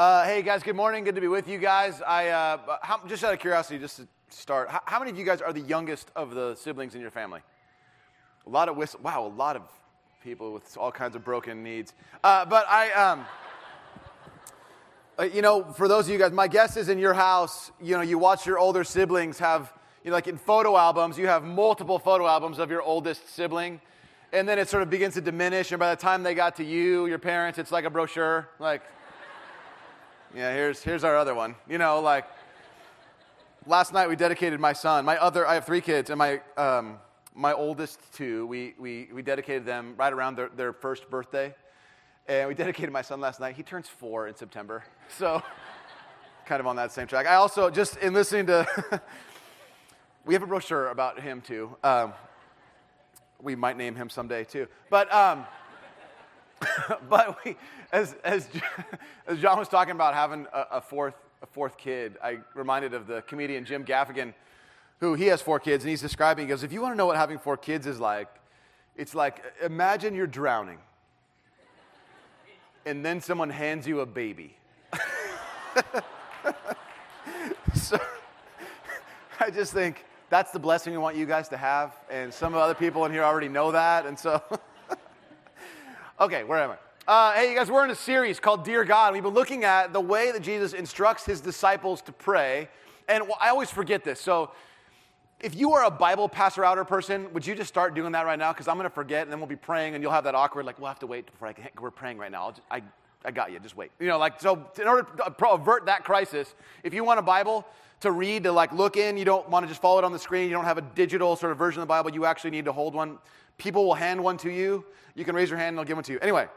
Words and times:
Uh, 0.00 0.24
hey 0.24 0.40
guys, 0.40 0.62
good 0.62 0.76
morning. 0.76 1.04
Good 1.04 1.14
to 1.16 1.20
be 1.20 1.28
with 1.28 1.46
you 1.46 1.58
guys. 1.58 2.00
I 2.00 2.28
uh, 2.28 2.78
how, 2.80 3.06
just 3.06 3.22
out 3.22 3.34
of 3.34 3.38
curiosity, 3.38 3.78
just 3.78 3.98
to 3.98 4.08
start, 4.30 4.70
how, 4.70 4.80
how, 4.86 4.98
many 4.98 5.10
of 5.10 5.18
you 5.18 5.26
guys 5.26 5.42
are 5.42 5.52
the 5.52 5.60
youngest 5.60 6.10
of 6.16 6.34
the 6.34 6.54
siblings 6.54 6.94
in 6.94 7.02
your 7.02 7.10
family? 7.10 7.42
A 8.46 8.48
lot 8.48 8.70
of 8.70 8.78
whistle. 8.78 9.00
Wow, 9.02 9.26
a 9.26 9.28
lot 9.28 9.56
of 9.56 9.62
people 10.24 10.54
with 10.54 10.74
all 10.78 10.90
kinds 10.90 11.16
of 11.16 11.22
broken 11.22 11.62
needs. 11.62 11.92
Uh, 12.24 12.46
but 12.46 12.64
I, 12.66 12.90
um, 12.92 13.26
uh, 15.18 15.24
you 15.24 15.42
know, 15.42 15.64
for 15.64 15.86
those 15.86 16.06
of 16.06 16.12
you 16.12 16.18
guys, 16.18 16.32
my 16.32 16.48
guess 16.48 16.78
is 16.78 16.88
in 16.88 16.98
your 16.98 17.12
house, 17.12 17.70
you 17.78 17.94
know, 17.94 18.00
you 18.00 18.16
watch 18.16 18.46
your 18.46 18.58
older 18.58 18.84
siblings 18.84 19.38
have, 19.38 19.70
you 20.02 20.12
know, 20.12 20.16
like 20.16 20.28
in 20.28 20.38
photo 20.38 20.78
albums, 20.78 21.18
you 21.18 21.26
have 21.26 21.44
multiple 21.44 21.98
photo 21.98 22.26
albums 22.26 22.58
of 22.58 22.70
your 22.70 22.80
oldest 22.80 23.28
sibling 23.28 23.82
and 24.32 24.48
then 24.48 24.58
it 24.58 24.68
sort 24.70 24.82
of 24.82 24.88
begins 24.88 25.12
to 25.12 25.20
diminish. 25.20 25.72
And 25.72 25.78
by 25.78 25.94
the 25.94 26.00
time 26.00 26.22
they 26.22 26.34
got 26.34 26.56
to 26.56 26.64
you, 26.64 27.04
your 27.04 27.18
parents, 27.18 27.58
it's 27.58 27.72
like 27.72 27.84
a 27.84 27.90
brochure. 27.90 28.48
Like, 28.58 28.82
yeah, 30.34 30.52
here's, 30.52 30.82
here's 30.82 31.02
our 31.02 31.16
other 31.16 31.34
one. 31.34 31.56
You 31.68 31.78
know, 31.78 32.00
like, 32.00 32.24
last 33.66 33.92
night 33.92 34.08
we 34.08 34.14
dedicated 34.14 34.60
my 34.60 34.72
son. 34.72 35.04
My 35.04 35.16
other, 35.16 35.46
I 35.46 35.54
have 35.54 35.64
three 35.64 35.80
kids, 35.80 36.10
and 36.10 36.18
my, 36.18 36.40
um, 36.56 36.98
my 37.34 37.52
oldest 37.52 38.00
two, 38.12 38.46
we, 38.46 38.74
we, 38.78 39.08
we 39.12 39.22
dedicated 39.22 39.66
them 39.66 39.94
right 39.96 40.12
around 40.12 40.36
their, 40.36 40.48
their 40.48 40.72
first 40.72 41.10
birthday. 41.10 41.54
And 42.28 42.48
we 42.48 42.54
dedicated 42.54 42.92
my 42.92 43.02
son 43.02 43.20
last 43.20 43.40
night. 43.40 43.56
He 43.56 43.64
turns 43.64 43.88
four 43.88 44.28
in 44.28 44.36
September. 44.36 44.84
So, 45.18 45.42
kind 46.46 46.60
of 46.60 46.68
on 46.68 46.76
that 46.76 46.92
same 46.92 47.08
track. 47.08 47.26
I 47.26 47.34
also, 47.34 47.68
just 47.68 47.96
in 47.96 48.12
listening 48.12 48.46
to, 48.46 48.66
we 50.24 50.34
have 50.34 50.42
a 50.44 50.46
brochure 50.46 50.88
about 50.88 51.18
him 51.20 51.40
too. 51.40 51.76
Um, 51.82 52.12
we 53.42 53.56
might 53.56 53.76
name 53.76 53.96
him 53.96 54.08
someday 54.08 54.44
too. 54.44 54.68
But, 54.88 55.12
um, 55.12 55.44
but 57.08 57.44
we, 57.44 57.56
as, 57.92 58.14
as, 58.24 58.48
as 59.26 59.38
John 59.38 59.58
was 59.58 59.68
talking 59.68 59.92
about 59.92 60.14
having 60.14 60.46
a, 60.52 60.66
a, 60.72 60.80
fourth, 60.80 61.14
a 61.42 61.46
fourth 61.46 61.76
kid, 61.76 62.16
I 62.22 62.38
reminded 62.54 62.94
of 62.94 63.06
the 63.06 63.22
comedian 63.22 63.64
Jim 63.64 63.84
Gaffigan, 63.84 64.34
who 65.00 65.14
he 65.14 65.26
has 65.26 65.40
four 65.40 65.58
kids, 65.58 65.84
and 65.84 65.90
he's 65.90 66.02
describing, 66.02 66.46
he 66.46 66.48
goes, 66.48 66.62
if 66.62 66.72
you 66.72 66.82
want 66.82 66.92
to 66.92 66.96
know 66.96 67.06
what 67.06 67.16
having 67.16 67.38
four 67.38 67.56
kids 67.56 67.86
is 67.86 67.98
like, 67.98 68.28
it's 68.96 69.14
like 69.14 69.42
imagine 69.62 70.14
you're 70.14 70.26
drowning, 70.26 70.78
and 72.84 73.04
then 73.04 73.20
someone 73.20 73.50
hands 73.50 73.86
you 73.86 74.00
a 74.00 74.06
baby. 74.06 74.56
so 77.74 77.98
I 79.38 79.50
just 79.50 79.72
think, 79.72 80.04
that's 80.30 80.52
the 80.52 80.58
blessing 80.58 80.92
we 80.92 80.98
want 80.98 81.16
you 81.16 81.26
guys 81.26 81.48
to 81.48 81.56
have. 81.56 81.92
And 82.08 82.32
some 82.32 82.54
other 82.54 82.74
people 82.74 83.04
in 83.04 83.12
here 83.12 83.24
already 83.24 83.48
know 83.48 83.72
that. 83.72 84.06
And 84.06 84.18
so, 84.18 84.40
okay, 86.20 86.44
where 86.44 86.58
am 86.58 86.72
I? 86.72 86.76
Uh, 87.10 87.32
hey, 87.32 87.50
you 87.50 87.56
guys, 87.56 87.70
we're 87.70 87.84
in 87.84 87.90
a 87.90 87.94
series 87.94 88.38
called 88.38 88.64
Dear 88.64 88.84
God. 88.84 89.14
We've 89.14 89.22
been 89.22 89.32
looking 89.32 89.64
at 89.64 89.92
the 89.92 90.00
way 90.00 90.30
that 90.32 90.42
Jesus 90.42 90.74
instructs 90.74 91.24
his 91.24 91.40
disciples 91.40 92.02
to 92.02 92.12
pray. 92.12 92.68
And 93.08 93.24
I 93.40 93.48
always 93.48 93.70
forget 93.70 94.04
this. 94.04 94.20
So, 94.20 94.50
if 95.40 95.54
you 95.54 95.72
are 95.72 95.86
a 95.86 95.90
Bible 95.90 96.28
passer 96.28 96.62
outer 96.62 96.84
person, 96.84 97.32
would 97.32 97.46
you 97.46 97.54
just 97.54 97.68
start 97.68 97.94
doing 97.94 98.12
that 98.12 98.26
right 98.26 98.38
now? 98.38 98.52
Because 98.52 98.68
I'm 98.68 98.76
going 98.76 98.84
to 98.84 98.94
forget, 98.94 99.22
and 99.22 99.32
then 99.32 99.40
we'll 99.40 99.48
be 99.48 99.56
praying, 99.56 99.94
and 99.94 100.02
you'll 100.02 100.12
have 100.12 100.24
that 100.24 100.34
awkward, 100.34 100.66
like, 100.66 100.78
we'll 100.78 100.88
have 100.88 100.98
to 100.98 101.06
wait 101.06 101.24
before 101.24 101.48
I 101.48 101.54
can. 101.54 101.68
We're 101.80 101.90
praying 101.90 102.18
right 102.18 102.30
now. 102.30 102.50
Just, 102.50 102.62
I, 102.70 102.82
I 103.24 103.30
got 103.30 103.50
you. 103.50 103.58
Just 103.58 103.76
wait. 103.76 103.90
You 103.98 104.08
know, 104.08 104.18
like, 104.18 104.38
so 104.38 104.66
in 104.78 104.86
order 104.86 105.08
to 105.16 105.48
avert 105.48 105.86
that 105.86 106.04
crisis, 106.04 106.54
if 106.84 106.92
you 106.92 107.02
want 107.02 107.18
a 107.18 107.22
Bible, 107.22 107.66
to 108.00 108.12
read, 108.12 108.44
to 108.44 108.52
like 108.52 108.72
look 108.72 108.96
in. 108.96 109.16
You 109.16 109.24
don't 109.24 109.48
want 109.48 109.64
to 109.64 109.68
just 109.68 109.80
follow 109.80 109.98
it 109.98 110.04
on 110.04 110.12
the 110.12 110.18
screen. 110.18 110.48
You 110.48 110.54
don't 110.54 110.64
have 110.64 110.78
a 110.78 110.82
digital 110.82 111.36
sort 111.36 111.52
of 111.52 111.58
version 111.58 111.82
of 111.82 111.86
the 111.86 111.90
Bible. 111.90 112.10
You 112.10 112.24
actually 112.24 112.50
need 112.50 112.64
to 112.64 112.72
hold 112.72 112.94
one. 112.94 113.18
People 113.60 113.84
will 113.84 113.94
hand 113.94 114.24
one 114.24 114.38
to 114.38 114.50
you. 114.50 114.86
You 115.14 115.26
can 115.26 115.34
raise 115.34 115.50
your 115.50 115.58
hand 115.58 115.68
and 115.68 115.78
they'll 115.78 115.84
give 115.84 115.98
one 115.98 116.04
to 116.04 116.12
you. 116.12 116.18
Anyway, 116.22 116.48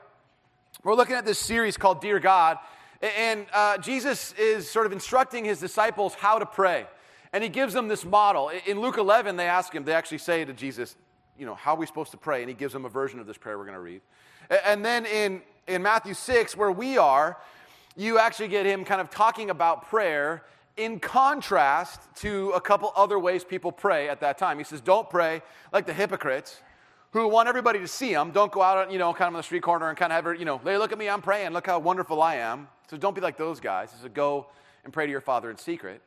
we're 0.85 0.95
looking 0.95 1.17
at 1.17 1.25
this 1.25 1.37
series 1.37 1.75
called 1.75 1.99
Dear 1.99 2.17
God. 2.17 2.57
And 3.01 3.45
uh, 3.51 3.77
Jesus 3.77 4.33
is 4.39 4.71
sort 4.71 4.85
of 4.85 4.93
instructing 4.93 5.43
his 5.43 5.59
disciples 5.59 6.13
how 6.13 6.39
to 6.39 6.45
pray. 6.45 6.87
And 7.33 7.43
he 7.43 7.49
gives 7.49 7.73
them 7.73 7.89
this 7.89 8.05
model. 8.05 8.51
In 8.65 8.79
Luke 8.79 8.97
11, 8.97 9.35
they 9.35 9.47
ask 9.47 9.75
him, 9.75 9.83
they 9.83 9.93
actually 9.93 10.19
say 10.19 10.45
to 10.45 10.53
Jesus, 10.53 10.95
you 11.37 11.45
know, 11.45 11.55
how 11.55 11.73
are 11.73 11.77
we 11.77 11.85
supposed 11.85 12.11
to 12.11 12.17
pray? 12.17 12.39
And 12.39 12.47
he 12.47 12.55
gives 12.55 12.71
them 12.71 12.85
a 12.85 12.89
version 12.89 13.19
of 13.19 13.27
this 13.27 13.37
prayer 13.37 13.57
we're 13.57 13.65
going 13.65 13.75
to 13.75 13.81
read. 13.81 13.99
And 14.65 14.85
then 14.85 15.05
in, 15.05 15.41
in 15.67 15.83
Matthew 15.83 16.13
6, 16.13 16.55
where 16.55 16.71
we 16.71 16.97
are, 16.97 17.37
you 17.97 18.17
actually 18.17 18.47
get 18.47 18.65
him 18.65 18.85
kind 18.85 19.01
of 19.01 19.09
talking 19.09 19.49
about 19.49 19.89
prayer 19.89 20.45
in 20.77 21.01
contrast 21.01 21.99
to 22.15 22.51
a 22.51 22.61
couple 22.61 22.93
other 22.95 23.19
ways 23.19 23.43
people 23.43 23.73
pray 23.73 24.07
at 24.07 24.21
that 24.21 24.37
time. 24.37 24.57
He 24.57 24.63
says, 24.63 24.79
Don't 24.79 25.09
pray 25.09 25.41
like 25.73 25.85
the 25.85 25.93
hypocrites 25.93 26.61
who 27.13 27.27
want 27.27 27.47
everybody 27.47 27.79
to 27.79 27.87
see 27.87 28.11
them. 28.11 28.31
Don't 28.31 28.51
go 28.51 28.61
out, 28.63 28.91
you 28.91 28.97
know, 28.97 29.13
kind 29.13 29.27
of 29.27 29.35
on 29.35 29.39
the 29.39 29.43
street 29.43 29.61
corner 29.61 29.87
and 29.87 29.97
kind 29.97 30.11
of 30.11 30.25
have, 30.25 30.39
you 30.39 30.45
know, 30.45 30.57
hey, 30.57 30.77
look 30.79 30.91
at 30.91 30.97
me, 30.97 31.07
I'm 31.07 31.21
praying. 31.21 31.51
Look 31.51 31.67
how 31.67 31.77
wonderful 31.77 32.21
I 32.21 32.35
am. 32.35 32.67
So 32.89 32.97
don't 32.97 33.13
be 33.13 33.21
like 33.21 33.37
those 33.37 33.59
guys. 33.59 33.91
He 33.91 34.01
says, 34.01 34.09
Go 34.13 34.47
and 34.83 34.91
pray 34.91 35.05
to 35.05 35.11
your 35.11 35.21
Father 35.21 35.49
in 35.49 35.57
secret. 35.57 36.01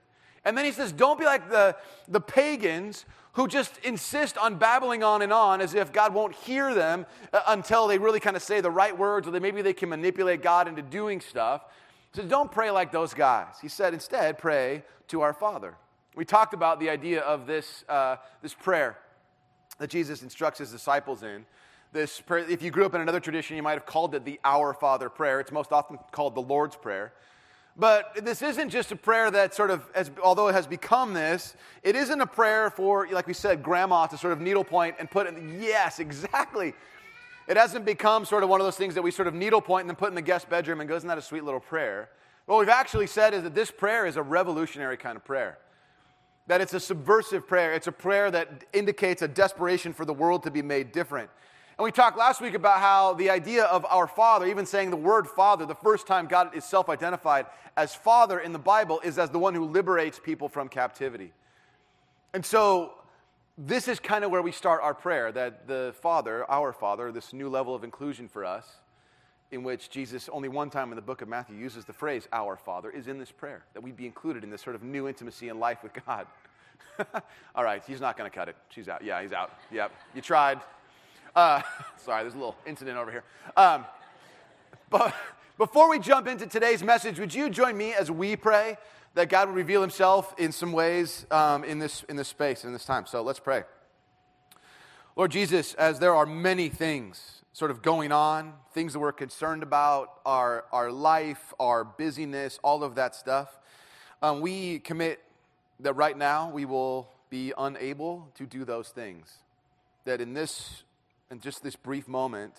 And 0.45 0.59
then 0.59 0.65
he 0.65 0.72
says, 0.72 0.91
Don't 0.91 1.19
be 1.19 1.25
like 1.25 1.49
the, 1.49 1.77
the 2.09 2.21
pagans 2.21 3.06
who 3.34 3.47
just 3.47 3.78
insist 3.84 4.37
on 4.37 4.56
babbling 4.56 5.05
on 5.05 5.22
and 5.22 5.33
on 5.33 5.61
as 5.61 5.75
if 5.75 5.93
God 5.93 6.12
won't 6.12 6.34
hear 6.34 6.75
them 6.75 7.06
uh, 7.33 7.41
until 7.49 7.87
they 7.87 7.99
really 7.99 8.19
kind 8.19 8.34
of 8.34 8.43
say 8.43 8.61
the 8.61 8.71
right 8.71 8.97
words 8.97 9.28
or 9.28 9.31
they, 9.31 9.39
maybe 9.39 9.62
they 9.62 9.75
can 9.75 9.91
manipulate 9.91 10.43
God 10.43 10.66
into 10.66 10.83
doing 10.83 11.21
stuff. 11.21 11.62
He 12.15 12.21
So 12.21 12.27
don't 12.27 12.50
pray 12.50 12.71
like 12.72 12.91
those 12.91 13.15
guys. 13.15 13.55
He 13.62 13.69
said, 13.69 13.95
instead, 13.95 14.39
pray 14.39 14.83
to 15.09 15.21
our 15.21 15.34
Father. 15.34 15.77
We 16.16 16.25
talked 16.25 16.55
about 16.55 16.81
the 16.81 16.91
idea 16.91 17.21
of 17.21 17.47
this, 17.47 17.84
uh, 17.89 18.16
this 18.43 18.55
prayer 18.55 18.99
that 19.79 19.91
Jesus 19.91 20.23
instructs 20.23 20.59
his 20.59 20.71
disciples 20.71 21.23
in. 21.23 21.45
This 21.93 22.21
prayer, 22.21 22.49
if 22.49 22.63
you 22.63 22.71
grew 22.71 22.85
up 22.85 22.95
in 22.95 23.01
another 23.01 23.21
tradition, 23.21 23.57
you 23.57 23.63
might 23.63 23.73
have 23.73 23.87
called 23.87 24.15
it 24.15 24.25
the 24.25 24.41
Our 24.45 24.75
Father 24.75 25.09
prayer. 25.09 25.41
It's 25.41 25.53
most 25.53 25.73
often 25.73 25.99
called 26.11 26.35
the 26.35 26.43
Lord's 26.43 26.77
Prayer. 26.77 27.13
But 27.79 28.25
this 28.25 28.41
isn't 28.41 28.71
just 28.71 28.91
a 28.91 28.97
prayer 28.97 29.31
that 29.31 29.55
sort 29.55 29.71
of, 29.71 29.85
as, 29.95 30.11
although 30.23 30.49
it 30.49 30.55
has 30.55 30.67
become 30.67 31.13
this, 31.13 31.55
it 31.83 31.95
isn't 31.95 32.21
a 32.21 32.27
prayer 32.27 32.71
for, 32.71 33.07
like 33.09 33.27
we 33.27 33.35
said, 33.35 33.63
grandma 33.63 34.07
to 34.07 34.17
sort 34.17 34.33
of 34.33 34.41
needlepoint 34.41 34.97
and 34.99 35.11
put 35.11 35.27
in, 35.27 35.61
yes, 35.63 35.99
exactly. 35.99 36.73
It 37.47 37.59
hasn't 37.59 37.85
become 37.85 38.25
sort 38.25 38.43
of 38.43 38.49
one 38.49 38.61
of 38.61 38.67
those 38.67 38.77
things 38.77 38.95
that 38.95 39.03
we 39.03 39.11
sort 39.11 39.29
of 39.29 39.35
needlepoint 39.35 39.83
and 39.83 39.91
then 39.91 39.97
put 39.97 40.09
in 40.09 40.15
the 40.15 40.23
guest 40.23 40.49
bedroom 40.49 40.81
and 40.81 40.89
goes, 40.89 40.99
isn't 40.99 41.09
that 41.09 41.19
a 41.19 41.23
sweet 41.23 41.45
little 41.45 41.61
prayer? 41.61 42.09
What 42.47 42.59
we've 42.59 42.69
actually 42.69 43.09
said 43.09 43.35
is 43.35 43.43
that 43.43 43.55
this 43.55 43.71
prayer 43.71 44.07
is 44.07 44.17
a 44.17 44.23
revolutionary 44.23 44.97
kind 44.97 45.17
of 45.17 45.25
prayer. 45.25 45.59
That 46.47 46.61
it's 46.61 46.75
a 46.75 46.81
subversive 46.81 47.47
prayer. 47.47 47.73
It's 47.75 47.87
a 47.87 47.93
prayer 47.93 48.31
that 48.31 48.65
indicates 48.73 49.23
a 49.23 49.29
desperation 49.29 49.93
for 49.93 50.05
the 50.05 50.15
world 50.15 50.43
to 50.45 50.51
be 50.51 50.62
made 50.62 50.93
different. 50.93 51.31
And 51.79 51.84
we 51.84 51.93
talked 51.93 52.17
last 52.17 52.41
week 52.41 52.55
about 52.55 52.81
how 52.81 53.15
the 53.15 53.29
idea 53.29 53.65
of 53.65 53.84
our 53.87 54.07
Father, 54.07 54.47
even 54.47 54.65
saying 54.65 54.91
the 54.91 54.97
word 54.97 55.27
Father, 55.27 55.67
the 55.67 55.75
first 55.75 56.07
time 56.07 56.27
God 56.27 56.57
is 56.57 56.65
self 56.65 56.89
identified 56.89 57.47
as 57.77 57.95
Father 57.95 58.39
in 58.39 58.53
the 58.53 58.59
Bible, 58.59 59.01
is 59.05 59.19
as 59.19 59.29
the 59.31 59.39
one 59.39 59.55
who 59.55 59.67
liberates 59.67 60.19
people 60.19 60.49
from 60.49 60.69
captivity. 60.69 61.33
And 62.33 62.45
so 62.45 62.95
this 63.59 63.89
is 63.89 64.01
kind 64.01 64.25
of 64.25 64.31
where 64.31 64.43
we 64.43 64.53
start 64.53 64.83
our 64.83 64.95
prayer 64.95 65.33
that 65.33 65.67
the 65.67 65.95
Father, 66.01 66.51
our 66.51 66.73
Father, 66.73 67.13
this 67.13 67.33
new 67.33 67.49
level 67.49 67.75
of 67.75 67.84
inclusion 67.84 68.28
for 68.28 68.45
us, 68.45 68.67
in 69.51 69.62
which 69.62 69.91
Jesus, 69.91 70.29
only 70.31 70.49
one 70.49 70.71
time 70.71 70.91
in 70.91 70.97
the 70.97 71.03
book 71.03 71.23
of 71.23 71.29
Matthew, 71.29 71.57
uses 71.57 71.84
the 71.84 71.93
phrase 71.93 72.29
our 72.33 72.57
Father, 72.57 72.91
is 72.91 73.09
in 73.09 73.19
this 73.19 73.31
prayer, 73.31 73.65
that 73.75 73.83
we'd 73.83 73.97
be 73.97 74.07
included 74.07 74.45
in 74.45 74.51
this 74.51 74.62
sort 74.62 74.77
of 74.77 74.83
new 74.83 75.09
intimacy 75.09 75.49
and 75.49 75.61
life 75.61 75.83
with 75.83 75.93
God. 76.07 76.27
All 77.55 77.65
right, 77.65 77.83
he's 77.87 78.01
not 78.01 78.17
going 78.17 78.31
to 78.31 78.34
cut 78.34 78.49
it. 78.49 78.57
She's 78.71 78.89
out. 78.89 79.05
Yeah, 79.05 79.23
he's 79.23 79.33
out. 79.33 79.53
Yep, 79.71 79.93
you 80.15 80.23
tried. 80.23 80.61
Uh, 81.34 81.62
sorry, 81.99 82.23
there's 82.23 82.34
a 82.34 82.39
little 82.39 82.57
incident 82.67 82.99
over 82.99 83.11
here. 83.11 83.25
Um, 83.57 83.84
but 84.91 85.15
before 85.59 85.89
we 85.89 85.99
jump 85.99 86.27
into 86.27 86.47
today's 86.47 86.83
message, 86.83 87.19
would 87.19 87.34
you 87.34 87.51
join 87.51 87.77
me 87.77 87.95
as 87.95 88.11
we 88.11 88.37
pray? 88.37 88.77
that 89.17 89.31
God 89.31 89.49
would 89.49 89.57
reveal 89.57 89.81
himself 89.81 90.34
in 90.39 90.53
some 90.53 90.73
ways 90.73 91.27
um, 91.31 91.65
in, 91.65 91.78
this, 91.78 92.05
in 92.09 92.17
this 92.17 92.28
space, 92.28 92.65
in 92.65 92.73
this 92.75 92.84
time. 92.84 93.07
So 93.07 93.23
let's 93.23 93.41
pray. 93.41 93.65
Lord 95.17 95.31
Jesus, 95.31 95.73
as 95.75 95.99
there 95.99 96.15
are 96.15 96.27
many 96.27 96.69
things 96.69 97.43
sort 97.56 97.71
of 97.71 97.81
going 97.81 98.12
on, 98.12 98.53
things 98.75 98.93
that 98.93 98.99
we're 98.99 99.12
concerned 99.12 99.62
about, 99.62 100.21
our, 100.27 100.67
our 100.72 100.93
life, 100.93 101.55
our 101.59 101.84
busyness, 101.84 102.59
all 102.62 102.84
of 102.84 102.97
that 102.97 103.15
stuff, 103.15 103.59
um, 104.21 104.42
we 104.42 104.78
commit 104.81 105.22
that 105.81 105.95
right 105.95 106.19
now 106.19 106.51
we 106.51 106.66
will 106.66 107.09
be 107.31 107.54
unable 107.57 108.31
to 108.34 108.45
do 108.45 108.66
those 108.66 108.91
things. 108.91 109.39
That 110.04 110.21
in 110.21 110.34
this, 110.34 110.83
in 111.31 111.41
just 111.41 111.63
this 111.63 111.77
brief 111.77 112.07
moment, 112.09 112.53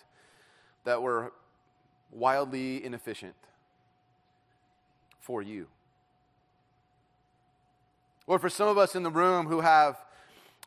that 0.83 1.04
we're 1.04 1.30
wildly 2.12 2.83
inefficient 2.83 3.36
for 5.19 5.44
you. 5.44 5.68
Or 8.25 8.39
for 8.39 8.50
some 8.50 8.68
of 8.68 8.80
us 8.80 8.95
in 8.95 9.04
the 9.04 9.12
room 9.12 9.45
who 9.45 9.62
have 9.62 10.04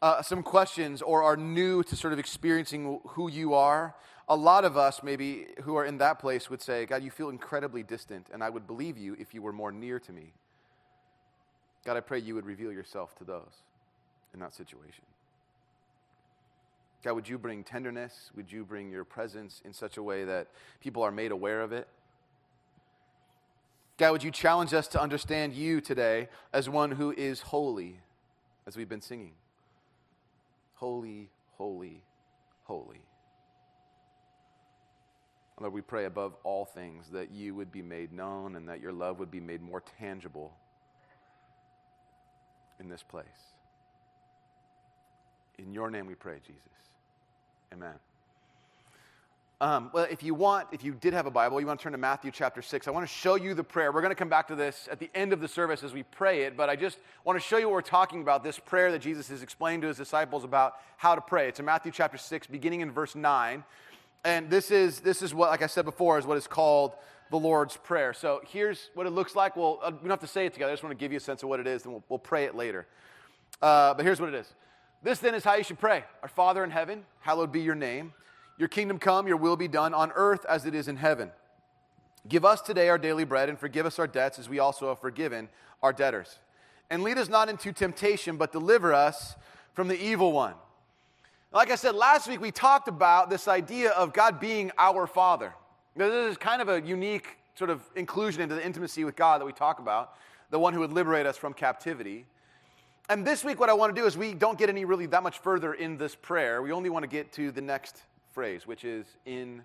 uh, 0.00 0.22
some 0.22 0.44
questions 0.44 1.02
or 1.02 1.24
are 1.24 1.36
new 1.36 1.82
to 1.82 1.96
sort 1.96 2.12
of 2.12 2.20
experiencing 2.20 3.00
who 3.08 3.28
you 3.28 3.54
are, 3.54 3.96
a 4.30 4.36
lot 4.36 4.64
of 4.64 4.76
us, 4.76 5.02
maybe, 5.02 5.48
who 5.64 5.74
are 5.74 5.84
in 5.84 5.98
that 5.98 6.20
place 6.20 6.48
would 6.48 6.62
say, 6.62 6.86
God, 6.86 7.02
you 7.02 7.10
feel 7.10 7.30
incredibly 7.30 7.82
distant, 7.82 8.28
and 8.32 8.44
I 8.44 8.48
would 8.48 8.64
believe 8.64 8.96
you 8.96 9.16
if 9.18 9.34
you 9.34 9.42
were 9.42 9.52
more 9.52 9.72
near 9.72 9.98
to 9.98 10.12
me. 10.12 10.32
God, 11.84 11.96
I 11.96 12.00
pray 12.00 12.20
you 12.20 12.36
would 12.36 12.46
reveal 12.46 12.70
yourself 12.70 13.16
to 13.16 13.24
those 13.24 13.64
in 14.32 14.38
that 14.38 14.54
situation. 14.54 15.04
God, 17.02 17.14
would 17.14 17.28
you 17.28 17.38
bring 17.38 17.64
tenderness? 17.64 18.30
Would 18.36 18.52
you 18.52 18.64
bring 18.64 18.88
your 18.88 19.02
presence 19.02 19.62
in 19.64 19.72
such 19.72 19.96
a 19.96 20.02
way 20.02 20.24
that 20.24 20.46
people 20.80 21.02
are 21.02 21.10
made 21.10 21.32
aware 21.32 21.60
of 21.60 21.72
it? 21.72 21.88
God, 23.98 24.12
would 24.12 24.22
you 24.22 24.30
challenge 24.30 24.72
us 24.72 24.86
to 24.88 25.00
understand 25.02 25.54
you 25.54 25.80
today 25.80 26.28
as 26.52 26.68
one 26.68 26.92
who 26.92 27.10
is 27.10 27.40
holy, 27.40 27.98
as 28.64 28.76
we've 28.76 28.88
been 28.88 29.00
singing? 29.00 29.32
Holy, 30.74 31.30
holy, 31.56 32.04
holy. 32.62 33.00
Lord, 35.60 35.74
we 35.74 35.82
pray 35.82 36.06
above 36.06 36.34
all 36.42 36.64
things 36.64 37.10
that 37.12 37.30
you 37.30 37.54
would 37.54 37.70
be 37.70 37.82
made 37.82 38.12
known 38.12 38.56
and 38.56 38.68
that 38.68 38.80
your 38.80 38.92
love 38.92 39.18
would 39.18 39.30
be 39.30 39.40
made 39.40 39.60
more 39.60 39.82
tangible 39.98 40.52
in 42.80 42.88
this 42.88 43.02
place. 43.02 43.26
In 45.58 45.74
your 45.74 45.90
name 45.90 46.06
we 46.06 46.14
pray, 46.14 46.38
Jesus. 46.46 46.62
Amen. 47.72 47.92
Um, 49.62 49.90
well, 49.92 50.06
if 50.10 50.22
you 50.22 50.32
want, 50.32 50.68
if 50.72 50.82
you 50.82 50.94
did 50.94 51.12
have 51.12 51.26
a 51.26 51.30
Bible, 51.30 51.60
you 51.60 51.66
want 51.66 51.78
to 51.78 51.82
turn 51.82 51.92
to 51.92 51.98
Matthew 51.98 52.30
chapter 52.30 52.62
6. 52.62 52.88
I 52.88 52.90
want 52.90 53.06
to 53.06 53.14
show 53.14 53.34
you 53.34 53.52
the 53.52 53.62
prayer. 53.62 53.92
We're 53.92 54.00
going 54.00 54.10
to 54.10 54.16
come 54.16 54.30
back 54.30 54.48
to 54.48 54.54
this 54.54 54.88
at 54.90 54.98
the 54.98 55.10
end 55.14 55.34
of 55.34 55.42
the 55.42 55.48
service 55.48 55.82
as 55.82 55.92
we 55.92 56.02
pray 56.02 56.44
it, 56.44 56.56
but 56.56 56.70
I 56.70 56.76
just 56.76 56.96
want 57.24 57.38
to 57.38 57.46
show 57.46 57.58
you 57.58 57.66
what 57.66 57.74
we're 57.74 57.82
talking 57.82 58.22
about 58.22 58.42
this 58.42 58.58
prayer 58.58 58.90
that 58.92 59.00
Jesus 59.00 59.28
has 59.28 59.42
explained 59.42 59.82
to 59.82 59.88
his 59.88 59.98
disciples 59.98 60.44
about 60.44 60.76
how 60.96 61.14
to 61.14 61.20
pray. 61.20 61.48
It's 61.48 61.60
in 61.60 61.66
Matthew 61.66 61.92
chapter 61.92 62.16
6, 62.16 62.46
beginning 62.46 62.80
in 62.80 62.90
verse 62.90 63.14
9. 63.14 63.62
And 64.24 64.50
this 64.50 64.70
is, 64.70 65.00
this 65.00 65.22
is 65.22 65.32
what, 65.32 65.50
like 65.50 65.62
I 65.62 65.66
said 65.66 65.84
before, 65.84 66.18
is 66.18 66.26
what 66.26 66.36
is 66.36 66.46
called 66.46 66.92
the 67.30 67.38
Lord's 67.38 67.76
Prayer. 67.76 68.12
So 68.12 68.42
here's 68.48 68.90
what 68.94 69.06
it 69.06 69.10
looks 69.10 69.34
like. 69.34 69.56
Well, 69.56 69.78
uh, 69.82 69.90
we 69.92 70.00
don't 70.00 70.10
have 70.10 70.20
to 70.20 70.26
say 70.26 70.46
it 70.46 70.52
together. 70.52 70.72
I 70.72 70.74
just 70.74 70.82
want 70.82 70.98
to 70.98 71.02
give 71.02 71.12
you 71.12 71.18
a 71.18 71.20
sense 71.20 71.42
of 71.42 71.48
what 71.48 71.60
it 71.60 71.66
is, 71.66 71.84
and 71.84 71.92
we'll, 71.92 72.04
we'll 72.08 72.18
pray 72.18 72.44
it 72.44 72.54
later. 72.54 72.86
Uh, 73.62 73.94
but 73.94 74.04
here's 74.04 74.20
what 74.20 74.28
it 74.28 74.34
is. 74.34 74.52
This 75.02 75.18
then 75.20 75.34
is 75.34 75.44
how 75.44 75.54
you 75.54 75.64
should 75.64 75.78
pray 75.78 76.04
Our 76.22 76.28
Father 76.28 76.62
in 76.62 76.70
heaven, 76.70 77.04
hallowed 77.20 77.52
be 77.52 77.60
your 77.60 77.74
name. 77.74 78.12
Your 78.58 78.68
kingdom 78.68 78.98
come, 78.98 79.26
your 79.26 79.38
will 79.38 79.56
be 79.56 79.68
done 79.68 79.94
on 79.94 80.12
earth 80.14 80.44
as 80.46 80.66
it 80.66 80.74
is 80.74 80.86
in 80.86 80.96
heaven. 80.96 81.30
Give 82.28 82.44
us 82.44 82.60
today 82.60 82.90
our 82.90 82.98
daily 82.98 83.24
bread 83.24 83.48
and 83.48 83.58
forgive 83.58 83.86
us 83.86 83.98
our 83.98 84.06
debts 84.06 84.38
as 84.38 84.50
we 84.50 84.58
also 84.58 84.88
have 84.88 84.98
forgiven 84.98 85.48
our 85.82 85.94
debtors. 85.94 86.38
And 86.90 87.02
lead 87.02 87.16
us 87.16 87.30
not 87.30 87.48
into 87.48 87.72
temptation, 87.72 88.36
but 88.36 88.52
deliver 88.52 88.92
us 88.92 89.36
from 89.72 89.88
the 89.88 89.98
evil 89.98 90.32
one. 90.32 90.54
Like 91.52 91.72
I 91.72 91.74
said 91.74 91.96
last 91.96 92.28
week, 92.28 92.40
we 92.40 92.52
talked 92.52 92.86
about 92.86 93.28
this 93.28 93.48
idea 93.48 93.90
of 93.90 94.12
God 94.12 94.38
being 94.38 94.70
our 94.78 95.08
Father. 95.08 95.52
This 95.96 96.30
is 96.30 96.36
kind 96.36 96.62
of 96.62 96.68
a 96.68 96.80
unique 96.80 97.26
sort 97.56 97.70
of 97.70 97.82
inclusion 97.96 98.40
into 98.40 98.54
the 98.54 98.64
intimacy 98.64 99.02
with 99.02 99.16
God 99.16 99.40
that 99.40 99.44
we 99.44 99.52
talk 99.52 99.80
about, 99.80 100.14
the 100.50 100.60
one 100.60 100.72
who 100.72 100.78
would 100.78 100.92
liberate 100.92 101.26
us 101.26 101.36
from 101.36 101.52
captivity. 101.52 102.24
And 103.08 103.26
this 103.26 103.42
week, 103.42 103.58
what 103.58 103.68
I 103.68 103.72
want 103.72 103.92
to 103.92 104.00
do 104.00 104.06
is 104.06 104.16
we 104.16 104.32
don't 104.32 104.56
get 104.56 104.68
any 104.68 104.84
really 104.84 105.06
that 105.06 105.24
much 105.24 105.40
further 105.40 105.74
in 105.74 105.96
this 105.96 106.14
prayer. 106.14 106.62
We 106.62 106.70
only 106.70 106.88
want 106.88 107.02
to 107.02 107.08
get 107.08 107.32
to 107.32 107.50
the 107.50 107.60
next 107.60 108.00
phrase, 108.32 108.64
which 108.64 108.84
is 108.84 109.04
in 109.26 109.64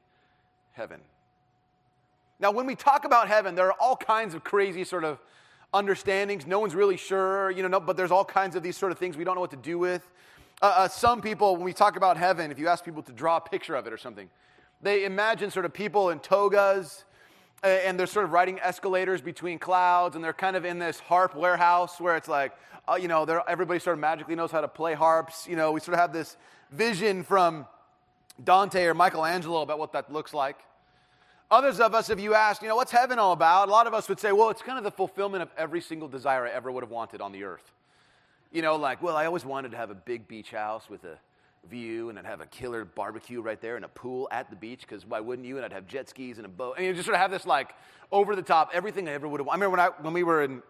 heaven. 0.71 1.01
Now, 2.39 2.49
when 2.49 2.65
we 2.65 2.73
talk 2.73 3.05
about 3.05 3.27
heaven, 3.27 3.53
there 3.53 3.67
are 3.67 3.75
all 3.79 3.95
kinds 3.95 4.33
of 4.33 4.43
crazy 4.43 4.85
sort 4.85 5.03
of 5.03 5.19
understandings. 5.71 6.47
No 6.47 6.59
one's 6.59 6.73
really 6.73 6.97
sure, 6.97 7.51
you 7.51 7.61
know, 7.61 7.69
no, 7.69 7.79
but 7.79 7.95
there's 7.95 8.09
all 8.09 8.25
kinds 8.25 8.55
of 8.55 8.63
these 8.63 8.75
sort 8.75 8.91
of 8.91 8.97
things 8.97 9.15
we 9.15 9.23
don't 9.23 9.35
know 9.35 9.41
what 9.41 9.51
to 9.51 9.57
do 9.57 9.77
with. 9.77 10.01
Uh, 10.61 10.65
uh, 10.65 10.87
some 10.87 11.21
people, 11.21 11.55
when 11.55 11.65
we 11.65 11.73
talk 11.73 11.97
about 11.97 12.17
heaven, 12.17 12.51
if 12.51 12.59
you 12.59 12.67
ask 12.67 12.83
people 12.83 13.03
to 13.03 13.11
draw 13.11 13.37
a 13.37 13.41
picture 13.41 13.75
of 13.75 13.87
it 13.87 13.93
or 13.93 13.97
something, 13.97 14.29
they 14.81 15.05
imagine 15.05 15.51
sort 15.51 15.65
of 15.65 15.73
people 15.73 16.09
in 16.09 16.19
togas 16.19 17.03
and 17.63 17.99
they're 17.99 18.07
sort 18.07 18.25
of 18.25 18.31
riding 18.31 18.59
escalators 18.59 19.21
between 19.21 19.57
clouds 19.57 20.15
and 20.15 20.23
they're 20.23 20.33
kind 20.33 20.55
of 20.55 20.65
in 20.65 20.77
this 20.77 20.99
harp 20.99 21.35
warehouse 21.35 21.99
where 21.99 22.15
it's 22.15 22.27
like, 22.27 22.53
uh, 22.87 22.95
you 22.95 23.07
know, 23.07 23.23
everybody 23.47 23.79
sort 23.79 23.95
of 23.95 23.99
magically 23.99 24.35
knows 24.35 24.51
how 24.51 24.61
to 24.61 24.67
play 24.67 24.93
harps. 24.93 25.47
You 25.47 25.55
know, 25.55 25.71
we 25.71 25.79
sort 25.79 25.95
of 25.95 25.99
have 25.99 26.13
this 26.13 26.37
vision 26.71 27.23
from 27.23 27.65
Dante 28.43 28.83
or 28.85 28.93
Michelangelo 28.93 29.61
about 29.61 29.79
what 29.79 29.93
that 29.93 30.11
looks 30.11 30.33
like. 30.33 30.57
Others 31.49 31.79
of 31.79 31.93
us, 31.93 32.09
if 32.09 32.19
you 32.19 32.33
ask, 32.33 32.61
you 32.61 32.67
know, 32.67 32.75
what's 32.75 32.91
heaven 32.91 33.17
all 33.19 33.31
about? 33.31 33.67
A 33.67 33.71
lot 33.71 33.87
of 33.87 33.93
us 33.93 34.09
would 34.09 34.19
say, 34.19 34.31
well, 34.31 34.49
it's 34.49 34.61
kind 34.61 34.77
of 34.77 34.83
the 34.83 34.91
fulfillment 34.91 35.41
of 35.41 35.49
every 35.57 35.81
single 35.81 36.07
desire 36.07 36.45
I 36.45 36.51
ever 36.51 36.71
would 36.71 36.83
have 36.83 36.91
wanted 36.91 37.21
on 37.21 37.31
the 37.31 37.43
earth. 37.43 37.71
You 38.51 38.61
know, 38.61 38.75
like, 38.75 39.01
well, 39.01 39.17
I 39.17 39.25
always 39.25 39.45
wanted 39.45 39.71
to 39.71 39.77
have 39.77 39.89
a 39.89 39.95
big 39.95 40.27
beach 40.27 40.51
house 40.51 40.89
with 40.89 41.03
a 41.03 41.17
view 41.69 42.09
and 42.09 42.19
I'd 42.19 42.25
have 42.25 42.41
a 42.41 42.45
killer 42.45 42.85
barbecue 42.85 43.41
right 43.41 43.59
there 43.59 43.75
and 43.75 43.85
a 43.85 43.89
pool 43.89 44.27
at 44.31 44.49
the 44.49 44.55
beach 44.55 44.81
because 44.81 45.05
why 45.05 45.19
wouldn't 45.19 45.47
you? 45.47 45.57
And 45.57 45.65
I'd 45.65 45.73
have 45.73 45.87
jet 45.87 46.09
skis 46.09 46.37
and 46.37 46.45
a 46.45 46.49
boat. 46.49 46.75
And 46.77 46.85
you 46.85 46.93
just 46.93 47.05
sort 47.05 47.15
of 47.15 47.21
have 47.21 47.31
this 47.31 47.45
like 47.45 47.73
over 48.11 48.35
the 48.35 48.41
top, 48.41 48.71
everything 48.73 49.09
I 49.09 49.13
ever 49.13 49.27
would 49.27 49.39
have. 49.39 49.47
I 49.49 49.53
remember 49.53 49.71
when, 49.71 49.79
I, 49.79 49.89
when 50.01 50.13
we 50.13 50.23
were 50.23 50.43
in, 50.43 50.61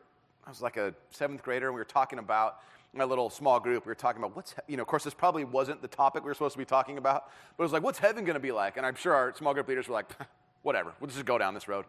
I 0.46 0.50
was 0.50 0.62
like 0.62 0.78
a 0.78 0.94
seventh 1.12 1.44
grader 1.44 1.68
and 1.68 1.76
we 1.76 1.82
were 1.82 1.86
talking 1.86 2.20
about 2.20 2.60
my 2.98 3.04
little 3.04 3.30
small 3.30 3.60
group, 3.60 3.86
we 3.86 3.90
were 3.90 3.96
talking 3.96 4.22
about 4.22 4.36
what's, 4.36 4.56
you 4.68 4.78
know, 4.78 4.82
of 4.82 4.88
course, 4.88 5.04
this 5.04 5.14
probably 5.14 5.44
wasn't 5.44 5.82
the 5.82 5.88
topic 5.88 6.24
we 6.24 6.28
were 6.28 6.34
supposed 6.34 6.54
to 6.54 6.60
be 6.60 6.66
talking 6.66 6.98
about, 6.98 7.30
but 7.58 7.64
it 7.64 7.66
was 7.66 7.74
like, 7.74 7.84
what's 7.84 8.00
heaven 8.00 8.24
going 8.24 8.36
to 8.36 8.40
be 8.40 8.52
like? 8.52 8.78
And 8.78 8.86
I'm 8.86 8.96
sure 8.96 9.14
our 9.14 9.34
small 9.36 9.54
group 9.54 9.68
leaders 9.68 9.88
were 9.88 9.94
like, 9.94 10.10
whatever, 10.64 10.94
we'll 11.00 11.10
just 11.10 11.26
go 11.26 11.38
down 11.38 11.54
this 11.54 11.68
road. 11.68 11.86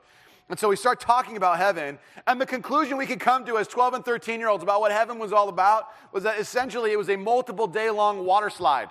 And 0.49 0.59
so 0.59 0.69
we 0.69 0.77
start 0.77 1.01
talking 1.01 1.37
about 1.37 1.59
heaven, 1.59 1.99
and 2.27 2.41
the 2.41 2.47
conclusion 2.47 2.97
we 2.97 3.07
could 3.07 3.19
come 3.19 3.45
to 3.47 3.59
as 3.59 3.67
12 3.67 3.95
and 3.95 4.05
13 4.05 4.39
year 4.39 4.49
olds 4.49 4.63
about 4.63 4.81
what 4.81 4.93
heaven 4.93 5.19
was 5.19 5.33
all 5.33 5.49
about 5.49 5.89
was 6.13 6.23
that 6.23 6.39
essentially 6.39 6.93
it 6.93 6.97
was 6.97 7.11
a 7.11 7.17
multiple 7.17 7.67
day 7.67 7.91
long 7.91 8.25
water 8.25 8.49
slide. 8.49 8.89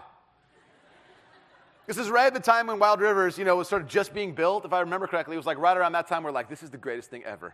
This 1.88 1.98
is 1.98 2.10
right 2.10 2.26
at 2.26 2.34
the 2.34 2.40
time 2.40 2.68
when 2.68 2.80
Wild 2.80 3.00
Rivers, 3.00 3.38
you 3.38 3.46
know, 3.46 3.56
was 3.56 3.70
sort 3.70 3.84
of 3.84 3.88
just 3.88 4.14
being 4.14 4.34
built. 4.34 4.66
If 4.66 4.74
I 4.74 4.82
remember 4.82 5.08
correctly, 5.08 5.36
it 5.36 5.38
was 5.38 5.46
like 5.46 5.60
right 5.60 5.78
around 5.78 5.92
that 5.94 6.08
time 6.08 6.24
we're 6.24 6.32
like, 6.32 6.50
this 6.50 6.64
is 6.64 6.72
the 6.72 6.78
greatest 6.78 7.10
thing 7.10 7.24
ever 7.24 7.54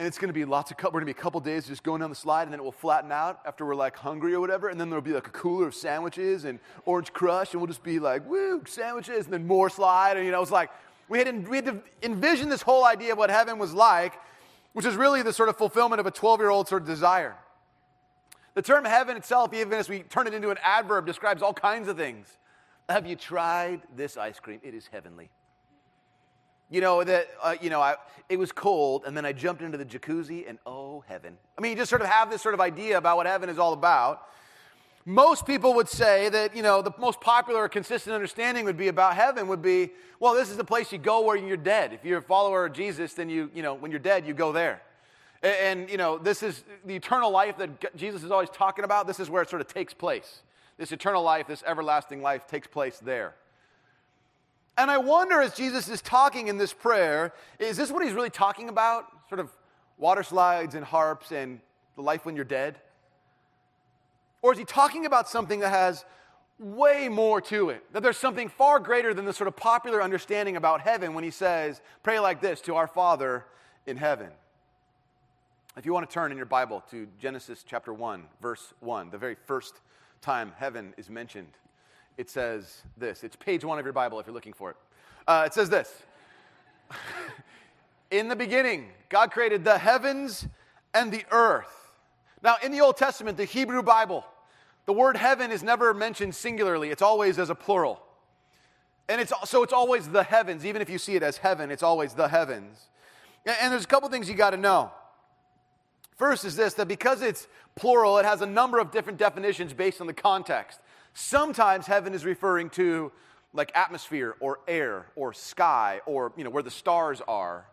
and 0.00 0.06
it's 0.06 0.16
going 0.16 0.30
to 0.30 0.34
be 0.34 0.46
lots 0.46 0.70
of 0.70 0.78
we're 0.82 0.90
going 0.92 1.02
to 1.02 1.12
be 1.12 1.18
a 1.18 1.22
couple 1.22 1.38
days 1.40 1.66
just 1.66 1.82
going 1.82 2.00
down 2.00 2.08
the 2.08 2.16
slide 2.16 2.44
and 2.44 2.52
then 2.54 2.58
it 2.58 2.62
will 2.62 2.72
flatten 2.72 3.12
out 3.12 3.40
after 3.44 3.66
we're 3.66 3.74
like 3.74 3.94
hungry 3.94 4.32
or 4.32 4.40
whatever 4.40 4.70
and 4.70 4.80
then 4.80 4.88
there'll 4.88 5.02
be 5.02 5.12
like 5.12 5.26
a 5.26 5.30
cooler 5.30 5.66
of 5.66 5.74
sandwiches 5.74 6.46
and 6.46 6.58
orange 6.86 7.12
crush 7.12 7.52
and 7.52 7.60
we'll 7.60 7.66
just 7.66 7.82
be 7.82 7.98
like 7.98 8.26
woo 8.26 8.62
sandwiches 8.66 9.26
and 9.26 9.34
then 9.34 9.46
more 9.46 9.68
slide 9.68 10.16
and 10.16 10.24
you 10.24 10.32
know 10.32 10.40
it's 10.40 10.50
like 10.50 10.70
we 11.10 11.18
had, 11.18 11.48
we 11.48 11.56
had 11.56 11.66
to 11.66 11.82
envision 12.02 12.48
this 12.48 12.62
whole 12.62 12.84
idea 12.84 13.12
of 13.12 13.18
what 13.18 13.28
heaven 13.28 13.58
was 13.58 13.74
like 13.74 14.14
which 14.72 14.86
is 14.86 14.96
really 14.96 15.22
the 15.22 15.32
sort 15.32 15.48
of 15.48 15.56
fulfillment 15.58 16.00
of 16.00 16.06
a 16.06 16.10
12 16.10 16.40
year 16.40 16.48
old 16.48 16.68
sort 16.68 16.82
of 16.82 16.88
desire 16.88 17.36
the 18.54 18.62
term 18.62 18.86
heaven 18.86 19.16
itself 19.16 19.52
even 19.52 19.74
as 19.74 19.88
we 19.88 20.00
turn 20.04 20.26
it 20.26 20.32
into 20.32 20.48
an 20.48 20.58
adverb 20.62 21.04
describes 21.04 21.42
all 21.42 21.52
kinds 21.52 21.88
of 21.88 21.96
things 21.98 22.38
have 22.88 23.06
you 23.06 23.16
tried 23.16 23.82
this 23.94 24.16
ice 24.16 24.40
cream 24.40 24.60
it 24.62 24.72
is 24.72 24.88
heavenly 24.90 25.28
you 26.70 26.80
know, 26.80 27.02
that, 27.02 27.26
uh, 27.42 27.56
you 27.60 27.68
know, 27.68 27.80
I, 27.80 27.96
it 28.28 28.38
was 28.38 28.52
cold, 28.52 29.02
and 29.04 29.16
then 29.16 29.26
I 29.26 29.32
jumped 29.32 29.60
into 29.60 29.76
the 29.76 29.84
jacuzzi, 29.84 30.48
and 30.48 30.56
oh, 30.64 31.02
heaven. 31.08 31.36
I 31.58 31.60
mean, 31.60 31.72
you 31.72 31.76
just 31.76 31.90
sort 31.90 32.00
of 32.00 32.08
have 32.08 32.30
this 32.30 32.40
sort 32.40 32.54
of 32.54 32.60
idea 32.60 32.96
about 32.96 33.16
what 33.16 33.26
heaven 33.26 33.48
is 33.48 33.58
all 33.58 33.72
about. 33.72 34.28
Most 35.06 35.46
people 35.46 35.74
would 35.74 35.88
say 35.88 36.28
that, 36.28 36.54
you 36.54 36.62
know, 36.62 36.82
the 36.82 36.92
most 36.98 37.20
popular 37.20 37.62
or 37.62 37.68
consistent 37.68 38.14
understanding 38.14 38.66
would 38.66 38.76
be 38.76 38.88
about 38.88 39.16
heaven 39.16 39.48
would 39.48 39.62
be, 39.62 39.90
well, 40.18 40.34
this 40.34 40.50
is 40.50 40.56
the 40.56 40.64
place 40.64 40.92
you 40.92 40.98
go 40.98 41.22
where 41.22 41.36
you're 41.36 41.56
dead. 41.56 41.92
If 41.92 42.04
you're 42.04 42.18
a 42.18 42.22
follower 42.22 42.66
of 42.66 42.74
Jesus, 42.74 43.14
then 43.14 43.30
you, 43.30 43.50
you 43.54 43.62
know, 43.62 43.74
when 43.74 43.90
you're 43.90 44.00
dead, 44.00 44.26
you 44.26 44.34
go 44.34 44.52
there. 44.52 44.82
And, 45.42 45.88
you 45.88 45.96
know, 45.96 46.18
this 46.18 46.42
is 46.42 46.62
the 46.84 46.94
eternal 46.94 47.30
life 47.30 47.56
that 47.56 47.96
Jesus 47.96 48.22
is 48.22 48.30
always 48.30 48.50
talking 48.50 48.84
about. 48.84 49.06
This 49.06 49.20
is 49.20 49.30
where 49.30 49.42
it 49.42 49.48
sort 49.48 49.62
of 49.62 49.68
takes 49.68 49.94
place. 49.94 50.42
This 50.76 50.92
eternal 50.92 51.22
life, 51.22 51.46
this 51.46 51.62
everlasting 51.66 52.20
life 52.20 52.46
takes 52.46 52.66
place 52.66 52.98
there. 52.98 53.34
And 54.76 54.90
I 54.90 54.98
wonder 54.98 55.40
as 55.40 55.54
Jesus 55.54 55.88
is 55.88 56.02
talking 56.02 56.48
in 56.48 56.58
this 56.58 56.74
prayer, 56.74 57.32
is 57.58 57.78
this 57.78 57.90
what 57.90 58.04
he's 58.04 58.12
really 58.12 58.30
talking 58.30 58.68
about? 58.68 59.06
Sort 59.28 59.40
of 59.40 59.50
water 59.98 60.22
slides 60.22 60.74
and 60.74 60.84
harps 60.84 61.32
and 61.32 61.60
the 61.96 62.02
life 62.02 62.26
when 62.26 62.36
you're 62.36 62.44
dead? 62.44 62.78
Or 64.42 64.52
is 64.52 64.58
he 64.58 64.64
talking 64.64 65.06
about 65.06 65.28
something 65.28 65.60
that 65.60 65.70
has 65.70 66.04
way 66.58 67.08
more 67.08 67.40
to 67.42 67.70
it? 67.70 67.84
That 67.92 68.02
there's 68.02 68.16
something 68.16 68.48
far 68.48 68.78
greater 68.80 69.12
than 69.14 69.24
the 69.24 69.32
sort 69.32 69.48
of 69.48 69.56
popular 69.56 70.02
understanding 70.02 70.56
about 70.56 70.80
heaven 70.80 71.14
when 71.14 71.24
he 71.24 71.30
says, 71.30 71.80
pray 72.02 72.18
like 72.20 72.40
this 72.40 72.60
to 72.62 72.76
our 72.76 72.86
Father 72.86 73.44
in 73.86 73.96
heaven. 73.96 74.28
If 75.76 75.86
you 75.86 75.92
want 75.92 76.08
to 76.08 76.12
turn 76.12 76.30
in 76.30 76.36
your 76.36 76.46
Bible 76.46 76.82
to 76.90 77.06
Genesis 77.18 77.64
chapter 77.66 77.92
1, 77.92 78.24
verse 78.40 78.74
1, 78.80 79.10
the 79.10 79.18
very 79.18 79.36
first 79.46 79.80
time 80.20 80.52
heaven 80.56 80.94
is 80.96 81.08
mentioned 81.08 81.48
it 82.20 82.28
says 82.28 82.82
this. 82.98 83.24
It's 83.24 83.34
page 83.34 83.64
one 83.64 83.78
of 83.78 83.86
your 83.86 83.94
Bible 83.94 84.20
if 84.20 84.26
you're 84.26 84.34
looking 84.34 84.52
for 84.52 84.70
it. 84.70 84.76
Uh, 85.26 85.44
it 85.46 85.54
says 85.54 85.70
this 85.70 86.02
In 88.10 88.28
the 88.28 88.36
beginning, 88.36 88.88
God 89.08 89.30
created 89.30 89.64
the 89.64 89.78
heavens 89.78 90.46
and 90.92 91.10
the 91.10 91.24
earth. 91.30 91.79
Now, 92.42 92.56
in 92.62 92.72
the 92.72 92.80
Old 92.80 92.96
Testament, 92.96 93.36
the 93.36 93.44
Hebrew 93.44 93.82
Bible, 93.82 94.24
the 94.86 94.92
word 94.92 95.16
heaven 95.16 95.50
is 95.50 95.62
never 95.62 95.92
mentioned 95.92 96.34
singularly, 96.34 96.90
it's 96.90 97.02
always 97.02 97.38
as 97.38 97.50
a 97.50 97.54
plural. 97.54 98.02
And 99.08 99.20
it's, 99.20 99.32
so 99.44 99.62
it's 99.64 99.72
always 99.72 100.08
the 100.08 100.22
heavens. 100.22 100.64
Even 100.64 100.80
if 100.80 100.88
you 100.88 100.96
see 100.96 101.16
it 101.16 101.22
as 101.22 101.36
heaven, 101.36 101.70
it's 101.70 101.82
always 101.82 102.14
the 102.14 102.28
heavens. 102.28 102.88
And, 103.44 103.56
and 103.60 103.72
there's 103.72 103.84
a 103.84 103.88
couple 103.88 104.08
things 104.08 104.28
you 104.28 104.36
got 104.36 104.50
to 104.50 104.56
know. 104.56 104.92
First 106.16 106.44
is 106.44 106.54
this 106.54 106.74
that 106.74 106.86
because 106.86 107.22
it's 107.22 107.48
plural, 107.74 108.18
it 108.18 108.24
has 108.24 108.40
a 108.40 108.46
number 108.46 108.78
of 108.78 108.92
different 108.92 109.18
definitions 109.18 109.72
based 109.72 110.00
on 110.00 110.06
the 110.06 110.12
context. 110.12 110.78
Sometimes 111.12 111.86
heaven 111.86 112.14
is 112.14 112.24
referring 112.24 112.70
to 112.70 113.10
like 113.52 113.72
atmosphere 113.74 114.36
or 114.38 114.60
air 114.68 115.06
or 115.16 115.32
sky 115.32 116.00
or 116.06 116.32
you 116.36 116.44
know 116.44 116.50
where 116.50 116.62
the 116.62 116.70
stars 116.70 117.20
are. 117.26 117.66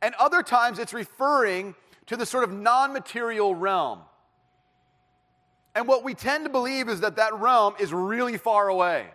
And 0.00 0.14
other 0.16 0.42
times 0.42 0.78
it's 0.78 0.92
referring 0.92 1.74
to 2.06 2.16
the 2.16 2.26
sort 2.26 2.44
of 2.44 2.52
non-material 2.52 3.54
realm. 3.54 4.00
And 5.74 5.88
what 5.88 6.04
we 6.04 6.14
tend 6.14 6.44
to 6.44 6.50
believe 6.50 6.88
is 6.88 7.00
that 7.00 7.16
that 7.16 7.34
realm 7.34 7.74
is 7.80 7.92
really 7.92 8.38
far 8.38 8.68
away. 8.68 9.06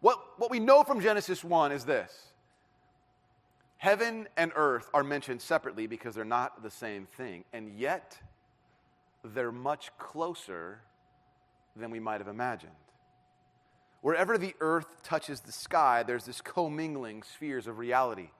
What, 0.00 0.20
what 0.38 0.50
we 0.50 0.60
know 0.60 0.84
from 0.84 1.00
Genesis 1.00 1.42
1 1.42 1.72
is 1.72 1.84
this 1.84 2.12
Heaven 3.78 4.28
and 4.36 4.52
earth 4.54 4.88
are 4.94 5.04
mentioned 5.04 5.42
separately 5.42 5.86
because 5.86 6.14
they're 6.14 6.24
not 6.24 6.62
the 6.62 6.70
same 6.70 7.06
thing, 7.06 7.44
and 7.52 7.78
yet 7.78 8.18
they're 9.24 9.52
much 9.52 9.90
closer 9.98 10.80
than 11.74 11.90
we 11.90 12.00
might 12.00 12.20
have 12.20 12.28
imagined. 12.28 12.72
Wherever 14.00 14.38
the 14.38 14.54
earth 14.60 15.02
touches 15.02 15.40
the 15.40 15.52
sky, 15.52 16.04
there's 16.04 16.24
this 16.24 16.40
commingling 16.40 17.22
spheres 17.22 17.66
of 17.66 17.78
reality. 17.78 18.30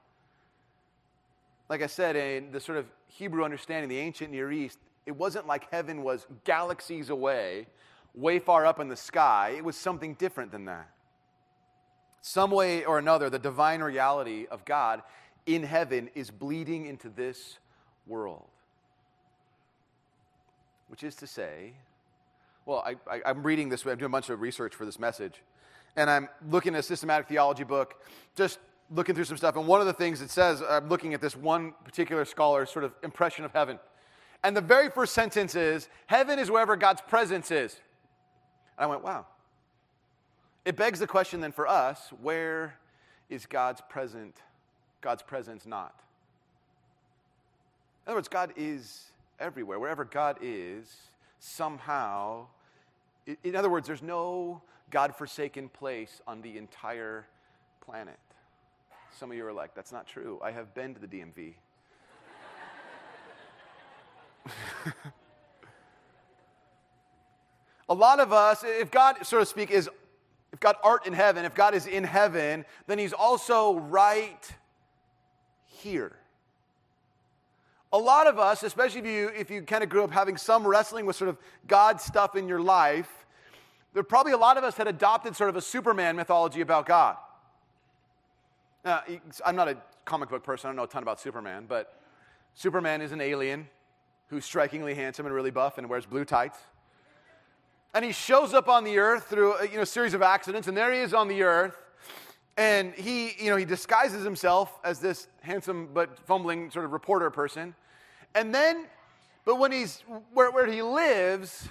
Like 1.69 1.83
I 1.83 1.87
said, 1.87 2.15
in 2.15 2.53
the 2.53 2.61
sort 2.61 2.79
of 2.79 2.87
Hebrew 3.09 3.45
understanding, 3.45 3.89
the 3.89 3.99
ancient 3.99 4.31
Near 4.31 4.53
East, 4.53 4.79
it 5.07 5.17
wasn't 5.17 5.47
like 5.47 5.71
heaven 5.71 6.03
was 6.03 6.27
galaxies 6.45 7.11
away, 7.11 7.69
way 8.15 8.39
far 8.39 8.67
up 8.67 8.81
in 8.81 8.89
the 8.89 8.97
sky. 8.97 9.55
It 9.57 9.65
was 9.65 9.77
something 9.77 10.15
different 10.15 10.51
than 10.51 10.65
that. 10.67 10.91
Some 12.21 12.51
way 12.51 12.85
or 12.85 12.99
another, 12.99 13.31
the 13.31 13.39
divine 13.39 13.81
reality 13.81 14.47
of 14.51 14.65
God 14.65 15.03
in 15.47 15.63
heaven 15.63 16.11
is 16.15 16.31
bleeding 16.31 16.87
into 16.87 17.09
this 17.09 17.59
world. 18.07 18.49
Which 20.89 21.05
is 21.05 21.15
to 21.17 21.27
say, 21.27 21.73
well, 22.65 22.85
I, 23.09 23.21
am 23.25 23.45
reading 23.45 23.69
this, 23.69 23.85
way, 23.85 23.93
I'm 23.93 23.99
doing 23.99 24.11
a 24.11 24.13
bunch 24.13 24.29
of 24.29 24.41
research 24.41 24.75
for 24.75 24.85
this 24.85 24.99
message, 24.99 25.41
and 25.97 26.11
I'm 26.11 26.29
looking 26.51 26.75
at 26.75 26.81
a 26.81 26.83
systematic 26.83 27.29
theology 27.29 27.63
book, 27.63 27.95
just 28.35 28.59
looking 28.91 29.15
through 29.15 29.25
some 29.25 29.37
stuff. 29.37 29.55
And 29.57 29.67
one 29.69 29.81
of 29.81 29.87
the 29.87 29.93
things 29.93 30.21
it 30.21 30.31
says, 30.31 30.63
I'm 30.69 30.89
looking 30.89 31.15
at 31.15 31.21
this 31.21 31.37
one 31.37 31.75
particular 31.85 32.25
scholar's 32.25 32.71
sort 32.71 32.85
of 32.85 32.93
impression 33.05 33.45
of 33.45 33.53
heaven. 33.53 33.79
And 34.43 34.57
the 34.57 34.61
very 34.61 34.91
first 34.91 35.15
sentence 35.15 35.55
is, 35.55 35.89
Heaven 36.07 36.39
is 36.39 36.51
wherever 36.51 36.77
God's 36.77 37.01
presence 37.01 37.51
is. 37.51 37.75
And 38.79 38.85
I 38.85 38.87
went, 38.87 39.03
wow. 39.03 39.27
It 40.65 40.77
begs 40.77 40.99
the 40.99 41.07
question 41.07 41.41
then 41.41 41.53
for 41.53 41.67
us, 41.67 42.11
where 42.21 42.79
is 43.29 43.47
God's 43.47 43.81
present 43.89 44.37
God's 45.07 45.23
presence 45.23 45.67
not. 45.67 45.95
In 48.05 48.11
other 48.11 48.17
words, 48.17 48.27
God 48.27 48.53
is 48.57 49.05
everywhere. 49.39 49.79
Wherever 49.79 50.05
God 50.05 50.39
is, 50.41 50.95
somehow, 51.39 52.47
in 53.45 53.55
other 53.55 53.71
words, 53.71 53.87
there's 53.87 54.03
no 54.03 54.63
God 54.91 55.15
forsaken 55.15 55.69
place 55.69 56.21
on 56.27 56.43
the 56.43 56.59
entire 56.59 57.27
planet. 57.85 58.19
Some 59.17 59.31
of 59.31 59.37
you 59.37 59.47
are 59.47 59.53
like, 59.53 59.77
that's 59.77 59.93
not 59.93 60.09
true. 60.09 60.41
I 60.43 60.51
have 60.51 60.75
been 60.75 60.93
to 60.95 61.01
the 61.01 61.07
DMV. 61.07 61.55
A 67.89 67.95
lot 67.95 68.19
of 68.19 68.33
us, 68.33 68.65
if 68.65 68.91
God, 68.91 69.19
so 69.23 69.39
to 69.39 69.47
speak, 69.47 69.71
is, 69.71 69.89
if 70.53 70.59
God 70.59 70.77
art 70.83 71.07
in 71.07 71.13
heaven, 71.13 71.45
if 71.45 71.55
God 71.55 71.75
is 71.75 71.87
in 71.87 72.03
heaven, 72.03 72.65
then 72.87 72.99
he's 72.99 73.13
also 73.13 73.79
right 73.79 74.53
here. 75.65 76.17
A 77.93 77.99
lot 77.99 78.27
of 78.27 78.39
us, 78.39 78.65
especially 78.65 79.01
if 79.01 79.07
you, 79.07 79.29
if 79.29 79.51
you 79.51 79.63
kind 79.63 79.85
of 79.85 79.89
grew 79.89 80.03
up 80.03 80.11
having 80.11 80.37
some 80.37 80.67
wrestling 80.67 81.07
with 81.07 81.15
sort 81.15 81.29
of 81.29 81.39
God 81.69 82.01
stuff 82.01 82.35
in 82.35 82.49
your 82.49 82.61
life, 82.61 83.27
there 83.95 84.03
probably 84.03 84.33
a 84.33 84.37
lot 84.37 84.57
of 84.57 84.65
us 84.65 84.77
had 84.77 84.89
adopted 84.89 85.37
sort 85.37 85.49
of 85.49 85.57
a 85.57 85.63
Superman 85.63 86.17
mythology 86.17 86.61
about 86.61 86.87
God. 86.87 87.17
Now, 88.85 89.03
I'm 89.45 89.57
not 89.57 89.69
a 89.69 89.77
comic 90.05 90.29
book 90.29 90.43
person, 90.43 90.69
I 90.69 90.71
don't 90.71 90.77
know 90.77 90.85
a 90.85 90.89
ton 90.89 91.03
about 91.03 91.21
Superman, 91.21 91.67
but 91.69 92.01
Superman 92.55 93.01
is 93.01 93.13
an 93.13 93.21
alien 93.21 93.69
who's 94.29 94.45
strikingly 94.45 94.95
handsome 94.95 95.27
and 95.27 95.35
really 95.35 95.51
buff 95.51 95.79
and 95.79 95.89
wears 95.89 96.07
blue 96.07 96.25
tights. 96.25 96.59
And 97.95 98.05
he 98.05 98.13
shows 98.13 98.53
up 98.53 98.69
on 98.69 98.85
the 98.85 98.99
earth 98.99 99.29
through 99.29 99.55
a 99.55 99.67
you 99.67 99.79
know, 99.79 99.85
series 99.85 100.15
of 100.15 100.23
accidents, 100.23 100.69
and 100.69 100.77
there 100.77 100.93
he 100.93 101.01
is 101.01 101.15
on 101.15 101.29
the 101.29 101.43
earth 101.43 101.77
and 102.57 102.95
he, 102.95 103.35
you 103.39 103.51
know, 103.51 103.57
he 103.57 103.65
disguises 103.65 104.25
himself 104.25 104.79
as 104.83 104.99
this 104.99 105.29
handsome 105.41 105.91
but 105.93 106.19
fumbling 106.27 106.71
sort 106.71 106.85
of 106.85 106.93
reporter 106.93 107.31
person. 107.31 107.75
And 108.35 108.55
then, 108.55 108.87
but 109.45 109.57
when 109.57 109.73
he's, 109.73 110.03
where, 110.33 110.51
where 110.51 110.67
he 110.67 110.83
lives 110.83 111.69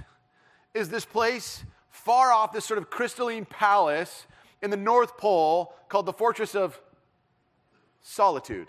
is 0.74 0.90
this 0.90 1.06
place 1.06 1.64
far 1.90 2.32
off, 2.32 2.54
this 2.54 2.66
sort 2.66 2.78
of 2.78 2.90
crystalline 2.90 3.46
palace 3.46 4.28
in 4.62 4.70
the 4.70 4.78
North 4.78 5.18
Pole 5.18 5.74
called 5.90 6.06
the 6.06 6.14
Fortress 6.14 6.54
of 6.54 6.80
Solitude. 8.02 8.68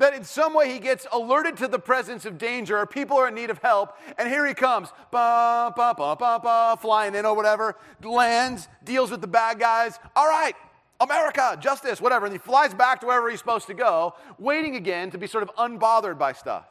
That 0.00 0.14
in 0.14 0.24
some 0.24 0.54
way 0.54 0.72
he 0.72 0.78
gets 0.78 1.06
alerted 1.12 1.58
to 1.58 1.68
the 1.68 1.78
presence 1.78 2.24
of 2.24 2.38
danger 2.38 2.78
or 2.78 2.86
people 2.86 3.18
are 3.18 3.28
in 3.28 3.34
need 3.34 3.50
of 3.50 3.58
help, 3.58 3.98
and 4.16 4.26
here 4.26 4.46
he 4.46 4.54
comes, 4.54 4.88
bah, 5.10 5.70
bah, 5.76 5.92
bah, 5.92 6.14
bah, 6.14 6.38
bah, 6.38 6.76
flying 6.76 7.14
in 7.14 7.26
or 7.26 7.36
whatever, 7.36 7.76
lands, 8.02 8.66
deals 8.82 9.10
with 9.10 9.20
the 9.20 9.26
bad 9.26 9.58
guys. 9.58 9.98
All 10.16 10.26
right, 10.26 10.54
America, 11.00 11.58
justice, 11.60 12.00
whatever. 12.00 12.24
And 12.24 12.32
he 12.32 12.38
flies 12.38 12.72
back 12.72 13.00
to 13.00 13.06
wherever 13.08 13.28
he's 13.28 13.40
supposed 13.40 13.66
to 13.66 13.74
go, 13.74 14.14
waiting 14.38 14.74
again 14.74 15.10
to 15.10 15.18
be 15.18 15.26
sort 15.26 15.42
of 15.42 15.54
unbothered 15.56 16.18
by 16.18 16.32
stuff. 16.32 16.64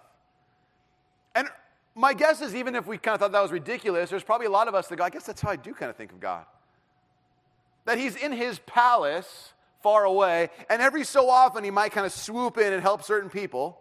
And 1.36 1.48
my 1.94 2.16
guess 2.16 2.42
is, 2.42 2.56
even 2.56 2.74
if 2.74 2.88
we 2.88 2.98
kind 2.98 3.14
of 3.14 3.22
thought 3.22 3.32
that 3.32 3.44
was 3.44 3.52
ridiculous, 3.52 4.10
there's 4.10 4.24
probably 4.24 4.48
a 4.48 4.52
lot 4.52 4.68
of 4.68 4.74
us 4.74 4.88
that 4.88 4.96
go, 4.96 5.04
I 5.04 5.12
guess 5.12 5.28
that's 5.28 5.40
how 5.40 5.52
I 5.52 5.56
do 5.56 5.76
kind 5.76 5.92
of 5.92 5.96
think 5.96 6.12
of 6.12 6.20
God. 6.20 6.46
That 7.86 8.00
he's 8.00 8.16
in 8.16 8.32
his 8.32 8.58
palace 8.58 9.54
far 9.82 10.04
away, 10.04 10.50
and 10.70 10.82
every 10.82 11.04
so 11.04 11.30
often 11.30 11.64
he 11.64 11.72
might 11.72 11.92
kind 11.92 12.06
of 12.06 12.12
swoop 12.12 12.58
in 12.58 12.74
and 12.74 12.82
help 12.82 13.04
certain 13.04 13.30
people. 13.30 13.80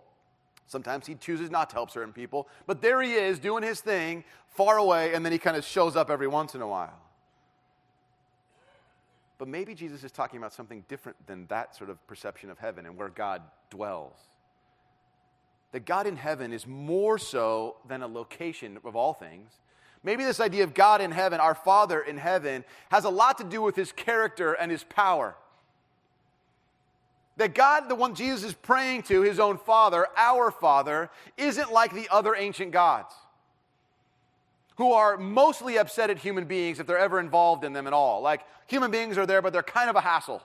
Sometimes 0.66 1.06
he 1.06 1.14
chooses 1.14 1.50
not 1.50 1.70
to 1.70 1.76
help 1.76 1.90
certain 1.90 2.12
people, 2.12 2.48
but 2.66 2.82
there 2.82 3.00
he 3.00 3.14
is 3.14 3.38
doing 3.38 3.62
his 3.62 3.80
thing 3.80 4.24
far 4.48 4.76
away, 4.76 5.14
and 5.14 5.24
then 5.24 5.32
he 5.32 5.38
kind 5.38 5.56
of 5.56 5.64
shows 5.64 5.96
up 5.96 6.10
every 6.10 6.28
once 6.28 6.54
in 6.54 6.60
a 6.60 6.68
while. 6.68 6.98
But 9.38 9.48
maybe 9.48 9.74
Jesus 9.74 10.02
is 10.02 10.12
talking 10.12 10.38
about 10.38 10.52
something 10.52 10.84
different 10.88 11.16
than 11.26 11.46
that 11.46 11.76
sort 11.76 11.90
of 11.90 12.04
perception 12.06 12.50
of 12.50 12.58
heaven 12.58 12.86
and 12.86 12.96
where 12.96 13.08
God 13.08 13.42
dwells. 13.70 14.16
That 15.72 15.84
God 15.84 16.06
in 16.06 16.16
heaven 16.16 16.52
is 16.52 16.66
more 16.66 17.18
so 17.18 17.76
than 17.86 18.02
a 18.02 18.08
location 18.08 18.78
of 18.84 18.96
all 18.96 19.14
things. 19.14 19.52
Maybe 20.02 20.24
this 20.24 20.40
idea 20.40 20.64
of 20.64 20.74
God 20.74 21.00
in 21.00 21.12
heaven, 21.12 21.40
our 21.40 21.54
Father 21.54 22.00
in 22.00 22.18
heaven, 22.18 22.64
has 22.90 23.04
a 23.04 23.10
lot 23.10 23.38
to 23.38 23.44
do 23.44 23.62
with 23.62 23.76
his 23.76 23.92
character 23.92 24.52
and 24.54 24.70
his 24.70 24.84
power. 24.84 25.36
That 27.38 27.54
God, 27.54 27.88
the 27.88 27.94
one 27.94 28.14
Jesus 28.14 28.44
is 28.44 28.52
praying 28.52 29.04
to, 29.04 29.22
his 29.22 29.38
own 29.40 29.58
Father, 29.58 30.06
our 30.16 30.50
Father, 30.50 31.08
isn't 31.36 31.72
like 31.72 31.94
the 31.94 32.08
other 32.10 32.34
ancient 32.34 32.72
gods 32.72 33.14
who 34.76 34.92
are 34.92 35.16
mostly 35.16 35.76
upset 35.76 36.10
at 36.10 36.18
human 36.18 36.44
beings 36.44 36.78
if 36.78 36.86
they're 36.86 36.98
ever 36.98 37.18
involved 37.18 37.64
in 37.64 37.72
them 37.72 37.86
at 37.86 37.92
all. 37.92 38.22
Like, 38.22 38.42
human 38.66 38.90
beings 38.90 39.18
are 39.18 39.26
there, 39.26 39.42
but 39.42 39.52
they're 39.52 39.62
kind 39.62 39.90
of 39.90 39.96
a 39.96 40.00
hassle. 40.00 40.42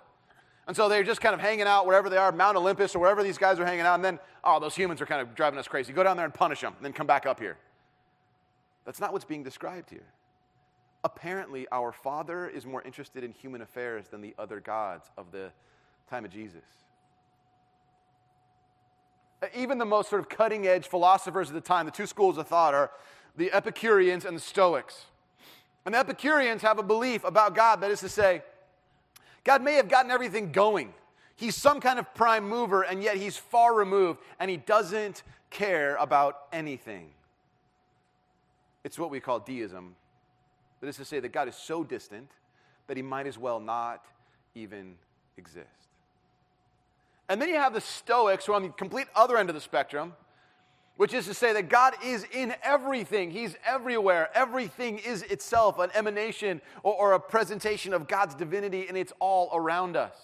And 0.65 0.75
so 0.75 0.87
they're 0.87 1.03
just 1.03 1.19
kind 1.19 1.35
of 1.35 1.39
hanging 1.39 1.67
out 1.67 1.85
wherever 1.85 2.09
they 2.09 2.17
are, 2.17 2.31
Mount 2.31 2.57
Olympus 2.57 2.95
or 2.95 2.99
wherever 2.99 3.21
these 3.21 3.37
guys 3.37 3.59
are 3.59 3.65
hanging 3.65 3.85
out, 3.85 3.95
and 3.95 4.05
then, 4.05 4.19
oh, 4.43 4.59
those 4.59 4.75
humans 4.75 5.01
are 5.01 5.05
kind 5.05 5.21
of 5.21 5.35
driving 5.35 5.59
us 5.59 5.67
crazy. 5.67 5.93
Go 5.93 6.03
down 6.03 6.15
there 6.15 6.25
and 6.25 6.33
punish 6.33 6.61
them, 6.61 6.73
and 6.75 6.85
then 6.85 6.93
come 6.93 7.07
back 7.07 7.25
up 7.25 7.39
here. 7.39 7.57
That's 8.85 8.99
not 8.99 9.13
what's 9.13 9.25
being 9.25 9.43
described 9.43 9.89
here. 9.89 10.05
Apparently, 11.03 11.67
our 11.71 11.91
Father 11.91 12.47
is 12.47 12.65
more 12.65 12.81
interested 12.83 13.23
in 13.23 13.31
human 13.31 13.61
affairs 13.61 14.07
than 14.07 14.21
the 14.21 14.33
other 14.39 14.59
gods 14.59 15.09
of 15.17 15.31
the 15.31 15.51
time 16.09 16.25
of 16.25 16.31
Jesus. 16.31 16.63
Even 19.55 19.77
the 19.77 19.85
most 19.85 20.09
sort 20.09 20.19
of 20.19 20.29
cutting 20.29 20.67
edge 20.67 20.87
philosophers 20.87 21.49
of 21.49 21.55
the 21.55 21.61
time, 21.61 21.85
the 21.85 21.91
two 21.91 22.05
schools 22.05 22.37
of 22.37 22.47
thought 22.47 22.73
are 22.73 22.91
the 23.35 23.51
Epicureans 23.51 24.25
and 24.25 24.37
the 24.37 24.41
Stoics. 24.41 25.05
And 25.85 25.95
the 25.95 25.99
Epicureans 25.99 26.61
have 26.61 26.79
a 26.79 26.83
belief 26.83 27.23
about 27.23 27.55
God 27.55 27.81
that 27.81 27.91
is 27.91 27.99
to 28.01 28.09
say, 28.09 28.41
God 29.43 29.61
may 29.61 29.73
have 29.73 29.89
gotten 29.89 30.11
everything 30.11 30.51
going. 30.51 30.93
He's 31.35 31.55
some 31.55 31.79
kind 31.79 31.99
of 31.99 32.13
prime 32.13 32.47
mover, 32.47 32.83
and 32.83 33.03
yet 33.03 33.17
he's 33.17 33.35
far 33.35 33.73
removed, 33.73 34.19
and 34.39 34.49
he 34.49 34.57
doesn't 34.57 35.23
care 35.49 35.95
about 35.97 36.43
anything. 36.53 37.09
It's 38.83 38.99
what 38.99 39.09
we 39.09 39.19
call 39.19 39.39
deism. 39.39 39.95
That 40.79 40.87
is 40.87 40.97
to 40.97 41.05
say, 41.05 41.19
that 41.19 41.31
God 41.31 41.47
is 41.47 41.55
so 41.55 41.83
distant 41.83 42.29
that 42.87 42.97
he 42.97 43.03
might 43.03 43.27
as 43.27 43.37
well 43.37 43.59
not 43.59 44.05
even 44.55 44.95
exist. 45.37 45.82
And 47.29 47.41
then 47.41 47.49
you 47.49 47.55
have 47.55 47.73
the 47.73 47.81
Stoics, 47.81 48.45
who 48.45 48.53
are 48.53 48.55
on 48.55 48.63
the 48.63 48.69
complete 48.69 49.07
other 49.15 49.37
end 49.37 49.49
of 49.49 49.55
the 49.55 49.61
spectrum, 49.61 50.13
which 50.97 51.13
is 51.13 51.25
to 51.25 51.33
say 51.33 51.53
that 51.53 51.69
God 51.69 51.95
is 52.03 52.25
in 52.31 52.53
everything. 52.61 53.31
He's 53.31 53.55
everywhere. 53.65 54.29
Everything 54.35 54.99
is 54.99 55.23
itself 55.23 55.79
an 55.79 55.89
emanation 55.95 56.61
or, 56.83 56.93
or, 56.93 57.13
a 57.13 57.19
presentation 57.19 57.93
of 57.93 58.07
God's 58.07 58.35
divinity, 58.35 58.87
and 58.87 58.97
it's 58.97 59.13
all 59.19 59.49
around 59.53 59.95
us. 59.95 60.15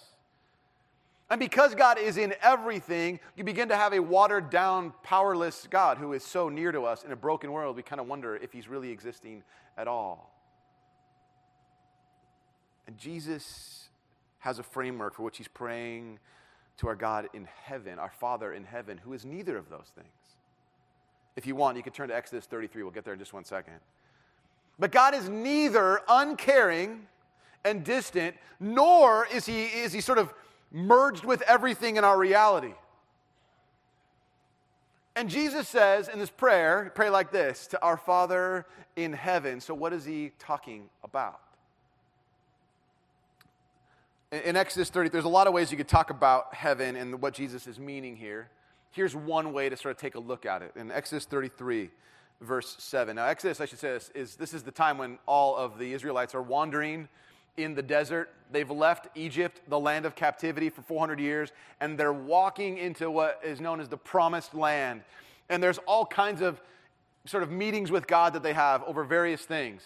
And 1.28 1.38
because 1.38 1.74
God 1.74 1.98
is 1.98 2.16
in 2.16 2.34
everything, 2.42 3.20
you 3.36 3.44
begin 3.44 3.68
to 3.68 3.76
have 3.76 3.92
a 3.92 4.00
watered 4.00 4.50
down, 4.50 4.92
powerless 5.02 5.66
God 5.70 5.96
who 5.96 6.12
is 6.12 6.24
so 6.24 6.48
near 6.48 6.72
to 6.72 6.82
us 6.82 7.04
in 7.04 7.12
a 7.12 7.16
broken 7.16 7.52
world, 7.52 7.76
we 7.76 7.82
kind 7.82 8.00
of 8.00 8.08
wonder 8.08 8.36
if 8.36 8.52
he's 8.52 8.68
really 8.68 8.90
existing 8.90 9.44
at 9.78 9.86
all. 9.86 10.34
And 12.86 12.98
Jesus 12.98 13.88
has 14.40 14.58
a 14.58 14.64
framework 14.64 15.14
for 15.14 15.22
which 15.22 15.36
he's 15.36 15.48
praying 15.48 16.18
to 16.80 16.88
our 16.88 16.96
God 16.96 17.28
in 17.34 17.46
heaven, 17.64 17.98
our 17.98 18.10
Father 18.10 18.54
in 18.54 18.64
heaven, 18.64 18.98
who 18.98 19.12
is 19.12 19.26
neither 19.26 19.58
of 19.58 19.68
those 19.68 19.92
things. 19.94 20.08
If 21.36 21.46
you 21.46 21.54
want, 21.54 21.76
you 21.76 21.82
can 21.82 21.92
turn 21.92 22.08
to 22.08 22.16
Exodus 22.16 22.46
33. 22.46 22.82
We'll 22.82 22.90
get 22.90 23.04
there 23.04 23.12
in 23.12 23.18
just 23.18 23.34
one 23.34 23.44
second. 23.44 23.74
But 24.78 24.90
God 24.90 25.14
is 25.14 25.28
neither 25.28 26.00
uncaring 26.08 27.06
and 27.66 27.84
distant, 27.84 28.34
nor 28.58 29.26
is 29.26 29.44
he, 29.44 29.64
is 29.64 29.92
he 29.92 30.00
sort 30.00 30.16
of 30.16 30.32
merged 30.72 31.26
with 31.26 31.42
everything 31.42 31.96
in 31.96 32.04
our 32.04 32.18
reality. 32.18 32.72
And 35.14 35.28
Jesus 35.28 35.68
says 35.68 36.08
in 36.08 36.18
this 36.18 36.30
prayer, 36.30 36.90
pray 36.94 37.10
like 37.10 37.30
this 37.30 37.66
to 37.68 37.82
our 37.82 37.98
Father 37.98 38.64
in 38.96 39.12
heaven. 39.12 39.60
So, 39.60 39.74
what 39.74 39.92
is 39.92 40.06
he 40.06 40.32
talking 40.38 40.88
about? 41.04 41.40
In 44.32 44.54
Exodus 44.54 44.90
30, 44.90 45.08
there's 45.08 45.24
a 45.24 45.28
lot 45.28 45.48
of 45.48 45.52
ways 45.52 45.72
you 45.72 45.76
could 45.76 45.88
talk 45.88 46.10
about 46.10 46.54
heaven 46.54 46.94
and 46.94 47.20
what 47.20 47.34
Jesus 47.34 47.66
is 47.66 47.80
meaning 47.80 48.14
here. 48.14 48.48
Here's 48.92 49.16
one 49.16 49.52
way 49.52 49.68
to 49.68 49.76
sort 49.76 49.96
of 49.96 50.00
take 50.00 50.14
a 50.14 50.20
look 50.20 50.46
at 50.46 50.62
it. 50.62 50.72
In 50.76 50.92
Exodus 50.92 51.24
33, 51.24 51.90
verse 52.40 52.76
7. 52.78 53.16
Now, 53.16 53.26
Exodus, 53.26 53.60
I 53.60 53.64
should 53.64 53.80
say, 53.80 53.90
this, 53.90 54.08
is 54.14 54.36
this 54.36 54.54
is 54.54 54.62
the 54.62 54.70
time 54.70 54.98
when 54.98 55.18
all 55.26 55.56
of 55.56 55.80
the 55.80 55.92
Israelites 55.92 56.32
are 56.36 56.42
wandering 56.42 57.08
in 57.56 57.74
the 57.74 57.82
desert. 57.82 58.32
They've 58.52 58.70
left 58.70 59.08
Egypt, 59.16 59.62
the 59.68 59.80
land 59.80 60.06
of 60.06 60.14
captivity, 60.14 60.70
for 60.70 60.82
400 60.82 61.18
years, 61.18 61.50
and 61.80 61.98
they're 61.98 62.12
walking 62.12 62.78
into 62.78 63.10
what 63.10 63.40
is 63.44 63.60
known 63.60 63.80
as 63.80 63.88
the 63.88 63.96
promised 63.96 64.54
land. 64.54 65.02
And 65.48 65.60
there's 65.60 65.78
all 65.88 66.06
kinds 66.06 66.40
of 66.40 66.60
sort 67.26 67.42
of 67.42 67.50
meetings 67.50 67.90
with 67.90 68.06
God 68.06 68.34
that 68.34 68.44
they 68.44 68.52
have 68.52 68.84
over 68.84 69.02
various 69.02 69.42
things. 69.42 69.82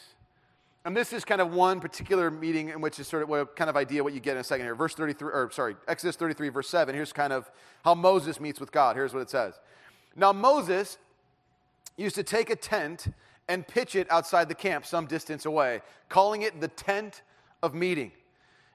And 0.84 0.94
this 0.94 1.14
is 1.14 1.24
kind 1.24 1.40
of 1.40 1.52
one 1.52 1.80
particular 1.80 2.30
meeting 2.30 2.68
in 2.68 2.80
which 2.82 2.98
is 2.98 3.08
sort 3.08 3.22
of 3.22 3.28
what 3.30 3.56
kind 3.56 3.70
of 3.70 3.76
idea 3.76 4.04
what 4.04 4.12
you 4.12 4.20
get 4.20 4.32
in 4.32 4.38
a 4.38 4.44
second 4.44 4.66
here. 4.66 4.74
Verse 4.74 4.94
33, 4.94 5.30
or 5.32 5.50
sorry, 5.50 5.76
Exodus 5.88 6.16
33, 6.16 6.50
verse 6.50 6.68
7. 6.68 6.94
Here's 6.94 7.12
kind 7.12 7.32
of 7.32 7.50
how 7.84 7.94
Moses 7.94 8.38
meets 8.38 8.60
with 8.60 8.70
God. 8.70 8.94
Here's 8.94 9.14
what 9.14 9.20
it 9.20 9.30
says. 9.30 9.58
Now 10.14 10.32
Moses 10.32 10.98
used 11.96 12.16
to 12.16 12.22
take 12.22 12.50
a 12.50 12.56
tent 12.56 13.08
and 13.48 13.66
pitch 13.66 13.94
it 13.94 14.10
outside 14.10 14.48
the 14.48 14.54
camp 14.54 14.84
some 14.84 15.06
distance 15.06 15.46
away, 15.46 15.80
calling 16.08 16.42
it 16.42 16.60
the 16.60 16.68
tent 16.68 17.22
of 17.62 17.74
meeting. 17.74 18.12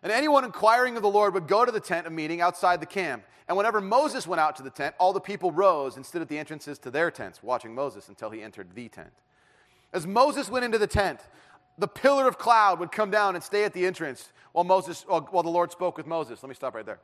And 0.01 0.12
anyone 0.12 0.46
inquiring 0.46 0.96
of 0.96 1.04
the 1.04 1.10
Lord 1.10 1.34
would 1.36 1.48
go 1.48 1.63
to 1.66 1.72
the 1.72 1.80
tent 1.80 2.08
of 2.08 2.13
meeting 2.13 2.42
outside 2.42 2.80
the 2.80 2.86
camp. 2.88 3.24
And 3.48 3.58
whenever 3.58 3.82
Moses 3.82 4.25
went 4.25 4.39
out 4.39 4.56
to 4.58 4.63
the 4.63 4.70
tent, 4.70 4.96
all 5.00 5.12
the 5.12 5.20
people 5.20 5.51
rose 5.51 5.96
and 5.96 6.06
stood 6.06 6.22
at 6.22 6.30
the 6.30 6.38
entrances 6.38 6.80
to 6.80 6.92
their 6.92 7.12
tents, 7.12 7.44
watching 7.44 7.75
Moses 7.75 8.08
until 8.08 8.30
he 8.30 8.42
entered 8.42 8.74
the 8.74 8.88
tent. 8.89 9.12
As 9.92 10.06
Moses 10.06 10.50
went 10.50 10.66
into 10.66 10.78
the 10.78 10.88
tent, 10.88 11.20
the 11.79 11.88
pillar 11.88 12.27
of 12.27 12.38
cloud 12.38 12.79
would 12.79 12.91
come 12.91 13.09
down 13.09 13.36
and 13.36 13.43
stay 13.43 13.63
at 13.63 13.74
the 13.74 13.86
entrance 13.86 14.31
while 14.51 14.65
Moses 14.65 15.03
while 15.07 15.43
the 15.43 15.50
Lord 15.50 15.71
spoke 15.71 15.98
with 15.98 16.05
Moses. 16.05 16.43
Let 16.43 16.50
me 16.50 16.55
stop 16.55 16.75
right 16.75 16.86
there. 16.86 17.00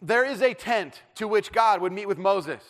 There 0.00 0.24
is 0.24 0.42
a 0.42 0.54
tent 0.54 1.02
to 1.16 1.28
which 1.28 1.52
God 1.52 1.80
would 1.80 1.92
meet 1.92 2.06
with 2.06 2.18
Moses. 2.18 2.62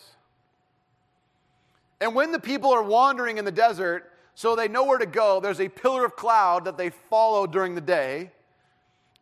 And 2.01 2.13
when 2.13 2.31
the 2.31 2.39
people 2.39 2.71
are 2.71 2.83
wandering 2.83 3.37
in 3.37 3.45
the 3.45 3.51
desert, 3.51 4.11
so 4.35 4.55
they 4.55 4.67
know 4.67 4.83
where 4.83 4.97
to 4.97 5.05
go, 5.05 5.39
there's 5.39 5.61
a 5.61 5.69
pillar 5.69 6.05
of 6.05 6.15
cloud 6.15 6.65
that 6.65 6.77
they 6.77 6.89
follow 6.89 7.47
during 7.47 7.75
the 7.75 7.81
day. 7.81 8.31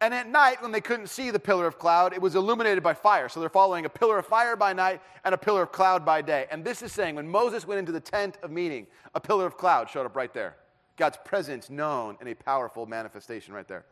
And 0.02 0.14
at 0.16 0.28
night, 0.28 0.62
when 0.62 0.72
they 0.72 0.82
couldn't 0.82 1.08
see 1.08 1.30
the 1.30 1.40
pillar 1.40 1.68
of 1.68 1.78
cloud, 1.78 2.12
it 2.12 2.22
was 2.22 2.36
illuminated 2.36 2.82
by 2.82 2.96
fire. 2.96 3.30
So 3.30 3.40
they're 3.40 3.50
following 3.50 3.86
a 3.86 3.90
pillar 3.90 4.18
of 4.18 4.26
fire 4.26 4.56
by 4.56 4.74
night 4.74 5.00
and 5.24 5.36
a 5.36 5.38
pillar 5.38 5.62
of 5.62 5.72
cloud 5.72 6.04
by 6.04 6.22
day. 6.22 6.48
And 6.50 6.66
this 6.66 6.82
is 6.82 6.92
saying 6.92 7.16
when 7.16 7.30
Moses 7.30 7.68
went 7.68 7.80
into 7.80 7.92
the 7.92 8.00
tent 8.00 8.38
of 8.42 8.50
meeting, 8.52 8.88
a 9.14 9.20
pillar 9.20 9.46
of 9.46 9.58
cloud 9.58 9.90
showed 9.90 10.06
up 10.06 10.16
right 10.16 10.34
there. 10.34 10.56
God's 10.98 11.18
presence 11.24 11.70
known 11.70 12.18
in 12.22 12.28
a 12.28 12.36
powerful 12.36 12.86
manifestation 12.86 13.54
right 13.54 13.68
there. 13.68 13.86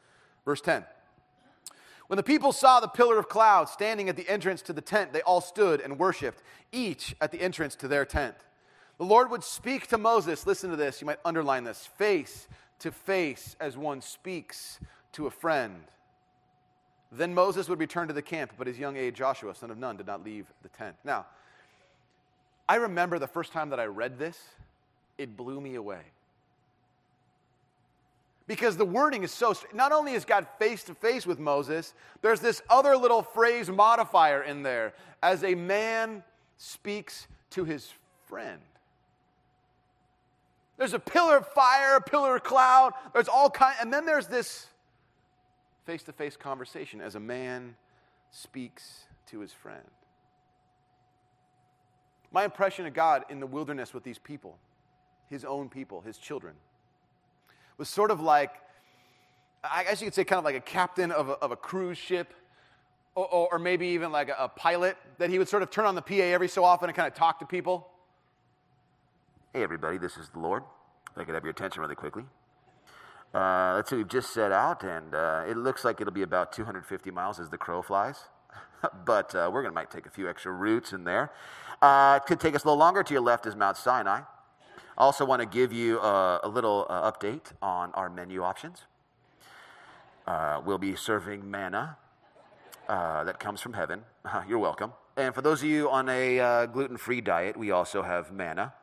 Verse 0.46 0.62
10. 0.62 0.86
When 2.08 2.18
the 2.18 2.24
people 2.24 2.52
saw 2.52 2.80
the 2.80 2.88
pillar 2.88 3.20
of 3.20 3.30
cloud 3.30 3.70
standing 3.70 4.10
at 4.10 4.16
the 4.16 4.28
entrance 4.28 4.64
to 4.64 4.74
the 4.74 4.82
tent, 4.82 5.14
they 5.14 5.22
all 5.22 5.42
stood 5.42 5.80
and 5.80 6.00
worshiped, 6.00 6.42
each 6.72 7.16
at 7.22 7.32
the 7.32 7.40
entrance 7.40 7.76
to 7.76 7.88
their 7.88 8.04
tent. 8.04 8.36
The 8.98 9.06
Lord 9.06 9.30
would 9.30 9.44
speak 9.44 9.88
to 9.88 9.98
Moses, 9.98 10.48
listen 10.48 10.72
to 10.72 10.76
this, 10.76 11.02
you 11.02 11.08
might 11.08 11.20
underline 11.24 11.64
this, 11.64 11.88
face 11.98 12.48
to 12.80 12.92
face 12.92 13.56
as 13.60 13.78
one 13.78 14.02
speaks 14.02 14.80
to 15.14 15.28
a 15.28 15.32
friend. 15.32 15.84
Then 17.12 17.34
Moses 17.34 17.70
would 17.70 17.80
return 17.80 18.08
to 18.08 18.14
the 18.14 18.22
camp, 18.22 18.54
but 18.58 18.68
his 18.68 18.78
young 18.78 18.98
aide 18.98 19.16
Joshua, 19.16 19.54
son 19.56 19.72
of 19.72 19.78
Nun, 19.78 19.98
did 19.98 20.08
not 20.08 20.24
leave 20.24 20.48
the 20.64 20.70
tent. 20.70 20.96
Now, 21.04 21.28
I 22.68 22.76
remember 22.76 23.20
the 23.20 23.28
first 23.28 23.52
time 23.52 23.70
that 23.70 23.80
I 23.80 23.86
read 23.86 24.20
this, 24.20 24.38
it 25.18 25.36
blew 25.36 25.60
me 25.60 25.76
away. 25.76 26.02
Because 28.50 28.78
the 28.78 28.86
wording 28.86 29.22
is 29.22 29.32
so, 29.32 29.54
not 29.76 29.92
only 29.92 30.14
is 30.14 30.26
God 30.26 30.48
face 30.58 30.84
to 30.86 30.96
face 30.96 31.28
with 31.28 31.38
Moses, 31.38 31.94
there's 32.24 32.40
this 32.40 32.64
other 32.68 32.98
little 32.98 33.22
phrase 33.22 33.70
modifier 33.70 34.42
in 34.42 34.64
there 34.64 34.96
as 35.22 35.44
a 35.44 35.54
man 35.54 36.24
speaks 36.58 37.28
to 37.52 37.64
his 37.64 37.94
friend. 38.26 38.60
There's 40.78 40.96
a 40.96 41.00
pillar 41.00 41.38
of 41.38 41.48
fire, 41.50 41.98
a 41.98 42.02
pillar 42.02 42.38
of 42.38 42.44
cloud, 42.44 42.94
there's 43.14 43.28
all 43.28 43.52
kind, 43.52 43.76
and 43.80 43.94
then 43.94 44.08
there's 44.08 44.26
this 44.26 44.66
face 45.86 46.02
to 46.04 46.12
face 46.12 46.36
conversation 46.36 47.02
as 47.02 47.14
a 47.14 47.20
man 47.20 47.76
speaks 48.32 49.04
to 49.28 49.42
his 49.42 49.54
friend. 49.54 49.86
My 52.32 52.46
impression 52.46 52.88
of 52.88 52.96
God 52.96 53.26
in 53.30 53.40
the 53.40 53.48
wilderness 53.48 53.94
with 53.94 54.04
these 54.04 54.18
people, 54.18 54.58
his 55.30 55.46
own 55.46 55.70
people, 55.70 56.02
his 56.02 56.18
children, 56.18 56.56
was 57.80 57.90
sort 57.90 58.12
of 58.12 58.20
like, 58.20 58.52
I 59.64 59.84
guess 59.86 60.02
you 60.02 60.08
could 60.08 60.14
say, 60.14 60.26
kind 60.26 60.38
of 60.38 60.44
like 60.44 60.56
a 60.56 60.62
captain 60.62 61.12
of 61.12 61.30
a, 61.30 61.34
of 61.34 61.52
a 61.52 61.56
cruise 61.56 61.98
ship, 61.98 62.34
or, 63.16 63.52
or, 63.52 63.60
maybe 63.60 63.88
even 63.88 64.12
like 64.12 64.30
a, 64.30 64.36
a 64.38 64.50
pilot, 64.50 64.98
that 65.18 65.30
he 65.30 65.40
would 65.40 65.50
sort 65.50 65.64
of 65.64 65.72
turn 65.72 65.86
on 65.86 65.96
the 65.96 66.02
PA 66.02 66.14
every 66.14 66.48
so 66.48 66.64
often 66.64 66.90
and 66.90 66.96
kind 66.96 67.08
of 67.08 67.16
talk 67.16 67.40
to 67.40 67.46
people. 67.46 67.88
Hey, 69.54 69.64
everybody, 69.64 69.98
this 69.98 70.18
is 70.18 70.30
the 70.30 70.40
Lord. 70.40 70.64
I 71.18 71.24
could 71.24 71.34
have 71.34 71.44
your 71.44 71.52
attention 71.52 71.82
really 71.82 71.96
quickly. 71.96 72.24
Uh, 73.34 73.74
let's 73.76 73.90
see, 73.90 73.96
we've 73.96 74.08
just 74.08 74.34
set 74.34 74.52
out, 74.52 74.84
and 74.84 75.16
uh, 75.16 75.44
it 75.48 75.58
looks 75.58 75.84
like 75.84 76.00
it'll 76.02 76.14
be 76.14 76.22
about 76.22 76.52
250 76.52 77.12
miles 77.12 77.40
as 77.40 77.50
the 77.50 77.58
crow 77.58 77.82
flies. 77.82 78.18
but 79.06 79.34
uh, 79.36 79.50
we're 79.52 79.62
going 79.62 79.72
to 79.72 79.76
might 79.76 79.92
take 79.92 80.06
a 80.06 80.10
few 80.10 80.30
extra 80.30 80.52
routes 80.52 80.94
in 80.94 81.04
there. 81.04 81.32
Uh, 81.82 82.20
it 82.22 82.28
could 82.28 82.40
take 82.40 82.56
us 82.56 82.64
a 82.64 82.68
little 82.68 82.80
longer. 82.80 83.04
To 83.04 83.14
your 83.14 83.22
left 83.22 83.46
is 83.46 83.56
Mount 83.56 83.78
Sinai. 83.78 84.22
I 85.00 85.04
also 85.06 85.24
want 85.24 85.42
to 85.42 85.46
give 85.46 85.72
you 85.72 85.98
a, 86.02 86.42
a 86.44 86.50
little 86.50 86.86
uh, 86.90 87.10
update 87.10 87.54
on 87.62 87.94
our 87.94 88.10
menu 88.10 88.44
options. 88.44 88.82
Uh, 90.28 90.62
we'll 90.66 90.78
be 90.78 90.94
serving 90.94 91.50
manna 91.50 91.98
that 92.88 93.40
comes 93.40 93.62
from 93.62 93.74
heaven. 93.74 94.04
You're 94.48 94.60
welcome. 94.60 94.92
And 95.16 95.34
for 95.34 95.42
those 95.42 95.64
of 95.64 95.70
you 95.70 95.90
on 95.90 96.10
a 96.10 96.68
gluten 96.74 96.98
free 96.98 97.22
diet, 97.22 97.56
we 97.56 97.72
also 97.72 98.02
have 98.02 98.34
manna. 98.34 98.74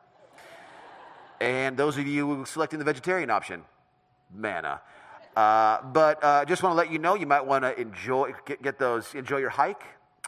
And 1.39 1.77
those 1.77 1.99
of 1.99 2.07
you 2.07 2.45
selecting 2.45 2.79
the 2.79 2.85
vegetarian 2.85 3.29
option, 3.29 3.63
manna. 4.33 4.81
Uh, 5.35 5.83
but 5.83 6.23
uh, 6.23 6.45
just 6.45 6.63
want 6.63 6.73
to 6.73 6.77
let 6.77 6.91
you 6.91 6.97
know, 6.97 7.13
you 7.13 7.27
might 7.27 7.45
want 7.45 7.63
to 7.63 7.79
enjoy 7.79 8.33
get, 8.47 8.63
get, 8.63 8.79
those 8.79 9.13
enjoy 9.13 9.37
your 9.37 9.51
hike, 9.51 9.83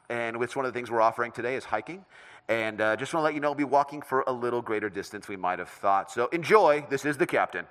and 0.08 0.40
it's 0.44 0.56
one 0.56 0.66
of 0.66 0.72
the 0.72 0.78
things 0.78 0.92
we're 0.92 1.02
offering 1.02 1.32
today 1.32 1.56
is 1.56 1.66
hiking. 1.66 2.06
And 2.50 2.82
uh, 2.82 2.96
just 2.96 3.14
want 3.14 3.22
to 3.22 3.26
let 3.26 3.36
you 3.36 3.42
know, 3.42 3.50
we'll 3.50 3.56
be 3.56 3.64
walking 3.64 4.02
for 4.02 4.24
a 4.26 4.32
little 4.32 4.64
greater 4.64 4.90
distance 4.90 5.28
we 5.28 5.38
might 5.38 5.60
have 5.60 5.70
thought. 5.70 6.12
So 6.12 6.26
enjoy. 6.28 6.84
This 6.90 7.06
is 7.06 7.16
the 7.16 7.28
captain. 7.28 7.66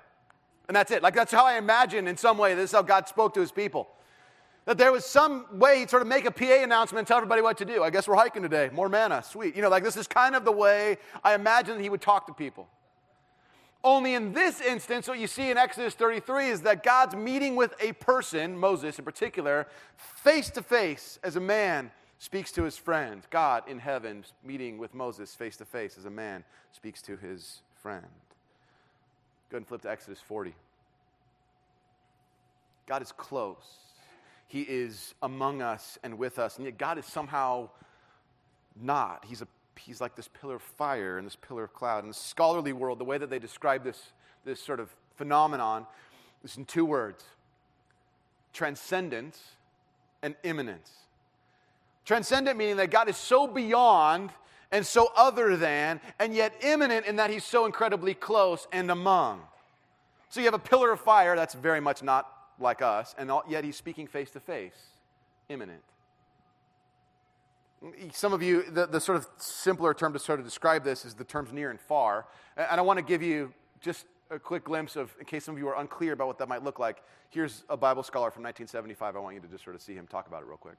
And 0.69 0.75
that's 0.75 0.89
it. 0.89 1.03
Like 1.03 1.13
that's 1.13 1.33
how 1.33 1.45
I 1.45 1.57
imagine 1.57 2.07
in 2.07 2.15
some 2.15 2.37
way 2.37 2.55
this 2.55 2.69
is 2.69 2.71
how 2.71 2.81
God 2.81 3.07
spoke 3.09 3.33
to 3.33 3.41
his 3.41 3.51
people. 3.51 3.89
That 4.63 4.77
there 4.77 4.93
was 4.93 5.03
some 5.03 5.45
way 5.51 5.79
he'd 5.79 5.89
sort 5.89 6.01
of 6.01 6.07
make 6.07 6.23
a 6.23 6.31
PA 6.31 6.63
announcement 6.63 7.07
tell 7.09 7.17
everybody 7.17 7.41
what 7.41 7.57
to 7.57 7.65
do. 7.65 7.83
I 7.83 7.89
guess 7.89 8.07
we're 8.07 8.15
hiking 8.15 8.41
today. 8.41 8.69
More 8.71 8.87
manna. 8.87 9.21
Sweet. 9.21 9.53
You 9.53 9.61
know, 9.61 9.69
like 9.69 9.83
this 9.83 9.97
is 9.97 10.07
kind 10.07 10.33
of 10.33 10.45
the 10.45 10.51
way 10.51 10.97
I 11.25 11.35
imagine 11.35 11.81
he 11.81 11.89
would 11.89 12.01
talk 12.01 12.27
to 12.27 12.33
people. 12.33 12.69
Only 13.83 14.13
in 14.13 14.31
this 14.31 14.61
instance, 14.61 15.07
what 15.07 15.19
you 15.19 15.27
see 15.27 15.51
in 15.51 15.57
Exodus 15.57 15.93
33 15.93 16.49
is 16.49 16.61
that 16.61 16.83
God's 16.83 17.15
meeting 17.15 17.55
with 17.57 17.73
a 17.81 17.93
person, 17.93 18.57
Moses 18.57 18.99
in 18.99 19.03
particular, 19.05 19.67
face 19.97 20.49
to 20.51 20.61
face 20.61 21.19
as 21.23 21.35
a 21.35 21.41
man 21.41 21.91
speaks 22.19 22.51
to 22.51 22.63
his 22.63 22.77
friend. 22.77 23.23
God 23.31 23.63
in 23.67 23.79
heaven 23.79 24.23
meeting 24.43 24.77
with 24.77 24.93
Moses 24.93 25.33
face 25.33 25.57
to 25.57 25.65
face 25.65 25.97
as 25.97 26.05
a 26.05 26.09
man 26.09 26.43
speaks 26.71 27.01
to 27.03 27.17
his 27.17 27.61
friend. 27.81 28.05
Go 29.49 29.55
ahead 29.55 29.61
and 29.61 29.67
flip 29.67 29.81
to 29.81 29.89
Exodus 29.89 30.19
40. 30.19 30.53
God 32.85 33.01
is 33.01 33.11
close. 33.11 33.77
He 34.47 34.61
is 34.61 35.13
among 35.21 35.61
us 35.61 35.97
and 36.03 36.17
with 36.17 36.39
us, 36.39 36.57
and 36.57 36.65
yet 36.65 36.77
God 36.77 36.97
is 36.97 37.05
somehow 37.05 37.69
not. 38.79 39.25
He's 39.27 39.41
a 39.41 39.47
he's 39.79 40.01
like 40.01 40.15
this 40.15 40.27
pillar 40.27 40.55
of 40.55 40.61
fire 40.61 41.17
and 41.17 41.25
this 41.25 41.37
pillar 41.37 41.63
of 41.63 41.73
cloud. 41.73 42.03
In 42.03 42.09
the 42.09 42.13
scholarly 42.13 42.73
world, 42.73 42.99
the 42.99 43.05
way 43.05 43.17
that 43.17 43.29
they 43.29 43.39
describe 43.39 43.83
this, 43.83 44.11
this 44.43 44.61
sort 44.61 44.79
of 44.79 44.89
phenomenon 45.15 45.85
is 46.43 46.57
in 46.57 46.65
two 46.65 46.85
words 46.85 47.23
transcendence 48.51 49.41
and 50.21 50.35
immanence. 50.43 50.91
Transcendent 52.09 52.57
meaning 52.57 52.77
that 52.77 52.89
God 52.89 53.07
is 53.07 53.17
so 53.17 53.45
beyond 53.45 54.31
and 54.71 54.83
so 54.83 55.11
other 55.15 55.55
than, 55.55 56.01
and 56.17 56.33
yet 56.33 56.55
immanent 56.61 57.05
in 57.05 57.17
that 57.17 57.29
he's 57.29 57.43
so 57.43 57.67
incredibly 57.67 58.15
close 58.15 58.67
and 58.71 58.89
among. 58.89 59.41
So 60.29 60.39
you 60.39 60.47
have 60.47 60.55
a 60.55 60.57
pillar 60.57 60.91
of 60.91 60.99
fire 60.99 61.35
that's 61.35 61.53
very 61.53 61.79
much 61.79 62.01
not 62.01 62.27
like 62.59 62.81
us, 62.81 63.13
and 63.19 63.31
yet 63.47 63.63
he's 63.63 63.75
speaking 63.75 64.07
face 64.07 64.31
to 64.31 64.39
face, 64.39 64.73
immanent. 65.49 65.83
Some 68.11 68.33
of 68.33 68.41
you, 68.41 68.63
the, 68.63 68.87
the 68.87 68.99
sort 68.99 69.19
of 69.19 69.27
simpler 69.37 69.93
term 69.93 70.11
to 70.13 70.17
sort 70.17 70.39
of 70.39 70.45
describe 70.45 70.83
this 70.83 71.05
is 71.05 71.13
the 71.13 71.23
terms 71.23 71.53
near 71.53 71.69
and 71.69 71.79
far. 71.79 72.25
And 72.57 72.79
I 72.79 72.81
want 72.81 72.97
to 72.97 73.05
give 73.05 73.21
you 73.21 73.53
just 73.81 74.07
a 74.31 74.39
quick 74.39 74.63
glimpse 74.63 74.95
of, 74.95 75.15
in 75.19 75.25
case 75.25 75.43
some 75.43 75.53
of 75.53 75.59
you 75.59 75.67
are 75.67 75.79
unclear 75.79 76.13
about 76.13 76.25
what 76.25 76.39
that 76.39 76.49
might 76.49 76.63
look 76.63 76.79
like, 76.79 77.03
here's 77.29 77.65
a 77.69 77.77
Bible 77.77 78.01
scholar 78.01 78.31
from 78.31 78.41
1975. 78.41 79.15
I 79.15 79.19
want 79.19 79.35
you 79.35 79.41
to 79.41 79.47
just 79.47 79.63
sort 79.63 79.75
of 79.75 79.81
see 79.83 79.93
him 79.93 80.07
talk 80.07 80.25
about 80.25 80.41
it 80.41 80.47
real 80.47 80.57
quick. 80.57 80.77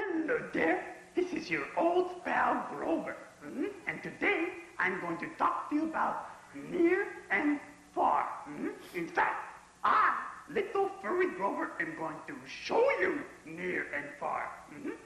Hello 0.00 0.38
there. 0.54 0.80
This 1.14 1.32
is 1.34 1.50
your 1.50 1.66
old 1.76 2.24
pal 2.24 2.66
Grover. 2.74 3.16
Mhm. 3.44 3.68
And 3.86 4.02
today 4.02 4.48
I'm 4.78 4.98
going 5.00 5.18
to 5.18 5.28
talk 5.36 5.68
to 5.68 5.76
you 5.76 5.84
about 5.84 6.16
near 6.54 7.06
and 7.30 7.60
far. 7.94 8.24
Mhm. 8.48 8.72
In 8.94 9.06
fact, 9.06 9.36
I, 9.84 10.14
little 10.48 10.88
furry 11.02 11.26
Grover, 11.36 11.68
am 11.80 11.94
going 11.98 12.16
to 12.28 12.34
show 12.46 12.82
you 13.02 13.12
near 13.44 13.86
and 13.92 14.08
far. 14.18 14.48
Mhm. 14.72 14.99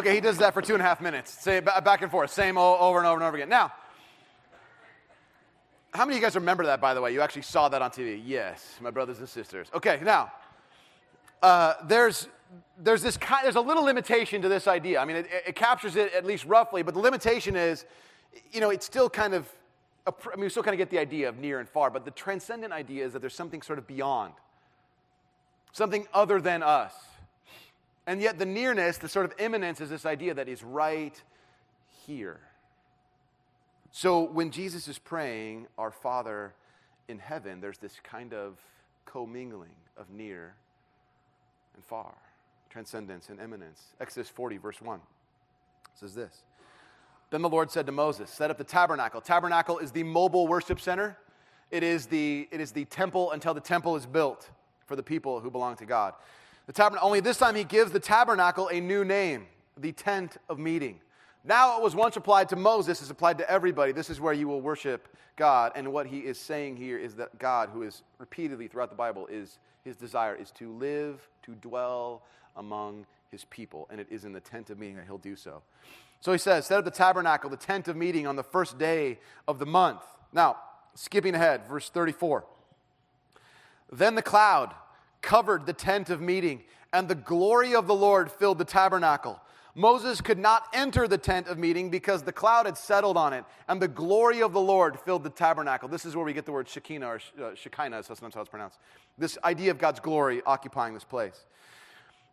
Okay, 0.00 0.14
he 0.14 0.20
does 0.22 0.38
that 0.38 0.54
for 0.54 0.62
two 0.62 0.72
and 0.72 0.80
a 0.80 0.84
half 0.86 1.02
minutes. 1.02 1.30
Say 1.30 1.60
back 1.60 2.00
and 2.00 2.10
forth, 2.10 2.30
same 2.30 2.56
over 2.56 2.96
and 2.96 3.06
over 3.06 3.16
and 3.16 3.22
over 3.22 3.36
again. 3.36 3.50
Now, 3.50 3.70
how 5.92 6.06
many 6.06 6.16
of 6.16 6.22
you 6.22 6.26
guys 6.26 6.36
remember 6.36 6.64
that, 6.64 6.80
by 6.80 6.94
the 6.94 7.02
way? 7.02 7.12
You 7.12 7.20
actually 7.20 7.42
saw 7.42 7.68
that 7.68 7.82
on 7.82 7.90
TV? 7.90 8.18
Yes, 8.24 8.78
my 8.80 8.90
brothers 8.90 9.18
and 9.18 9.28
sisters. 9.28 9.68
Okay, 9.74 10.00
now, 10.02 10.32
uh, 11.42 11.74
there's, 11.84 12.28
there's, 12.78 13.02
this 13.02 13.18
kind, 13.18 13.44
there's 13.44 13.56
a 13.56 13.60
little 13.60 13.82
limitation 13.82 14.40
to 14.40 14.48
this 14.48 14.66
idea. 14.66 14.98
I 14.98 15.04
mean, 15.04 15.16
it, 15.16 15.26
it 15.48 15.54
captures 15.54 15.96
it 15.96 16.14
at 16.14 16.24
least 16.24 16.46
roughly, 16.46 16.82
but 16.82 16.94
the 16.94 17.00
limitation 17.00 17.54
is, 17.54 17.84
you 18.52 18.62
know, 18.62 18.70
it's 18.70 18.86
still 18.86 19.10
kind 19.10 19.34
of, 19.34 19.46
I 20.06 20.12
mean, 20.34 20.44
we 20.44 20.48
still 20.48 20.62
kind 20.62 20.72
of 20.72 20.78
get 20.78 20.88
the 20.88 20.98
idea 20.98 21.28
of 21.28 21.36
near 21.36 21.60
and 21.60 21.68
far, 21.68 21.90
but 21.90 22.06
the 22.06 22.10
transcendent 22.10 22.72
idea 22.72 23.04
is 23.04 23.12
that 23.12 23.18
there's 23.18 23.34
something 23.34 23.60
sort 23.60 23.78
of 23.78 23.86
beyond, 23.86 24.32
something 25.72 26.06
other 26.14 26.40
than 26.40 26.62
us. 26.62 26.94
And 28.10 28.20
yet, 28.20 28.40
the 28.40 28.44
nearness, 28.44 28.98
the 28.98 29.08
sort 29.08 29.24
of 29.24 29.38
immanence, 29.38 29.80
is 29.80 29.88
this 29.88 30.04
idea 30.04 30.34
that 30.34 30.48
is 30.48 30.64
right 30.64 31.14
here. 32.08 32.40
So, 33.92 34.22
when 34.22 34.50
Jesus 34.50 34.88
is 34.88 34.98
praying, 34.98 35.68
Our 35.78 35.92
Father 35.92 36.52
in 37.06 37.20
heaven, 37.20 37.60
there's 37.60 37.78
this 37.78 38.00
kind 38.02 38.34
of 38.34 38.58
commingling 39.06 39.76
of 39.96 40.10
near 40.10 40.56
and 41.76 41.84
far, 41.84 42.12
transcendence 42.68 43.28
and 43.28 43.38
immanence. 43.38 43.80
Exodus 44.00 44.28
40, 44.28 44.56
verse 44.56 44.82
1 44.82 44.98
says 45.94 46.12
this 46.12 46.42
Then 47.30 47.42
the 47.42 47.48
Lord 47.48 47.70
said 47.70 47.86
to 47.86 47.92
Moses, 47.92 48.28
Set 48.28 48.50
up 48.50 48.58
the 48.58 48.64
tabernacle. 48.64 49.20
Tabernacle 49.20 49.78
is 49.78 49.92
the 49.92 50.02
mobile 50.02 50.48
worship 50.48 50.80
center, 50.80 51.16
it 51.70 51.84
is 51.84 52.06
the, 52.06 52.48
it 52.50 52.60
is 52.60 52.72
the 52.72 52.86
temple 52.86 53.30
until 53.30 53.54
the 53.54 53.60
temple 53.60 53.94
is 53.94 54.04
built 54.04 54.50
for 54.84 54.96
the 54.96 55.02
people 55.04 55.38
who 55.38 55.48
belong 55.48 55.76
to 55.76 55.86
God. 55.86 56.14
The 56.70 56.74
tabernacle, 56.74 57.08
only 57.08 57.18
this 57.18 57.36
time 57.36 57.56
he 57.56 57.64
gives 57.64 57.90
the 57.90 57.98
tabernacle 57.98 58.68
a 58.68 58.80
new 58.80 59.04
name, 59.04 59.48
the 59.76 59.90
tent 59.90 60.36
of 60.48 60.60
meeting. 60.60 61.00
Now 61.42 61.76
it 61.76 61.82
was 61.82 61.96
once 61.96 62.16
applied 62.16 62.48
to 62.50 62.54
Moses, 62.54 63.02
is 63.02 63.10
applied 63.10 63.38
to 63.38 63.50
everybody. 63.50 63.90
This 63.90 64.08
is 64.08 64.20
where 64.20 64.32
you 64.32 64.46
will 64.46 64.60
worship 64.60 65.08
God. 65.34 65.72
And 65.74 65.92
what 65.92 66.06
he 66.06 66.20
is 66.20 66.38
saying 66.38 66.76
here 66.76 66.96
is 66.96 67.16
that 67.16 67.36
God, 67.40 67.70
who 67.72 67.82
is 67.82 68.02
repeatedly 68.18 68.68
throughout 68.68 68.88
the 68.88 68.94
Bible, 68.94 69.26
is 69.26 69.58
his 69.84 69.96
desire 69.96 70.36
is 70.36 70.52
to 70.52 70.70
live, 70.70 71.28
to 71.42 71.56
dwell 71.56 72.22
among 72.56 73.04
his 73.32 73.44
people. 73.46 73.88
And 73.90 74.00
it 74.00 74.06
is 74.08 74.24
in 74.24 74.32
the 74.32 74.38
tent 74.38 74.70
of 74.70 74.78
meeting 74.78 74.94
that 74.94 75.06
he'll 75.06 75.18
do 75.18 75.34
so. 75.34 75.62
So 76.20 76.30
he 76.30 76.38
says, 76.38 76.66
set 76.66 76.78
up 76.78 76.84
the 76.84 76.92
tabernacle, 76.92 77.50
the 77.50 77.56
tent 77.56 77.88
of 77.88 77.96
meeting 77.96 78.28
on 78.28 78.36
the 78.36 78.44
first 78.44 78.78
day 78.78 79.18
of 79.48 79.58
the 79.58 79.66
month. 79.66 80.02
Now, 80.32 80.58
skipping 80.94 81.34
ahead, 81.34 81.66
verse 81.66 81.90
34. 81.90 82.44
Then 83.90 84.14
the 84.14 84.22
cloud 84.22 84.72
covered 85.22 85.66
the 85.66 85.72
tent 85.72 86.10
of 86.10 86.20
meeting, 86.20 86.62
and 86.92 87.08
the 87.08 87.14
glory 87.14 87.74
of 87.74 87.86
the 87.86 87.94
Lord 87.94 88.30
filled 88.30 88.58
the 88.58 88.64
tabernacle. 88.64 89.40
Moses 89.74 90.20
could 90.20 90.38
not 90.38 90.66
enter 90.72 91.06
the 91.06 91.18
tent 91.18 91.46
of 91.46 91.56
meeting 91.56 91.90
because 91.90 92.22
the 92.22 92.32
cloud 92.32 92.66
had 92.66 92.76
settled 92.76 93.16
on 93.16 93.32
it, 93.32 93.44
and 93.68 93.80
the 93.80 93.88
glory 93.88 94.42
of 94.42 94.52
the 94.52 94.60
Lord 94.60 94.98
filled 94.98 95.22
the 95.22 95.30
tabernacle. 95.30 95.88
This 95.88 96.04
is 96.04 96.16
where 96.16 96.24
we 96.24 96.32
get 96.32 96.44
the 96.44 96.52
word 96.52 96.68
Shekinah 96.68 97.06
or 97.06 97.20
uh, 97.40 97.54
Shekinah, 97.54 98.02
sometimes 98.02 98.34
how 98.34 98.40
it's 98.40 98.50
pronounced. 98.50 98.78
This 99.16 99.38
idea 99.44 99.70
of 99.70 99.78
God's 99.78 100.00
glory 100.00 100.42
occupying 100.44 100.94
this 100.94 101.04
place. 101.04 101.44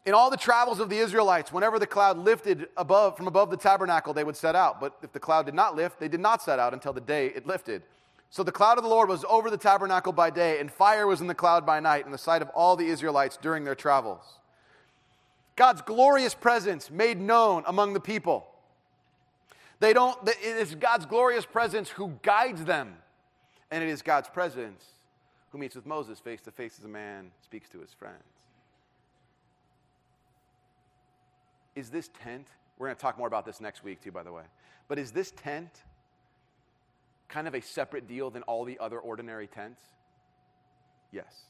In 0.06 0.14
all 0.14 0.30
the 0.30 0.38
travels 0.38 0.80
of 0.80 0.90
the 0.90 0.98
Israelites, 0.98 1.52
whenever 1.52 1.80
the 1.80 1.86
cloud 1.86 2.18
lifted 2.18 2.70
above, 2.78 3.18
from 3.18 3.28
above 3.28 3.52
the 3.52 3.58
tabernacle, 3.58 4.14
they 4.14 4.24
would 4.24 4.38
set 4.38 4.56
out. 4.56 4.80
But 4.80 4.98
if 5.04 5.12
the 5.12 5.20
cloud 5.20 5.46
did 5.46 5.54
not 5.54 5.76
lift, 5.76 6.00
they 6.00 6.08
did 6.08 6.22
not 6.22 6.42
set 6.42 6.60
out 6.60 6.74
until 6.74 6.94
the 6.94 7.02
day 7.02 7.28
it 7.28 7.46
lifted. 7.46 7.84
So 8.30 8.44
the 8.44 8.52
cloud 8.52 8.78
of 8.78 8.84
the 8.84 8.90
Lord 8.90 9.10
was 9.10 9.24
over 9.30 9.50
the 9.50 9.58
tabernacle 9.58 10.12
by 10.12 10.30
day, 10.30 10.60
and 10.60 10.72
fire 10.72 11.08
was 11.08 11.22
in 11.22 11.28
the 11.28 11.36
cloud 11.36 11.66
by 11.66 11.80
night, 11.80 12.06
in 12.06 12.12
the 12.12 12.18
sight 12.18 12.42
of 12.42 12.50
all 12.50 12.76
the 12.76 12.88
Israelites 12.88 13.38
during 13.42 13.64
their 13.64 13.76
travels. 13.76 14.24
God's 15.56 15.82
glorious 15.82 16.36
presence 16.36 16.92
made 16.92 17.20
known 17.20 17.64
among 17.66 17.94
the 17.94 18.00
people. 18.00 18.48
They 19.80 19.94
don't, 19.94 20.18
it 20.28 20.38
is 20.42 20.76
God's 20.76 21.06
glorious 21.06 21.46
presence 21.46 21.90
who 21.90 22.14
guides 22.22 22.66
them, 22.66 22.96
and 23.72 23.84
it 23.84 23.90
is 23.90 24.02
God's 24.02 24.30
presence 24.30 24.84
who 25.52 25.58
meets 25.58 25.76
with 25.76 25.86
Moses 25.86 26.20
face 26.20 26.42
to 26.42 26.52
face 26.52 26.76
as 26.78 26.86
a 26.86 26.90
man 26.90 27.32
speaks 27.44 27.70
to 27.70 27.80
his 27.80 27.94
friends. 27.94 28.16
Is 31.76 31.90
this 31.90 32.10
tent, 32.24 32.48
we're 32.78 32.88
going 32.88 32.96
to 32.96 33.02
talk 33.02 33.18
more 33.18 33.28
about 33.28 33.46
this 33.46 33.62
next 33.62 33.84
week 33.84 34.02
too, 34.02 34.12
by 34.12 34.24
the 34.24 34.32
way, 34.32 34.44
but 34.88 35.00
is 35.00 35.12
this 35.12 35.32
tent 35.32 35.84
kind 37.30 37.48
of 37.48 37.56
a 37.56 37.62
separate 37.62 38.08
deal 38.08 38.30
than 38.30 38.44
all 38.44 38.66
the 38.66 38.80
other 38.80 39.00
ordinary 39.00 39.48
tents? 39.48 39.82
Yes. 41.12 41.44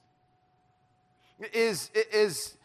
Is, 1.53 1.91
is, 2.13 2.57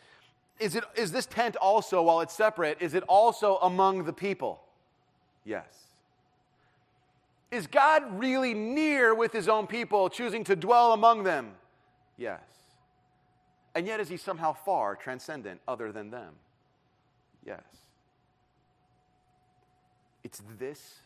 is, 0.59 0.77
it, 0.77 0.85
is 0.97 1.13
this 1.13 1.27
tent 1.27 1.57
also, 1.57 2.03
while 2.03 2.21
it's 2.21 2.35
separate, 2.35 2.79
is 2.81 2.95
it 2.95 3.03
also 3.05 3.57
among 3.57 4.05
the 4.05 4.13
people? 4.13 4.63
Yes. 5.45 5.67
Is 7.51 7.67
God 7.67 8.19
really 8.19 8.55
near 8.55 9.15
with 9.15 9.33
his 9.33 9.49
own 9.49 9.67
people, 9.67 10.09
choosing 10.09 10.45
to 10.45 10.57
dwell 10.57 10.93
among 10.93 11.25
them? 11.25 11.51
Yes. 12.17 12.41
And 13.75 13.87
yet, 13.87 14.01
is 14.01 14.09
he 14.09 14.17
somehow 14.17 14.55
far, 14.55 14.97
transcendent, 14.97 15.61
other 15.69 15.93
than 15.93 16.11
them? 16.11 16.35
Yes. 17.45 17.63
It's 20.25 20.41
this 20.59 21.02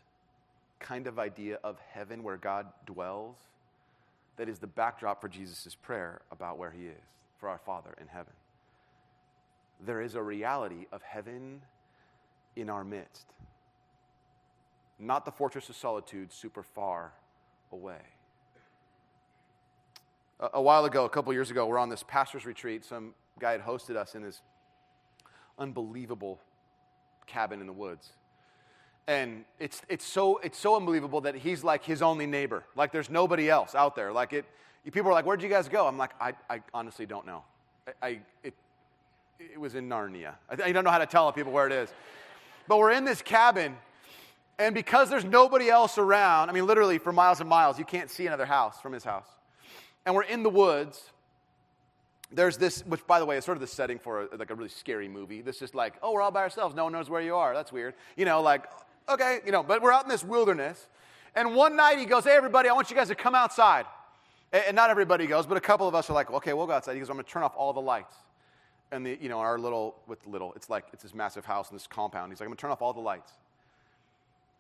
kind 0.79 1.07
of 1.07 1.19
idea 1.19 1.59
of 1.65 1.79
heaven 1.93 2.23
where 2.23 2.37
God 2.37 2.67
dwells 2.87 3.37
that 4.37 4.49
is 4.49 4.59
the 4.59 4.67
backdrop 4.67 5.21
for 5.21 5.29
Jesus' 5.29 5.75
prayer 5.75 6.21
about 6.31 6.59
where 6.59 6.71
he 6.71 6.87
is, 6.87 7.03
for 7.39 7.49
our 7.49 7.59
Father 7.59 7.95
in 8.01 8.07
heaven. 8.07 8.33
There 9.85 10.01
is 10.01 10.15
a 10.15 10.23
reality 10.23 10.87
of 10.93 11.03
heaven 11.03 11.63
in 12.55 12.71
our 12.71 12.85
midst, 12.85 13.27
not 14.99 15.25
the 15.25 15.31
fortress 15.31 15.69
of 15.69 15.77
solitude 15.77 16.33
super 16.33 16.63
far 16.63 17.13
away. 17.73 18.01
A, 20.41 20.51
a 20.55 20.63
while 20.63 20.85
ago, 20.85 21.05
a 21.05 21.11
couple 21.11 21.33
years 21.33 21.51
ago, 21.51 21.67
we're 21.67 21.79
on 21.79 21.89
this 21.89 22.03
pastor's 22.03 22.47
retreat. 22.47 22.85
Some 22.85 23.15
guy 23.39 23.53
had 23.53 23.63
hosted 23.63 23.97
us 23.97 24.15
in 24.15 24.23
his 24.23 24.41
unbelievable 25.59 26.41
cabin 27.27 27.61
in 27.61 27.67
the 27.67 27.73
woods. 27.73 28.11
And 29.09 29.45
it's, 29.61 29.83
it's, 29.89 30.05
so, 30.05 30.39
it's 30.39 30.59
so 30.59 30.75
unbelievable 30.75 31.21
that 31.23 31.37
he's 31.37 31.63
like 31.63 31.85
his 31.85 32.03
only 32.03 32.27
neighbor. 32.27 32.65
Like 32.75 32.91
there's 32.91 33.09
nobody 33.09 33.49
else 33.49 33.75
out 33.75 33.95
there. 33.95 34.13
Like 34.13 34.33
it, 34.33 34.45
people 34.85 35.11
are 35.11 35.15
like, 35.15 35.25
where'd 35.25 35.43
you 35.43 35.49
guys 35.49 35.69
go? 35.69 35.87
I'm 35.87 35.97
like, 35.97 36.11
I, 36.21 36.35
I 36.51 36.61
honestly 36.75 37.07
don't 37.07 37.27
know. 37.27 37.45
I, 37.87 38.07
I 38.07 38.21
it, 38.43 38.55
it 39.39 39.61
was 39.61 39.75
in 39.75 39.89
Narnia. 39.89 40.35
I, 40.51 40.65
I 40.65 40.73
don't 40.73 40.85
know 40.85 40.91
how 40.91 40.99
to 40.99 41.07
tell 41.07 41.31
people 41.33 41.53
where 41.53 41.67
it 41.67 41.73
is. 41.73 41.89
But 42.69 42.79
we're 42.79 42.91
in 42.91 43.05
this 43.05 43.23
cabin, 43.23 43.77
and 44.59 44.75
because 44.75 45.09
there's 45.09 45.25
nobody 45.25 45.69
else 45.69 45.99
around, 45.99 46.51
I 46.51 46.53
mean, 46.53 46.67
literally 46.67 46.99
for 46.99 47.13
miles 47.13 47.39
and 47.41 47.49
miles, 47.49 47.79
you 47.79 47.85
can't 47.85 48.11
see 48.11 48.27
another 48.27 48.47
house 48.47 48.81
from 48.81 48.93
his 48.93 49.05
house. 49.05 49.29
And 50.05 50.15
we're 50.15 50.25
in 50.25 50.43
the 50.43 50.51
woods, 50.51 51.13
there's 52.33 52.57
this, 52.57 52.85
which 52.87 53.07
by 53.07 53.21
the 53.21 53.27
way 53.27 53.37
is 53.37 53.45
sort 53.45 53.57
of 53.57 53.61
the 53.61 53.69
setting 53.69 54.01
for 54.01 54.23
a, 54.23 54.37
like 54.37 54.51
a 54.51 54.55
really 54.55 54.69
scary 54.69 55.07
movie. 55.09 55.43
This 55.43 55.63
is 55.63 55.75
like, 55.75 55.95
oh, 56.03 56.13
we're 56.13 56.23
all 56.23 56.33
by 56.33 56.41
ourselves. 56.41 56.75
No 56.75 56.85
one 56.85 56.93
knows 56.93 57.09
where 57.09 57.21
you 57.21 57.37
are. 57.37 57.55
That's 57.55 57.71
weird. 57.71 57.95
You 58.17 58.25
know, 58.25 58.43
like, 58.43 58.65
okay, 59.09 59.41
you 59.45 59.53
know, 59.53 59.63
but 59.63 59.83
we're 59.83 59.93
out 59.93 60.05
in 60.05 60.09
this 60.09 60.25
wilderness. 60.25 60.87
And 61.35 61.55
one 61.55 61.77
night 61.77 61.99
he 61.99 62.07
goes, 62.07 62.25
hey, 62.25 62.33
everybody, 62.33 62.69
I 62.69 62.73
want 62.73 62.91
you 62.91 62.97
guys 62.97 63.09
to 63.09 63.15
come 63.15 63.35
outside. 63.35 63.87
And, 64.53 64.75
not 64.77 64.91
everybody 64.91 65.27
goes, 65.27 65.45
but 65.45 65.57
a 65.57 65.61
couple 65.61 65.87
of 65.87 65.95
us 65.95 66.09
are 66.09 66.15
like, 66.15 66.31
okay, 66.31 66.53
we'll 66.53 66.67
go 66.67 66.73
outside. 66.73 66.95
He 66.95 67.01
goes, 67.01 67.11
I'm 67.11 67.17
going 67.17 67.25
to 67.25 67.31
turn 67.31 67.43
off 67.43 67.55
all 67.57 67.73
the 67.73 67.81
lights. 67.81 68.15
And 68.93 69.05
the, 69.05 69.19
you 69.21 69.29
know, 69.29 69.41
our 69.41 69.59
little, 69.59 69.97
with 70.07 70.25
little, 70.27 70.53
it's 70.55 70.71
like, 70.71 70.87
it's 70.93 71.03
this 71.03 71.15
massive 71.15 71.45
house 71.45 71.71
and 71.71 71.79
this 71.79 71.87
compound. 71.87 72.31
He's 72.31 72.41
like, 72.41 72.47
I'm 72.47 72.51
gonna 72.51 72.57
turn 72.57 72.71
off 72.71 72.83
all 72.83 72.93
the 72.93 73.01
lights. 73.01 73.33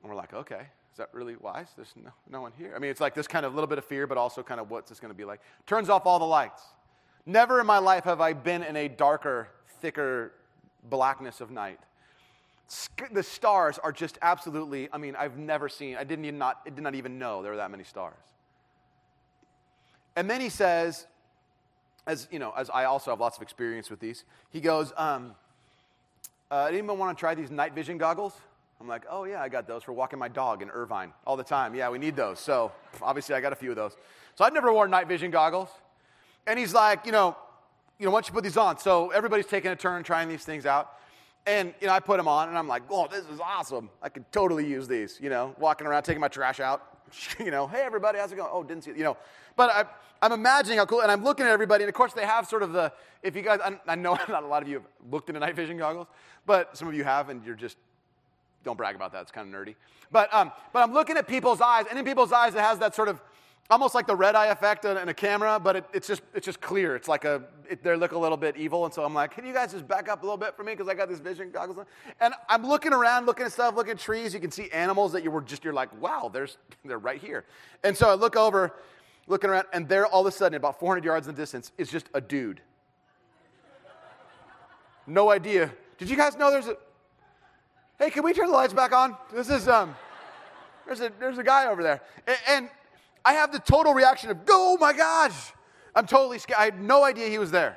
And 0.02 0.10
we're 0.10 0.16
like, 0.16 0.34
okay, 0.34 0.62
is 0.90 0.98
that 0.98 1.10
really 1.12 1.36
wise? 1.36 1.68
There's 1.76 1.92
no, 2.02 2.10
no 2.28 2.40
one 2.40 2.52
here. 2.58 2.72
I 2.74 2.80
mean, 2.80 2.90
it's 2.90 3.00
like 3.00 3.14
this 3.14 3.28
kind 3.28 3.46
of 3.46 3.54
little 3.54 3.68
bit 3.68 3.78
of 3.78 3.84
fear, 3.84 4.06
but 4.06 4.18
also 4.18 4.42
kind 4.42 4.60
of 4.60 4.68
what's 4.68 4.88
this 4.88 4.98
gonna 4.98 5.14
be 5.14 5.24
like? 5.24 5.40
Turns 5.66 5.88
off 5.88 6.06
all 6.06 6.18
the 6.18 6.24
lights. 6.24 6.62
Never 7.24 7.60
in 7.60 7.66
my 7.66 7.78
life 7.78 8.04
have 8.04 8.20
I 8.20 8.32
been 8.32 8.62
in 8.64 8.76
a 8.76 8.88
darker, 8.88 9.48
thicker 9.80 10.32
blackness 10.90 11.40
of 11.40 11.50
night. 11.50 11.78
The 13.12 13.22
stars 13.22 13.78
are 13.78 13.92
just 13.92 14.18
absolutely, 14.22 14.88
I 14.92 14.98
mean, 14.98 15.14
I've 15.16 15.38
never 15.38 15.68
seen, 15.68 15.96
I 15.96 16.04
didn't 16.04 16.24
even 16.24 16.38
not, 16.38 16.64
did 16.64 16.82
not 16.82 16.94
even 16.94 17.18
know 17.18 17.42
there 17.42 17.52
were 17.52 17.58
that 17.58 17.70
many 17.70 17.84
stars. 17.84 18.14
And 20.16 20.28
then 20.28 20.40
he 20.40 20.48
says, 20.48 21.06
as 22.06 22.26
you 22.30 22.38
know, 22.38 22.52
as 22.56 22.70
I 22.70 22.84
also 22.84 23.10
have 23.10 23.20
lots 23.20 23.36
of 23.36 23.42
experience 23.42 23.90
with 23.90 24.00
these, 24.00 24.24
he 24.50 24.60
goes, 24.60 24.92
um, 24.96 25.34
uh, 26.50 26.68
anyone 26.70 26.98
want 26.98 27.16
to 27.16 27.20
try 27.20 27.34
these 27.34 27.50
night 27.50 27.74
vision 27.74 27.98
goggles? 27.98 28.32
I'm 28.80 28.88
like, 28.88 29.04
oh 29.08 29.24
yeah, 29.24 29.42
I 29.42 29.48
got 29.48 29.66
those 29.66 29.82
for 29.82 29.92
walking 29.92 30.18
my 30.18 30.28
dog 30.28 30.62
in 30.62 30.70
Irvine 30.70 31.12
all 31.26 31.36
the 31.36 31.44
time. 31.44 31.74
Yeah, 31.74 31.88
we 31.88 31.98
need 31.98 32.14
those. 32.16 32.38
So 32.40 32.72
obviously 33.02 33.34
I 33.34 33.40
got 33.40 33.52
a 33.52 33.56
few 33.56 33.70
of 33.70 33.76
those. 33.76 33.96
So 34.34 34.44
I've 34.44 34.52
never 34.52 34.72
worn 34.72 34.90
night 34.90 35.08
vision 35.08 35.30
goggles. 35.30 35.68
And 36.46 36.58
he's 36.58 36.74
like, 36.74 37.06
you 37.06 37.12
know, 37.12 37.36
you 37.98 38.06
know, 38.06 38.12
don't 38.12 38.26
you 38.26 38.34
put 38.34 38.44
these 38.44 38.58
on? 38.58 38.78
So 38.78 39.10
everybody's 39.10 39.46
taking 39.46 39.70
a 39.70 39.76
turn 39.76 40.02
trying 40.02 40.28
these 40.28 40.44
things 40.44 40.66
out. 40.66 40.92
And, 41.46 41.72
you 41.80 41.86
know, 41.86 41.92
I 41.92 42.00
put 42.00 42.16
them 42.16 42.26
on 42.26 42.48
and 42.48 42.58
I'm 42.58 42.66
like, 42.66 42.82
oh, 42.90 43.06
this 43.06 43.24
is 43.26 43.38
awesome. 43.40 43.88
I 44.02 44.08
could 44.08 44.30
totally 44.32 44.66
use 44.66 44.88
these, 44.88 45.18
you 45.22 45.30
know, 45.30 45.54
walking 45.58 45.86
around, 45.86 46.02
taking 46.02 46.20
my 46.20 46.28
trash 46.28 46.60
out. 46.60 46.92
You 47.38 47.52
know, 47.52 47.68
hey, 47.68 47.82
everybody, 47.82 48.18
how's 48.18 48.32
it 48.32 48.36
going? 48.36 48.50
Oh, 48.52 48.64
didn't 48.64 48.82
see 48.82 48.90
you 48.90 49.04
know. 49.04 49.16
But 49.54 49.70
I, 49.70 49.84
I'm 50.20 50.32
imagining 50.32 50.78
how 50.78 50.86
cool, 50.86 51.02
and 51.02 51.10
I'm 51.10 51.22
looking 51.22 51.46
at 51.46 51.52
everybody, 51.52 51.84
and 51.84 51.88
of 51.88 51.94
course 51.94 52.12
they 52.12 52.24
have 52.26 52.48
sort 52.48 52.62
of 52.62 52.72
the, 52.72 52.92
if 53.22 53.36
you 53.36 53.42
guys, 53.42 53.60
I, 53.64 53.78
I 53.86 53.94
know 53.94 54.18
not 54.28 54.42
a 54.42 54.46
lot 54.46 54.62
of 54.62 54.68
you 54.68 54.74
have 54.74 54.86
looked 55.10 55.28
into 55.28 55.40
night 55.40 55.54
vision 55.54 55.78
goggles, 55.78 56.08
but 56.46 56.76
some 56.76 56.88
of 56.88 56.94
you 56.94 57.04
have, 57.04 57.28
and 57.28 57.44
you're 57.44 57.54
just, 57.54 57.76
don't 58.64 58.76
brag 58.76 58.96
about 58.96 59.12
that, 59.12 59.22
it's 59.22 59.30
kind 59.30 59.52
of 59.52 59.60
nerdy. 59.60 59.76
But, 60.10 60.32
um, 60.34 60.50
but 60.72 60.82
I'm 60.82 60.92
looking 60.92 61.16
at 61.16 61.28
people's 61.28 61.60
eyes, 61.60 61.84
and 61.88 61.98
in 61.98 62.04
people's 62.04 62.32
eyes 62.32 62.54
it 62.54 62.60
has 62.60 62.78
that 62.80 62.94
sort 62.94 63.08
of, 63.08 63.20
almost 63.70 63.94
like 63.94 64.06
the 64.06 64.14
red 64.14 64.34
eye 64.34 64.46
effect 64.46 64.84
in 64.84 65.08
a 65.08 65.14
camera, 65.14 65.58
but 65.58 65.76
it, 65.76 65.84
it's, 65.92 66.06
just, 66.06 66.22
it's 66.34 66.44
just 66.44 66.60
clear. 66.60 66.94
It's 66.94 67.08
like 67.08 67.24
a, 67.24 67.42
it, 67.68 67.82
they 67.82 67.96
look 67.96 68.12
a 68.12 68.18
little 68.18 68.36
bit 68.36 68.56
evil. 68.56 68.84
And 68.84 68.94
so 68.94 69.04
I'm 69.04 69.14
like, 69.14 69.32
can 69.32 69.44
you 69.44 69.52
guys 69.52 69.72
just 69.72 69.88
back 69.88 70.08
up 70.08 70.22
a 70.22 70.24
little 70.24 70.36
bit 70.36 70.56
for 70.56 70.62
me? 70.62 70.72
Because 70.72 70.88
I 70.88 70.94
got 70.94 71.08
these 71.08 71.20
vision 71.20 71.50
goggles 71.50 71.78
on. 71.78 71.86
And 72.20 72.34
I'm 72.48 72.66
looking 72.66 72.92
around, 72.92 73.26
looking 73.26 73.46
at 73.46 73.52
stuff, 73.52 73.74
looking 73.74 73.92
at 73.92 73.98
trees. 73.98 74.32
You 74.32 74.40
can 74.40 74.50
see 74.50 74.70
animals 74.70 75.12
that 75.12 75.24
you 75.24 75.30
were 75.30 75.42
just, 75.42 75.64
you're 75.64 75.72
like, 75.72 75.90
wow, 76.00 76.30
there's, 76.32 76.58
they're 76.84 76.98
right 76.98 77.20
here. 77.20 77.44
And 77.82 77.96
so 77.96 78.08
I 78.08 78.14
look 78.14 78.36
over, 78.36 78.74
looking 79.26 79.50
around, 79.50 79.66
and 79.72 79.88
there 79.88 80.06
all 80.06 80.20
of 80.20 80.32
a 80.32 80.36
sudden, 80.36 80.56
about 80.56 80.78
400 80.78 81.04
yards 81.04 81.26
in 81.26 81.34
the 81.34 81.40
distance, 81.40 81.72
is 81.76 81.90
just 81.90 82.06
a 82.14 82.20
dude. 82.20 82.60
No 85.06 85.30
idea. 85.30 85.72
Did 85.98 86.10
you 86.10 86.16
guys 86.16 86.36
know 86.36 86.50
there's 86.50 86.68
a, 86.68 86.76
hey, 87.98 88.10
can 88.10 88.22
we 88.22 88.32
turn 88.32 88.48
the 88.48 88.52
lights 88.52 88.72
back 88.72 88.92
on? 88.92 89.16
This 89.32 89.48
is, 89.48 89.68
um, 89.68 89.96
there's 90.84 91.00
a, 91.00 91.10
there's 91.18 91.38
a 91.38 91.44
guy 91.44 91.66
over 91.66 91.82
there. 91.82 92.02
And, 92.26 92.38
and 92.48 92.70
I 93.26 93.32
have 93.32 93.50
the 93.50 93.58
total 93.58 93.92
reaction 93.92 94.30
of, 94.30 94.38
oh 94.48 94.78
my 94.80 94.92
gosh. 94.92 95.52
I'm 95.96 96.06
totally 96.06 96.38
scared. 96.38 96.60
I 96.60 96.64
had 96.66 96.80
no 96.80 97.02
idea 97.02 97.28
he 97.28 97.38
was 97.38 97.50
there. 97.50 97.76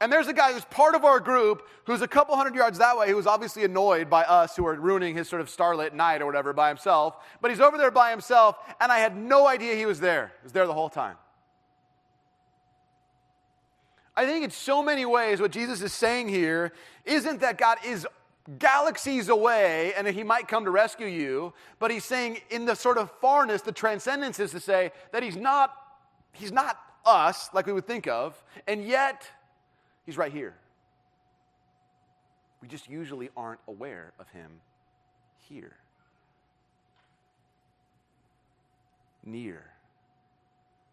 And 0.00 0.12
there's 0.12 0.26
a 0.26 0.32
guy 0.32 0.52
who's 0.52 0.64
part 0.64 0.96
of 0.96 1.04
our 1.04 1.20
group 1.20 1.68
who's 1.84 2.02
a 2.02 2.08
couple 2.08 2.34
hundred 2.34 2.56
yards 2.56 2.78
that 2.78 2.98
way 2.98 3.08
who 3.08 3.14
was 3.16 3.28
obviously 3.28 3.62
annoyed 3.62 4.10
by 4.10 4.24
us 4.24 4.56
who 4.56 4.66
are 4.66 4.74
ruining 4.74 5.14
his 5.14 5.28
sort 5.28 5.40
of 5.40 5.48
starlit 5.48 5.94
night 5.94 6.20
or 6.20 6.26
whatever 6.26 6.52
by 6.52 6.68
himself. 6.68 7.16
But 7.40 7.52
he's 7.52 7.60
over 7.60 7.78
there 7.78 7.92
by 7.92 8.10
himself, 8.10 8.56
and 8.80 8.90
I 8.90 8.98
had 8.98 9.16
no 9.16 9.46
idea 9.46 9.76
he 9.76 9.86
was 9.86 10.00
there. 10.00 10.32
He 10.40 10.46
was 10.46 10.52
there 10.52 10.66
the 10.66 10.74
whole 10.74 10.88
time. 10.88 11.16
I 14.16 14.26
think 14.26 14.44
in 14.44 14.50
so 14.50 14.82
many 14.82 15.06
ways, 15.06 15.40
what 15.40 15.52
Jesus 15.52 15.80
is 15.80 15.92
saying 15.92 16.28
here 16.28 16.72
isn't 17.04 17.40
that 17.40 17.56
God 17.56 17.78
is 17.84 18.06
galaxies 18.58 19.28
away 19.28 19.94
and 19.94 20.06
he 20.06 20.22
might 20.22 20.48
come 20.48 20.64
to 20.64 20.70
rescue 20.70 21.06
you, 21.06 21.52
but 21.78 21.90
he's 21.90 22.04
saying 22.04 22.38
in 22.50 22.64
the 22.64 22.74
sort 22.74 22.98
of 22.98 23.10
farness, 23.20 23.62
the 23.62 23.72
transcendence 23.72 24.38
is 24.38 24.50
to 24.50 24.60
say 24.60 24.92
that 25.12 25.22
he's 25.22 25.36
not, 25.36 25.74
he's 26.32 26.52
not 26.52 26.78
us 27.04 27.50
like 27.52 27.66
we 27.66 27.72
would 27.72 27.86
think 27.86 28.06
of, 28.06 28.42
and 28.66 28.84
yet 28.84 29.28
he's 30.04 30.16
right 30.16 30.32
here. 30.32 30.54
We 32.60 32.68
just 32.68 32.88
usually 32.88 33.30
aren't 33.36 33.60
aware 33.68 34.12
of 34.18 34.28
him 34.30 34.50
here. 35.48 35.76
Near 39.24 39.64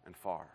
and 0.06 0.16
far 0.16 0.46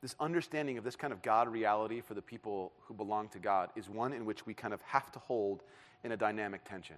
this 0.00 0.14
understanding 0.20 0.78
of 0.78 0.84
this 0.84 0.96
kind 0.96 1.12
of 1.12 1.22
God 1.22 1.48
reality 1.48 2.00
for 2.00 2.14
the 2.14 2.22
people 2.22 2.72
who 2.86 2.94
belong 2.94 3.28
to 3.30 3.38
God 3.38 3.70
is 3.74 3.88
one 3.88 4.12
in 4.12 4.24
which 4.24 4.46
we 4.46 4.54
kind 4.54 4.72
of 4.72 4.80
have 4.82 5.10
to 5.12 5.18
hold 5.18 5.62
in 6.04 6.12
a 6.12 6.16
dynamic 6.16 6.64
tension. 6.64 6.96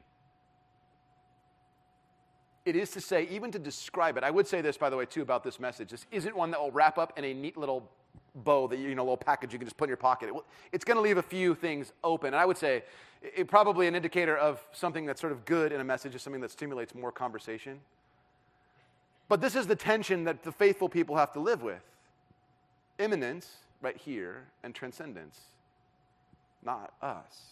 It 2.66 2.76
is 2.76 2.90
to 2.90 3.00
say, 3.00 3.26
even 3.30 3.50
to 3.52 3.58
describe 3.58 4.18
it, 4.18 4.22
I 4.22 4.30
would 4.30 4.46
say 4.46 4.60
this, 4.60 4.76
by 4.76 4.90
the 4.90 4.96
way, 4.96 5.06
too, 5.06 5.22
about 5.22 5.42
this 5.42 5.58
message. 5.58 5.90
This 5.90 6.04
isn't 6.10 6.36
one 6.36 6.50
that 6.50 6.60
will 6.60 6.70
wrap 6.70 6.98
up 6.98 7.18
in 7.18 7.24
a 7.24 7.32
neat 7.32 7.56
little 7.56 7.90
bow 8.34 8.68
that, 8.68 8.78
you 8.78 8.94
know, 8.94 9.02
a 9.02 9.04
little 9.04 9.16
package 9.16 9.54
you 9.54 9.58
can 9.58 9.66
just 9.66 9.78
put 9.78 9.84
in 9.84 9.88
your 9.88 9.96
pocket. 9.96 10.30
It's 10.70 10.84
going 10.84 10.96
to 10.96 11.00
leave 11.00 11.16
a 11.16 11.22
few 11.22 11.54
things 11.54 11.92
open. 12.04 12.28
And 12.28 12.36
I 12.36 12.44
would 12.44 12.58
say, 12.58 12.84
it, 13.22 13.48
probably 13.48 13.86
an 13.86 13.94
indicator 13.94 14.36
of 14.36 14.62
something 14.72 15.06
that's 15.06 15.22
sort 15.22 15.32
of 15.32 15.46
good 15.46 15.72
in 15.72 15.80
a 15.80 15.84
message 15.84 16.14
is 16.14 16.20
something 16.20 16.42
that 16.42 16.50
stimulates 16.50 16.94
more 16.94 17.10
conversation. 17.10 17.80
But 19.28 19.40
this 19.40 19.56
is 19.56 19.66
the 19.66 19.76
tension 19.76 20.24
that 20.24 20.42
the 20.42 20.52
faithful 20.52 20.90
people 20.90 21.16
have 21.16 21.32
to 21.32 21.40
live 21.40 21.62
with 21.62 21.82
immanence 23.00 23.48
right 23.80 23.96
here 23.96 24.44
and 24.62 24.74
transcendence, 24.74 25.40
not 26.62 26.92
us. 27.02 27.50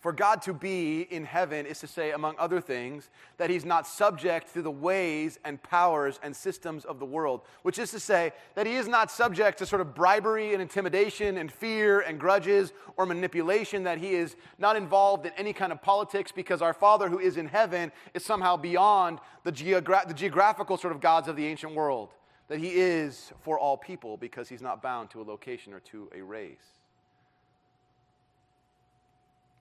For 0.00 0.12
God 0.12 0.40
to 0.42 0.54
be 0.54 1.02
in 1.10 1.26
heaven 1.26 1.66
is 1.66 1.78
to 1.80 1.86
say, 1.86 2.12
among 2.12 2.34
other 2.38 2.58
things, 2.58 3.10
that 3.36 3.50
he's 3.50 3.66
not 3.66 3.86
subject 3.86 4.54
to 4.54 4.62
the 4.62 4.70
ways 4.70 5.38
and 5.44 5.62
powers 5.62 6.18
and 6.22 6.34
systems 6.34 6.86
of 6.86 6.98
the 6.98 7.04
world, 7.04 7.42
which 7.64 7.78
is 7.78 7.90
to 7.90 8.00
say 8.00 8.32
that 8.54 8.66
he 8.66 8.76
is 8.76 8.88
not 8.88 9.10
subject 9.10 9.58
to 9.58 9.66
sort 9.66 9.82
of 9.82 9.94
bribery 9.94 10.54
and 10.54 10.62
intimidation 10.62 11.36
and 11.36 11.52
fear 11.52 12.00
and 12.00 12.18
grudges 12.18 12.72
or 12.96 13.04
manipulation, 13.04 13.82
that 13.82 13.98
he 13.98 14.14
is 14.14 14.36
not 14.58 14.74
involved 14.74 15.26
in 15.26 15.32
any 15.36 15.52
kind 15.52 15.70
of 15.70 15.82
politics 15.82 16.32
because 16.32 16.62
our 16.62 16.72
Father 16.72 17.10
who 17.10 17.18
is 17.18 17.36
in 17.36 17.46
heaven 17.46 17.92
is 18.14 18.24
somehow 18.24 18.56
beyond 18.56 19.18
the, 19.44 19.52
geogra- 19.52 20.08
the 20.08 20.14
geographical 20.14 20.78
sort 20.78 20.94
of 20.94 21.02
gods 21.02 21.28
of 21.28 21.36
the 21.36 21.46
ancient 21.46 21.74
world 21.74 22.08
that 22.50 22.58
he 22.58 22.80
is 22.80 23.32
for 23.42 23.60
all 23.60 23.76
people 23.76 24.16
because 24.16 24.48
he's 24.48 24.60
not 24.60 24.82
bound 24.82 25.08
to 25.08 25.22
a 25.22 25.24
location 25.24 25.72
or 25.72 25.78
to 25.78 26.10
a 26.12 26.20
race. 26.20 26.80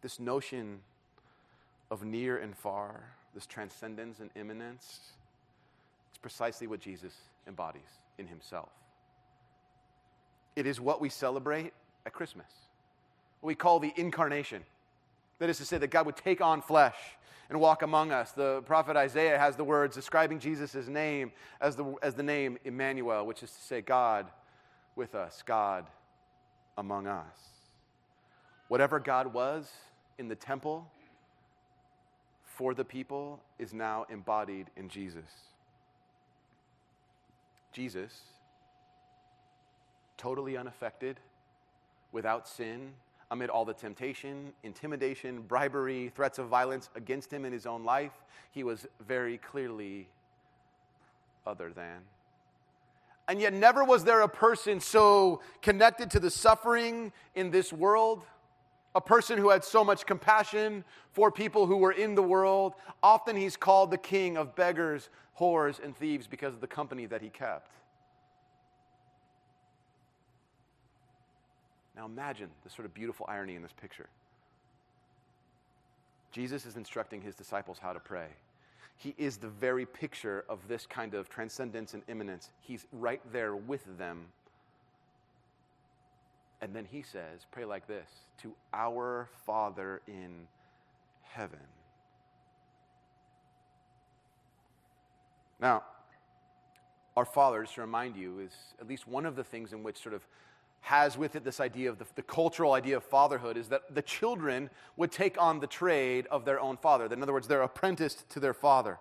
This 0.01 0.19
notion 0.19 0.79
of 1.91 2.03
near 2.03 2.37
and 2.37 2.57
far, 2.57 3.03
this 3.35 3.45
transcendence 3.45 4.21
and 4.21 4.31
immanence, 4.35 5.01
it's 6.09 6.17
precisely 6.17 6.65
what 6.65 6.79
Jesus 6.79 7.13
embodies 7.47 7.99
in 8.17 8.25
himself. 8.25 8.69
It 10.55 10.65
is 10.65 10.81
what 10.81 10.99
we 10.99 11.09
celebrate 11.09 11.73
at 12.07 12.13
Christmas, 12.13 12.51
what 13.41 13.49
we 13.49 13.55
call 13.55 13.79
the 13.79 13.93
incarnation. 13.97 14.63
That 15.39 15.49
is 15.49 15.57
to 15.57 15.65
say, 15.65 15.77
that 15.77 15.89
God 15.89 16.05
would 16.05 16.17
take 16.17 16.41
on 16.41 16.61
flesh 16.61 16.97
and 17.49 17.59
walk 17.59 17.81
among 17.81 18.11
us. 18.11 18.31
The 18.31 18.61
prophet 18.65 18.95
Isaiah 18.95 19.39
has 19.39 19.55
the 19.55 19.63
words 19.63 19.95
describing 19.95 20.39
Jesus' 20.39 20.87
name 20.87 21.31
as 21.59 21.75
the, 21.75 21.95
as 22.01 22.13
the 22.13 22.23
name 22.23 22.57
Emmanuel, 22.63 23.25
which 23.25 23.41
is 23.41 23.51
to 23.51 23.61
say, 23.61 23.81
God 23.81 24.27
with 24.95 25.15
us, 25.15 25.43
God 25.45 25.85
among 26.77 27.07
us. 27.07 27.25
Whatever 28.67 28.99
God 28.99 29.33
was 29.33 29.71
in 30.17 30.27
the 30.27 30.35
temple 30.35 30.87
for 32.43 32.73
the 32.73 32.85
people 32.85 33.39
is 33.57 33.73
now 33.73 34.05
embodied 34.09 34.67
in 34.75 34.89
Jesus. 34.89 35.23
Jesus, 37.71 38.21
totally 40.17 40.57
unaffected, 40.57 41.19
without 42.11 42.47
sin, 42.47 42.91
amid 43.31 43.49
all 43.49 43.65
the 43.65 43.73
temptation, 43.73 44.51
intimidation, 44.63 45.41
bribery, 45.41 46.11
threats 46.15 46.39
of 46.39 46.47
violence 46.47 46.89
against 46.95 47.31
him 47.31 47.45
in 47.45 47.53
his 47.53 47.65
own 47.65 47.83
life, 47.83 48.13
he 48.51 48.63
was 48.63 48.87
very 49.07 49.37
clearly 49.37 50.07
other 51.45 51.71
than. 51.71 51.99
And 53.27 53.39
yet, 53.39 53.53
never 53.53 53.83
was 53.83 54.03
there 54.03 54.21
a 54.21 54.27
person 54.27 54.79
so 54.79 55.41
connected 55.61 56.09
to 56.11 56.19
the 56.19 56.31
suffering 56.31 57.11
in 57.35 57.51
this 57.51 57.71
world, 57.71 58.23
a 58.95 59.01
person 59.01 59.37
who 59.37 59.49
had 59.49 59.63
so 59.63 59.83
much 59.83 60.07
compassion 60.07 60.83
for 61.11 61.31
people 61.31 61.67
who 61.67 61.77
were 61.77 61.91
in 61.91 62.15
the 62.15 62.23
world. 62.23 62.73
Often 63.03 63.35
he's 63.35 63.55
called 63.55 63.91
the 63.91 63.99
king 63.99 64.35
of 64.35 64.55
beggars, 64.55 65.09
whores, 65.39 65.83
and 65.83 65.95
thieves 65.95 66.25
because 66.25 66.55
of 66.55 66.61
the 66.61 66.67
company 66.67 67.05
that 67.05 67.21
he 67.21 67.29
kept. 67.29 67.69
Now 71.99 72.05
imagine 72.05 72.47
the 72.63 72.69
sort 72.69 72.85
of 72.85 72.93
beautiful 72.93 73.25
irony 73.27 73.55
in 73.55 73.61
this 73.61 73.73
picture. 73.73 74.07
Jesus 76.31 76.65
is 76.65 76.77
instructing 76.77 77.21
his 77.21 77.35
disciples 77.35 77.77
how 77.77 77.91
to 77.91 77.99
pray. 77.99 78.27
He 78.95 79.13
is 79.17 79.35
the 79.35 79.49
very 79.49 79.85
picture 79.85 80.45
of 80.47 80.59
this 80.69 80.85
kind 80.85 81.13
of 81.13 81.27
transcendence 81.27 81.93
and 81.93 82.03
immanence. 82.07 82.51
He's 82.61 82.85
right 82.93 83.19
there 83.33 83.53
with 83.53 83.81
them. 83.97 84.27
And 86.61 86.73
then 86.73 86.85
he 86.89 87.01
says, 87.01 87.45
Pray 87.51 87.65
like 87.65 87.85
this 87.85 88.07
to 88.43 88.53
our 88.73 89.27
Father 89.45 90.01
in 90.07 90.47
heaven. 91.23 91.59
Now, 95.59 95.83
our 97.17 97.25
Father, 97.25 97.63
just 97.63 97.75
to 97.75 97.81
remind 97.81 98.15
you, 98.15 98.39
is 98.39 98.53
at 98.79 98.87
least 98.87 99.05
one 99.05 99.25
of 99.25 99.35
the 99.35 99.43
things 99.43 99.73
in 99.73 99.83
which 99.83 99.97
sort 100.01 100.15
of 100.15 100.25
has 100.81 101.17
with 101.17 101.35
it 101.35 101.43
this 101.43 101.59
idea 101.59 101.89
of 101.89 101.99
the, 101.99 102.05
the, 102.15 102.21
cultural 102.21 102.73
idea 102.73 102.97
of 102.97 103.03
fatherhood 103.03 103.57
is 103.57 103.67
that 103.67 103.93
the 103.93 104.01
children 104.01 104.69
would 104.95 105.11
take 105.11 105.39
on 105.41 105.59
the 105.59 105.67
trade 105.67 106.25
of 106.31 106.45
their 106.45 106.59
own 106.59 106.77
father. 106.77 107.05
In 107.05 107.21
other 107.21 107.33
words, 107.33 107.47
they're 107.47 107.61
apprenticed 107.61 108.29
to 108.29 108.39
their 108.39 108.53
father. 108.53 108.97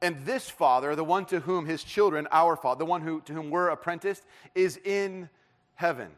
And 0.00 0.24
this 0.24 0.48
father, 0.48 0.94
the 0.94 1.04
one 1.04 1.24
to 1.26 1.40
whom 1.40 1.66
his 1.66 1.82
children, 1.82 2.28
our 2.30 2.56
father, 2.56 2.78
the 2.78 2.86
one 2.86 3.02
who, 3.02 3.20
to 3.22 3.32
whom 3.32 3.50
we're 3.50 3.68
apprenticed, 3.68 4.24
is 4.54 4.78
in 4.84 5.28
heaven. 5.74 6.08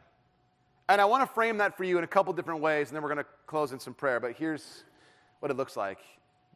And 0.87 1.01
I 1.01 1.05
want 1.05 1.27
to 1.27 1.33
frame 1.33 1.57
that 1.57 1.77
for 1.77 1.83
you 1.83 1.97
in 1.97 2.03
a 2.03 2.07
couple 2.07 2.31
different 2.33 2.61
ways, 2.61 2.89
and 2.89 2.95
then 2.95 3.01
we're 3.01 3.13
going 3.13 3.23
to 3.23 3.29
close 3.47 3.71
in 3.71 3.79
some 3.79 3.93
prayer. 3.93 4.19
But 4.19 4.33
here's 4.33 4.83
what 5.39 5.49
it 5.49 5.57
looks 5.57 5.75
like. 5.75 5.99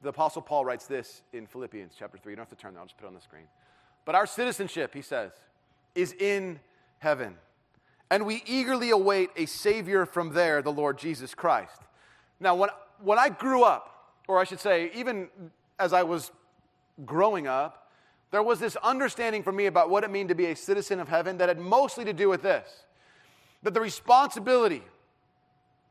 The 0.01 0.09
Apostle 0.09 0.41
Paul 0.41 0.65
writes 0.65 0.85
this 0.85 1.23
in 1.33 1.47
Philippians 1.47 1.93
chapter 1.97 2.17
3. 2.17 2.31
You 2.31 2.35
don't 2.35 2.47
have 2.47 2.57
to 2.57 2.61
turn 2.61 2.73
there, 2.73 2.81
I'll 2.81 2.85
just 2.85 2.97
put 2.97 3.05
it 3.05 3.07
on 3.09 3.15
the 3.15 3.21
screen. 3.21 3.45
But 4.05 4.13
our 4.13 4.27
citizenship, 4.27 4.93
he 4.93 5.01
says, 5.01 5.31
is 5.95 6.13
in 6.13 6.59
heaven. 7.05 7.35
And 8.09 8.25
we 8.25 8.41
eagerly 8.47 8.89
await 8.89 9.29
a 9.37 9.45
Savior 9.45 10.07
from 10.07 10.33
there, 10.33 10.63
the 10.63 10.71
Lord 10.71 10.97
Jesus 10.97 11.35
Christ. 11.35 11.79
Now, 12.39 12.55
when, 12.55 12.69
when 12.99 13.19
I 13.19 13.29
grew 13.29 13.63
up, 13.63 14.11
or 14.27 14.39
I 14.39 14.43
should 14.43 14.59
say, 14.59 14.89
even 14.95 15.29
as 15.77 15.93
I 15.93 16.01
was 16.01 16.31
growing 17.05 17.45
up, 17.45 17.91
there 18.31 18.41
was 18.41 18.59
this 18.59 18.75
understanding 18.77 19.43
for 19.43 19.51
me 19.51 19.67
about 19.67 19.91
what 19.91 20.03
it 20.03 20.09
meant 20.09 20.29
to 20.29 20.35
be 20.35 20.47
a 20.47 20.55
citizen 20.55 20.99
of 20.99 21.07
heaven 21.07 21.37
that 21.37 21.47
had 21.47 21.59
mostly 21.59 22.03
to 22.05 22.13
do 22.13 22.27
with 22.27 22.41
this 22.41 22.67
that 23.61 23.73
the 23.73 23.81
responsibility 23.81 24.83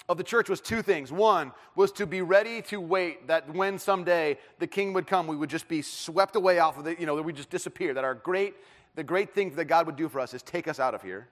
of 0.08 0.16
the 0.16 0.22
church 0.22 0.48
was 0.48 0.60
two 0.60 0.82
things. 0.82 1.10
One 1.10 1.52
was 1.74 1.90
to 1.92 2.06
be 2.06 2.22
ready 2.22 2.60
to 2.62 2.80
wait 2.80 3.26
that 3.26 3.52
when 3.54 3.78
someday 3.78 4.38
the 4.58 4.66
king 4.66 4.92
would 4.92 5.06
come, 5.06 5.26
we 5.26 5.36
would 5.36 5.50
just 5.50 5.66
be 5.68 5.80
swept 5.82 6.36
away 6.36 6.58
off 6.58 6.78
of 6.78 6.84
the, 6.84 6.94
you 7.00 7.06
know, 7.06 7.16
that 7.16 7.22
we 7.22 7.32
just 7.32 7.50
disappear, 7.50 7.94
that 7.94 8.04
our 8.04 8.14
great 8.14 8.54
the 8.94 9.04
great 9.04 9.34
thing 9.34 9.54
that 9.56 9.64
God 9.64 9.86
would 9.86 9.96
do 9.96 10.08
for 10.08 10.20
us 10.20 10.34
is 10.34 10.42
take 10.42 10.68
us 10.68 10.78
out 10.78 10.94
of 10.94 11.02
here. 11.02 11.28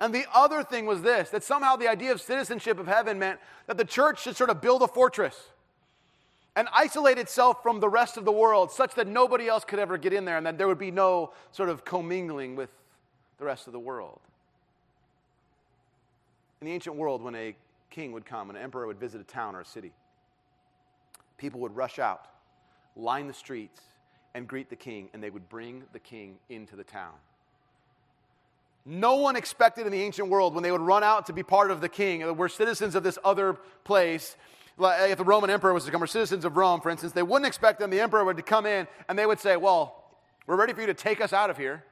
And 0.00 0.14
the 0.14 0.26
other 0.32 0.62
thing 0.62 0.86
was 0.86 1.02
this 1.02 1.30
that 1.30 1.42
somehow 1.42 1.76
the 1.76 1.88
idea 1.88 2.12
of 2.12 2.20
citizenship 2.20 2.78
of 2.78 2.86
heaven 2.86 3.18
meant 3.18 3.40
that 3.66 3.76
the 3.76 3.84
church 3.84 4.22
should 4.22 4.36
sort 4.36 4.50
of 4.50 4.60
build 4.60 4.82
a 4.82 4.88
fortress 4.88 5.36
and 6.56 6.68
isolate 6.72 7.18
itself 7.18 7.62
from 7.62 7.80
the 7.80 7.88
rest 7.88 8.16
of 8.16 8.24
the 8.24 8.32
world 8.32 8.70
such 8.70 8.94
that 8.94 9.06
nobody 9.06 9.48
else 9.48 9.64
could 9.64 9.78
ever 9.78 9.96
get 9.96 10.12
in 10.12 10.24
there 10.24 10.36
and 10.36 10.46
that 10.46 10.58
there 10.58 10.66
would 10.66 10.78
be 10.78 10.90
no 10.90 11.32
sort 11.52 11.68
of 11.68 11.84
commingling 11.84 12.56
with 12.56 12.70
the 13.38 13.44
rest 13.44 13.66
of 13.66 13.72
the 13.72 13.78
world. 13.78 14.20
In 16.60 16.66
the 16.66 16.72
ancient 16.72 16.96
world, 16.96 17.22
when 17.22 17.36
a 17.36 17.54
king 17.90 18.12
would 18.12 18.26
come, 18.26 18.50
an 18.50 18.56
emperor 18.56 18.86
would 18.86 18.98
visit 18.98 19.20
a 19.20 19.24
town 19.24 19.54
or 19.54 19.60
a 19.60 19.64
city, 19.64 19.92
people 21.36 21.60
would 21.60 21.76
rush 21.76 22.00
out, 22.00 22.26
line 22.96 23.28
the 23.28 23.34
streets, 23.34 23.80
and 24.34 24.46
greet 24.46 24.70
the 24.70 24.76
king, 24.76 25.08
and 25.12 25.22
they 25.22 25.30
would 25.30 25.48
bring 25.48 25.84
the 25.92 25.98
king 25.98 26.36
into 26.48 26.76
the 26.76 26.84
town. 26.84 27.14
No 28.84 29.16
one 29.16 29.36
expected 29.36 29.86
in 29.86 29.92
the 29.92 30.02
ancient 30.02 30.28
world 30.28 30.54
when 30.54 30.62
they 30.62 30.72
would 30.72 30.80
run 30.80 31.04
out 31.04 31.26
to 31.26 31.32
be 31.32 31.42
part 31.42 31.70
of 31.70 31.80
the 31.80 31.88
king, 31.88 32.36
we're 32.36 32.48
citizens 32.48 32.94
of 32.94 33.02
this 33.02 33.18
other 33.24 33.58
place. 33.84 34.36
Like 34.78 35.10
if 35.10 35.18
the 35.18 35.24
Roman 35.24 35.50
emperor 35.50 35.74
was 35.74 35.84
to 35.84 35.90
come, 35.90 36.02
or 36.02 36.06
citizens 36.06 36.44
of 36.44 36.56
Rome, 36.56 36.80
for 36.80 36.88
instance, 36.88 37.12
they 37.12 37.22
wouldn't 37.22 37.46
expect 37.46 37.80
them, 37.80 37.90
the 37.90 38.00
emperor 38.00 38.24
would 38.24 38.36
to 38.36 38.42
come 38.42 38.64
in, 38.64 38.86
and 39.08 39.18
they 39.18 39.26
would 39.26 39.40
say, 39.40 39.56
Well, 39.56 40.04
we're 40.46 40.56
ready 40.56 40.72
for 40.72 40.80
you 40.80 40.86
to 40.86 40.94
take 40.94 41.20
us 41.20 41.32
out 41.32 41.50
of 41.50 41.58
here. 41.58 41.84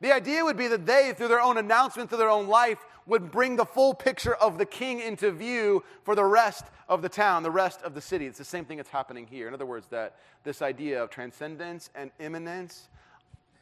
The 0.00 0.12
idea 0.12 0.44
would 0.44 0.56
be 0.56 0.68
that 0.68 0.86
they, 0.86 1.12
through 1.16 1.28
their 1.28 1.40
own 1.40 1.58
announcement, 1.58 2.08
through 2.08 2.18
their 2.18 2.30
own 2.30 2.46
life, 2.46 2.78
would 3.06 3.30
bring 3.30 3.56
the 3.56 3.64
full 3.64 3.94
picture 3.94 4.34
of 4.34 4.58
the 4.58 4.66
king 4.66 5.00
into 5.00 5.30
view 5.30 5.84
for 6.02 6.14
the 6.14 6.24
rest 6.24 6.64
of 6.88 7.02
the 7.02 7.08
town, 7.08 7.42
the 7.42 7.50
rest 7.50 7.82
of 7.82 7.94
the 7.94 8.00
city. 8.00 8.26
It's 8.26 8.38
the 8.38 8.44
same 8.44 8.64
thing 8.64 8.76
that's 8.76 8.88
happening 8.88 9.26
here. 9.26 9.48
In 9.48 9.54
other 9.54 9.66
words, 9.66 9.86
that 9.88 10.16
this 10.44 10.62
idea 10.62 11.02
of 11.02 11.10
transcendence 11.10 11.90
and 11.94 12.10
immanence 12.18 12.88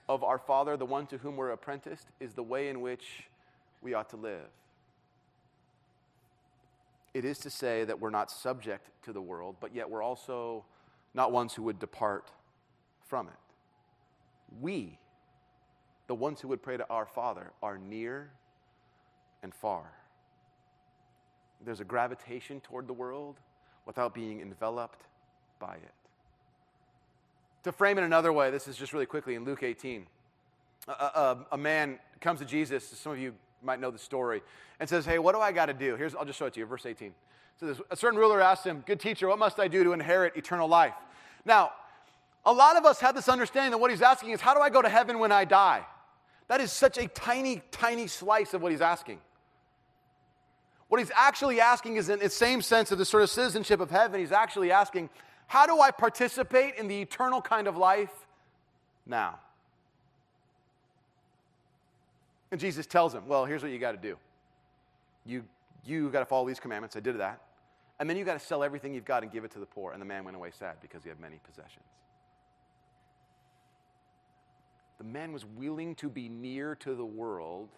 of 0.08 0.22
our 0.22 0.38
Father, 0.38 0.76
the 0.76 0.86
one 0.86 1.06
to 1.06 1.18
whom 1.18 1.36
we're 1.36 1.50
apprenticed, 1.50 2.08
is 2.20 2.34
the 2.34 2.42
way 2.42 2.68
in 2.68 2.80
which 2.80 3.24
we 3.82 3.94
ought 3.94 4.10
to 4.10 4.16
live. 4.16 4.48
It 7.12 7.24
is 7.24 7.38
to 7.40 7.50
say 7.50 7.84
that 7.84 8.00
we're 8.00 8.10
not 8.10 8.30
subject 8.30 8.88
to 9.04 9.12
the 9.12 9.22
world, 9.22 9.56
but 9.60 9.74
yet 9.74 9.88
we're 9.88 10.02
also 10.02 10.64
not 11.14 11.32
ones 11.32 11.54
who 11.54 11.62
would 11.62 11.78
depart 11.78 12.30
from 13.06 13.28
it. 13.28 13.34
We 14.60 14.98
the 16.06 16.14
ones 16.14 16.40
who 16.40 16.48
would 16.48 16.62
pray 16.62 16.76
to 16.76 16.86
our 16.90 17.06
Father 17.06 17.52
are 17.62 17.78
near 17.78 18.30
and 19.44 19.54
far. 19.54 19.84
There's 21.64 21.80
a 21.80 21.84
gravitation 21.84 22.60
toward 22.60 22.88
the 22.88 22.92
world 22.92 23.36
without 23.86 24.14
being 24.14 24.40
enveloped 24.40 25.02
by 25.60 25.74
it. 25.74 25.92
To 27.62 27.72
frame 27.72 27.98
it 27.98 28.04
another 28.04 28.32
way, 28.32 28.50
this 28.50 28.66
is 28.66 28.76
just 28.76 28.92
really 28.92 29.06
quickly 29.06 29.36
in 29.36 29.44
Luke 29.44 29.62
18. 29.62 30.06
A, 30.88 30.90
a, 30.90 31.46
a 31.52 31.56
man 31.56 31.98
comes 32.20 32.40
to 32.40 32.44
Jesus, 32.44 32.84
some 32.84 33.12
of 33.12 33.18
you 33.18 33.34
might 33.62 33.80
know 33.80 33.90
the 33.90 33.98
story, 33.98 34.42
and 34.80 34.88
says, 34.88 35.06
Hey, 35.06 35.18
what 35.18 35.34
do 35.34 35.40
I 35.40 35.52
got 35.52 35.66
to 35.66 35.72
do? 35.72 35.96
Here's, 35.96 36.14
I'll 36.14 36.24
just 36.24 36.38
show 36.38 36.46
it 36.46 36.54
to 36.54 36.60
you, 36.60 36.66
verse 36.66 36.84
18. 36.84 37.14
So 37.58 37.66
this, 37.66 37.80
a 37.90 37.96
certain 37.96 38.18
ruler 38.18 38.40
asked 38.40 38.66
him, 38.66 38.82
Good 38.86 39.00
teacher, 39.00 39.28
what 39.28 39.38
must 39.38 39.58
I 39.58 39.68
do 39.68 39.84
to 39.84 39.92
inherit 39.92 40.36
eternal 40.36 40.68
life? 40.68 40.94
Now, 41.44 41.72
a 42.44 42.52
lot 42.52 42.76
of 42.76 42.84
us 42.84 43.00
have 43.00 43.14
this 43.14 43.28
understanding 43.28 43.70
that 43.70 43.78
what 43.78 43.90
he's 43.90 44.02
asking 44.02 44.30
is, 44.30 44.40
How 44.40 44.52
do 44.52 44.60
I 44.60 44.68
go 44.68 44.82
to 44.82 44.88
heaven 44.88 45.18
when 45.18 45.32
I 45.32 45.44
die? 45.44 45.86
That 46.48 46.60
is 46.60 46.70
such 46.70 46.98
a 46.98 47.08
tiny, 47.08 47.62
tiny 47.70 48.06
slice 48.06 48.52
of 48.52 48.60
what 48.60 48.70
he's 48.72 48.82
asking. 48.82 49.20
What 50.94 51.00
he's 51.00 51.10
actually 51.16 51.60
asking 51.60 51.96
is 51.96 52.08
in 52.08 52.20
the 52.20 52.30
same 52.30 52.62
sense 52.62 52.92
of 52.92 52.98
the 52.98 53.04
sort 53.04 53.24
of 53.24 53.30
citizenship 53.30 53.80
of 53.80 53.90
heaven, 53.90 54.20
he's 54.20 54.30
actually 54.30 54.70
asking, 54.70 55.10
how 55.48 55.66
do 55.66 55.80
I 55.80 55.90
participate 55.90 56.76
in 56.76 56.86
the 56.86 57.02
eternal 57.02 57.42
kind 57.42 57.66
of 57.66 57.76
life 57.76 58.12
now? 59.04 59.40
And 62.52 62.60
Jesus 62.60 62.86
tells 62.86 63.12
him, 63.12 63.26
well, 63.26 63.44
here's 63.44 63.60
what 63.60 63.72
you 63.72 63.80
got 63.80 63.90
to 63.90 63.98
do. 63.98 64.16
You, 65.26 65.42
you 65.84 66.10
got 66.10 66.20
to 66.20 66.26
follow 66.26 66.46
these 66.46 66.60
commandments. 66.60 66.94
I 66.94 67.00
did 67.00 67.18
that. 67.18 67.40
And 67.98 68.08
then 68.08 68.16
you 68.16 68.24
got 68.24 68.38
to 68.38 68.46
sell 68.46 68.62
everything 68.62 68.94
you've 68.94 69.04
got 69.04 69.24
and 69.24 69.32
give 69.32 69.42
it 69.42 69.50
to 69.50 69.58
the 69.58 69.66
poor. 69.66 69.90
And 69.90 70.00
the 70.00 70.06
man 70.06 70.22
went 70.22 70.36
away 70.36 70.52
sad 70.56 70.76
because 70.80 71.02
he 71.02 71.08
had 71.08 71.18
many 71.18 71.40
possessions. 71.44 71.86
The 74.98 75.04
man 75.04 75.32
was 75.32 75.44
willing 75.44 75.96
to 75.96 76.08
be 76.08 76.28
near 76.28 76.76
to 76.76 76.94
the 76.94 77.04
world. 77.04 77.70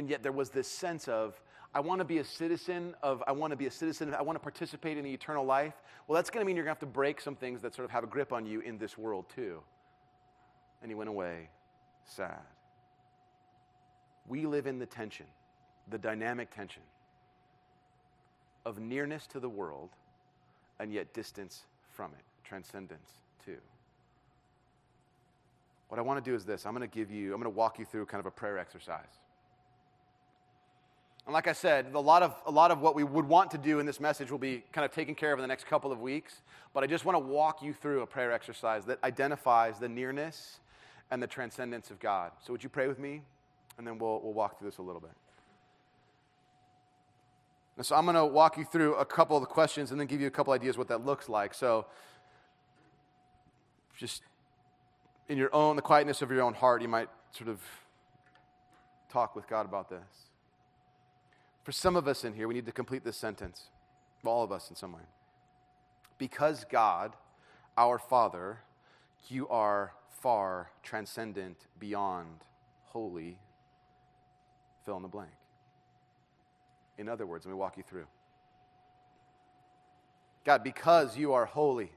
And 0.00 0.08
yet 0.08 0.22
there 0.22 0.32
was 0.32 0.48
this 0.48 0.66
sense 0.66 1.08
of, 1.08 1.38
I 1.74 1.80
want 1.80 1.98
to 1.98 2.06
be 2.06 2.20
a 2.20 2.24
citizen 2.24 2.94
of, 3.02 3.22
I 3.26 3.32
want 3.32 3.50
to 3.50 3.56
be 3.56 3.66
a 3.66 3.70
citizen, 3.70 4.14
I 4.14 4.22
want 4.22 4.36
to 4.36 4.40
participate 4.40 4.96
in 4.96 5.04
the 5.04 5.12
eternal 5.12 5.44
life. 5.44 5.74
Well, 6.08 6.16
that's 6.16 6.30
going 6.30 6.42
to 6.42 6.46
mean 6.46 6.56
you're 6.56 6.64
going 6.64 6.74
to 6.74 6.80
have 6.80 6.88
to 6.88 6.94
break 6.94 7.20
some 7.20 7.36
things 7.36 7.60
that 7.60 7.74
sort 7.74 7.84
of 7.84 7.90
have 7.90 8.02
a 8.02 8.06
grip 8.06 8.32
on 8.32 8.46
you 8.46 8.60
in 8.60 8.78
this 8.78 8.96
world 8.96 9.26
too. 9.28 9.60
And 10.80 10.90
he 10.90 10.94
went 10.94 11.10
away 11.10 11.50
sad. 12.06 12.40
We 14.26 14.46
live 14.46 14.66
in 14.66 14.78
the 14.78 14.86
tension, 14.86 15.26
the 15.90 15.98
dynamic 15.98 16.50
tension 16.50 16.82
of 18.64 18.78
nearness 18.78 19.26
to 19.26 19.38
the 19.38 19.50
world 19.50 19.90
and 20.78 20.94
yet 20.94 21.12
distance 21.12 21.64
from 21.90 22.12
it, 22.12 22.24
transcendence 22.42 23.10
too. 23.44 23.58
What 25.88 25.98
I 25.98 26.02
want 26.02 26.24
to 26.24 26.30
do 26.30 26.34
is 26.34 26.46
this 26.46 26.64
I'm 26.64 26.74
going 26.74 26.88
to 26.88 26.96
give 26.96 27.10
you, 27.10 27.34
I'm 27.34 27.40
going 27.42 27.52
to 27.52 27.58
walk 27.58 27.78
you 27.78 27.84
through 27.84 28.06
kind 28.06 28.20
of 28.20 28.24
a 28.24 28.30
prayer 28.30 28.56
exercise. 28.56 29.18
And 31.30 31.34
like 31.34 31.46
I 31.46 31.52
said, 31.52 31.92
a 31.94 32.00
lot, 32.00 32.24
of, 32.24 32.34
a 32.44 32.50
lot 32.50 32.72
of 32.72 32.80
what 32.80 32.96
we 32.96 33.04
would 33.04 33.24
want 33.24 33.52
to 33.52 33.58
do 33.58 33.78
in 33.78 33.86
this 33.86 34.00
message 34.00 34.32
will 34.32 34.38
be 34.38 34.64
kind 34.72 34.84
of 34.84 34.90
taken 34.90 35.14
care 35.14 35.32
of 35.32 35.38
in 35.38 35.42
the 35.42 35.46
next 35.46 35.64
couple 35.68 35.92
of 35.92 36.00
weeks. 36.00 36.42
But 36.74 36.82
I 36.82 36.88
just 36.88 37.04
want 37.04 37.14
to 37.14 37.20
walk 37.20 37.62
you 37.62 37.72
through 37.72 38.02
a 38.02 38.06
prayer 38.08 38.32
exercise 38.32 38.84
that 38.86 38.98
identifies 39.04 39.78
the 39.78 39.88
nearness 39.88 40.58
and 41.08 41.22
the 41.22 41.28
transcendence 41.28 41.92
of 41.92 42.00
God. 42.00 42.32
So 42.44 42.52
would 42.52 42.64
you 42.64 42.68
pray 42.68 42.88
with 42.88 42.98
me? 42.98 43.22
And 43.78 43.86
then 43.86 43.96
we'll, 43.96 44.20
we'll 44.20 44.32
walk 44.32 44.58
through 44.58 44.70
this 44.70 44.78
a 44.78 44.82
little 44.82 45.00
bit. 45.00 45.12
And 47.76 47.86
so 47.86 47.94
I'm 47.94 48.06
going 48.06 48.16
to 48.16 48.26
walk 48.26 48.58
you 48.58 48.64
through 48.64 48.96
a 48.96 49.04
couple 49.04 49.36
of 49.36 49.42
the 49.42 49.46
questions 49.46 49.92
and 49.92 50.00
then 50.00 50.08
give 50.08 50.20
you 50.20 50.26
a 50.26 50.32
couple 50.32 50.52
ideas 50.52 50.76
what 50.76 50.88
that 50.88 51.06
looks 51.06 51.28
like. 51.28 51.54
So 51.54 51.86
just 53.96 54.24
in 55.28 55.38
your 55.38 55.54
own, 55.54 55.76
the 55.76 55.82
quietness 55.82 56.22
of 56.22 56.32
your 56.32 56.42
own 56.42 56.54
heart, 56.54 56.82
you 56.82 56.88
might 56.88 57.08
sort 57.30 57.48
of 57.48 57.60
talk 59.12 59.36
with 59.36 59.46
God 59.46 59.64
about 59.64 59.88
this. 59.88 60.29
For 61.70 61.74
some 61.74 61.94
of 61.94 62.08
us 62.08 62.24
in 62.24 62.34
here, 62.34 62.48
we 62.48 62.54
need 62.54 62.66
to 62.66 62.72
complete 62.72 63.04
this 63.04 63.16
sentence. 63.16 63.68
All 64.24 64.42
of 64.42 64.50
us 64.50 64.70
in 64.70 64.74
some 64.74 64.90
way. 64.90 65.06
Because 66.18 66.64
God, 66.68 67.14
our 67.76 67.96
Father, 67.96 68.58
you 69.28 69.46
are 69.46 69.92
far 70.20 70.72
transcendent, 70.82 71.68
beyond, 71.78 72.40
holy, 72.86 73.38
fill 74.84 74.96
in 74.96 75.02
the 75.02 75.08
blank. 75.08 75.30
In 76.98 77.08
other 77.08 77.24
words, 77.24 77.46
let 77.46 77.52
me 77.52 77.56
walk 77.56 77.76
you 77.76 77.84
through. 77.84 78.08
God, 80.44 80.64
because 80.64 81.16
you 81.16 81.34
are 81.34 81.46
holy, 81.46 81.92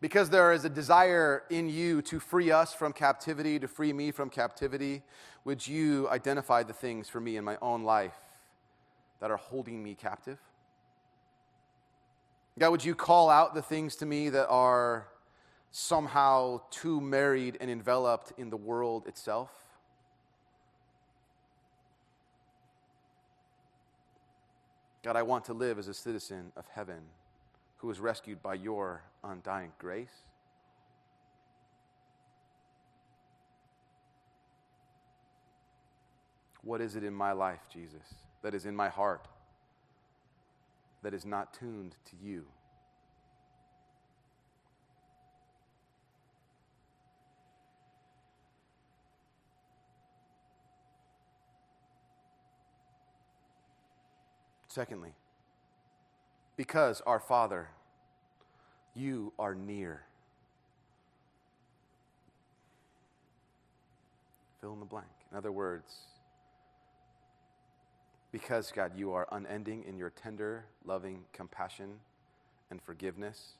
because 0.00 0.30
there 0.30 0.52
is 0.52 0.64
a 0.64 0.68
desire 0.68 1.42
in 1.50 1.68
you 1.68 2.02
to 2.02 2.20
free 2.20 2.50
us 2.50 2.72
from 2.72 2.92
captivity, 2.92 3.58
to 3.58 3.66
free 3.66 3.92
me 3.92 4.12
from 4.12 4.30
captivity, 4.30 5.02
would 5.44 5.66
you 5.66 6.08
identify 6.08 6.62
the 6.62 6.72
things 6.72 7.08
for 7.08 7.20
me 7.20 7.36
in 7.36 7.44
my 7.44 7.56
own 7.60 7.82
life 7.82 8.18
that 9.20 9.30
are 9.30 9.36
holding 9.36 9.82
me 9.82 9.94
captive? 9.94 10.38
God, 12.58 12.70
would 12.70 12.84
you 12.84 12.94
call 12.94 13.30
out 13.30 13.54
the 13.54 13.62
things 13.62 13.96
to 13.96 14.06
me 14.06 14.28
that 14.30 14.48
are 14.48 15.08
somehow 15.70 16.60
too 16.70 17.00
married 17.00 17.56
and 17.60 17.70
enveloped 17.70 18.32
in 18.38 18.50
the 18.50 18.56
world 18.56 19.06
itself? 19.06 19.50
God, 25.02 25.16
I 25.16 25.22
want 25.22 25.44
to 25.46 25.54
live 25.54 25.78
as 25.78 25.88
a 25.88 25.94
citizen 25.94 26.52
of 26.56 26.66
heaven 26.72 27.02
who 27.78 27.86
was 27.86 28.00
rescued 28.00 28.42
by 28.42 28.54
your 28.54 29.02
undying 29.24 29.72
grace. 29.78 30.24
What 36.62 36.80
is 36.80 36.96
it 36.96 37.04
in 37.04 37.14
my 37.14 37.32
life, 37.32 37.60
Jesus, 37.72 38.14
that 38.42 38.52
is 38.54 38.66
in 38.66 38.74
my 38.76 38.88
heart 38.88 39.26
that 41.02 41.14
is 41.14 41.24
not 41.24 41.54
tuned 41.54 41.94
to 42.06 42.16
you? 42.20 42.44
Secondly, 54.66 55.14
because 56.58 57.00
our 57.06 57.20
Father, 57.20 57.68
you 58.92 59.32
are 59.38 59.54
near. 59.54 60.02
Fill 64.60 64.72
in 64.72 64.80
the 64.80 64.84
blank. 64.84 65.06
In 65.30 65.38
other 65.38 65.52
words, 65.52 65.94
because, 68.32 68.72
God, 68.72 68.92
you 68.96 69.12
are 69.12 69.28
unending 69.30 69.84
in 69.84 69.96
your 69.96 70.10
tender, 70.10 70.64
loving 70.84 71.20
compassion 71.32 72.00
and 72.72 72.82
forgiveness. 72.82 73.52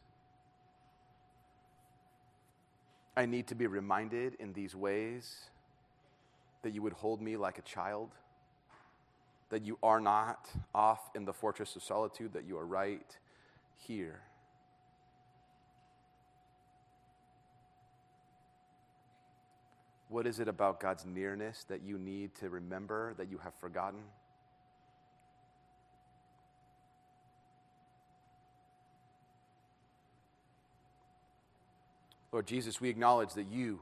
I 3.16 3.26
need 3.26 3.46
to 3.46 3.54
be 3.54 3.68
reminded 3.68 4.34
in 4.40 4.52
these 4.52 4.74
ways 4.74 5.36
that 6.62 6.74
you 6.74 6.82
would 6.82 6.94
hold 6.94 7.22
me 7.22 7.36
like 7.36 7.58
a 7.58 7.62
child 7.62 8.10
that 9.50 9.64
you 9.64 9.78
are 9.82 10.00
not 10.00 10.48
off 10.74 11.10
in 11.14 11.24
the 11.24 11.32
fortress 11.32 11.74
of 11.76 11.82
solitude, 11.82 12.32
that 12.34 12.46
you 12.46 12.58
are 12.58 12.66
right 12.66 13.16
here. 13.76 14.20
What 20.08 20.26
is 20.26 20.40
it 20.40 20.48
about 20.48 20.80
God's 20.80 21.04
nearness 21.04 21.64
that 21.68 21.82
you 21.82 21.98
need 21.98 22.34
to 22.36 22.48
remember 22.48 23.14
that 23.18 23.30
you 23.30 23.38
have 23.38 23.54
forgotten? 23.54 24.00
Lord 32.32 32.46
Jesus, 32.46 32.80
we 32.80 32.88
acknowledge 32.88 33.34
that 33.34 33.46
you, 33.46 33.80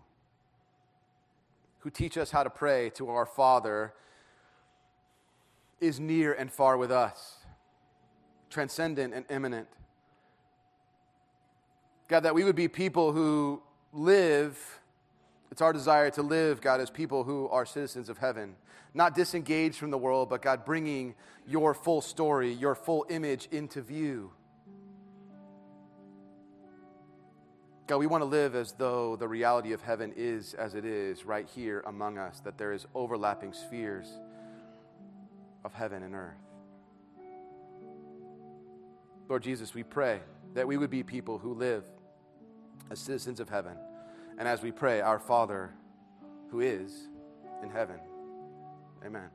who 1.80 1.90
teach 1.90 2.16
us 2.16 2.30
how 2.30 2.42
to 2.42 2.50
pray 2.50 2.90
to 2.90 3.08
our 3.08 3.26
Father, 3.26 3.92
is 5.80 6.00
near 6.00 6.32
and 6.32 6.50
far 6.50 6.76
with 6.76 6.90
us, 6.90 7.36
transcendent 8.50 9.14
and 9.14 9.24
immanent. 9.30 9.68
God, 12.08 12.20
that 12.20 12.34
we 12.34 12.44
would 12.44 12.56
be 12.56 12.68
people 12.68 13.12
who 13.12 13.62
live, 13.92 14.80
it's 15.50 15.60
our 15.60 15.72
desire 15.72 16.10
to 16.10 16.22
live, 16.22 16.60
God, 16.60 16.80
as 16.80 16.90
people 16.90 17.24
who 17.24 17.48
are 17.48 17.66
citizens 17.66 18.08
of 18.08 18.18
heaven, 18.18 18.54
not 18.94 19.14
disengaged 19.14 19.76
from 19.76 19.90
the 19.90 19.98
world, 19.98 20.30
but 20.30 20.40
God, 20.40 20.64
bringing 20.64 21.14
your 21.46 21.74
full 21.74 22.00
story, 22.00 22.52
your 22.52 22.74
full 22.74 23.06
image 23.10 23.48
into 23.50 23.82
view. 23.82 24.30
God, 27.86 27.98
we 27.98 28.06
want 28.06 28.22
to 28.22 28.26
live 28.26 28.56
as 28.56 28.72
though 28.72 29.14
the 29.14 29.28
reality 29.28 29.72
of 29.72 29.80
heaven 29.80 30.12
is 30.16 30.54
as 30.54 30.74
it 30.74 30.84
is 30.84 31.24
right 31.24 31.46
here 31.54 31.84
among 31.86 32.18
us, 32.18 32.40
that 32.40 32.58
there 32.58 32.72
is 32.72 32.86
overlapping 32.94 33.52
spheres 33.52 34.08
of 35.66 35.74
heaven 35.74 36.04
and 36.04 36.14
earth. 36.14 36.38
Lord 39.28 39.42
Jesus, 39.42 39.74
we 39.74 39.82
pray 39.82 40.20
that 40.54 40.68
we 40.68 40.76
would 40.76 40.90
be 40.90 41.02
people 41.02 41.38
who 41.38 41.54
live 41.54 41.84
as 42.88 43.00
citizens 43.00 43.40
of 43.40 43.48
heaven. 43.48 43.76
And 44.38 44.46
as 44.46 44.62
we 44.62 44.70
pray, 44.70 45.00
our 45.00 45.18
Father 45.18 45.74
who 46.52 46.60
is 46.60 47.08
in 47.64 47.70
heaven. 47.70 47.98
Amen. 49.04 49.28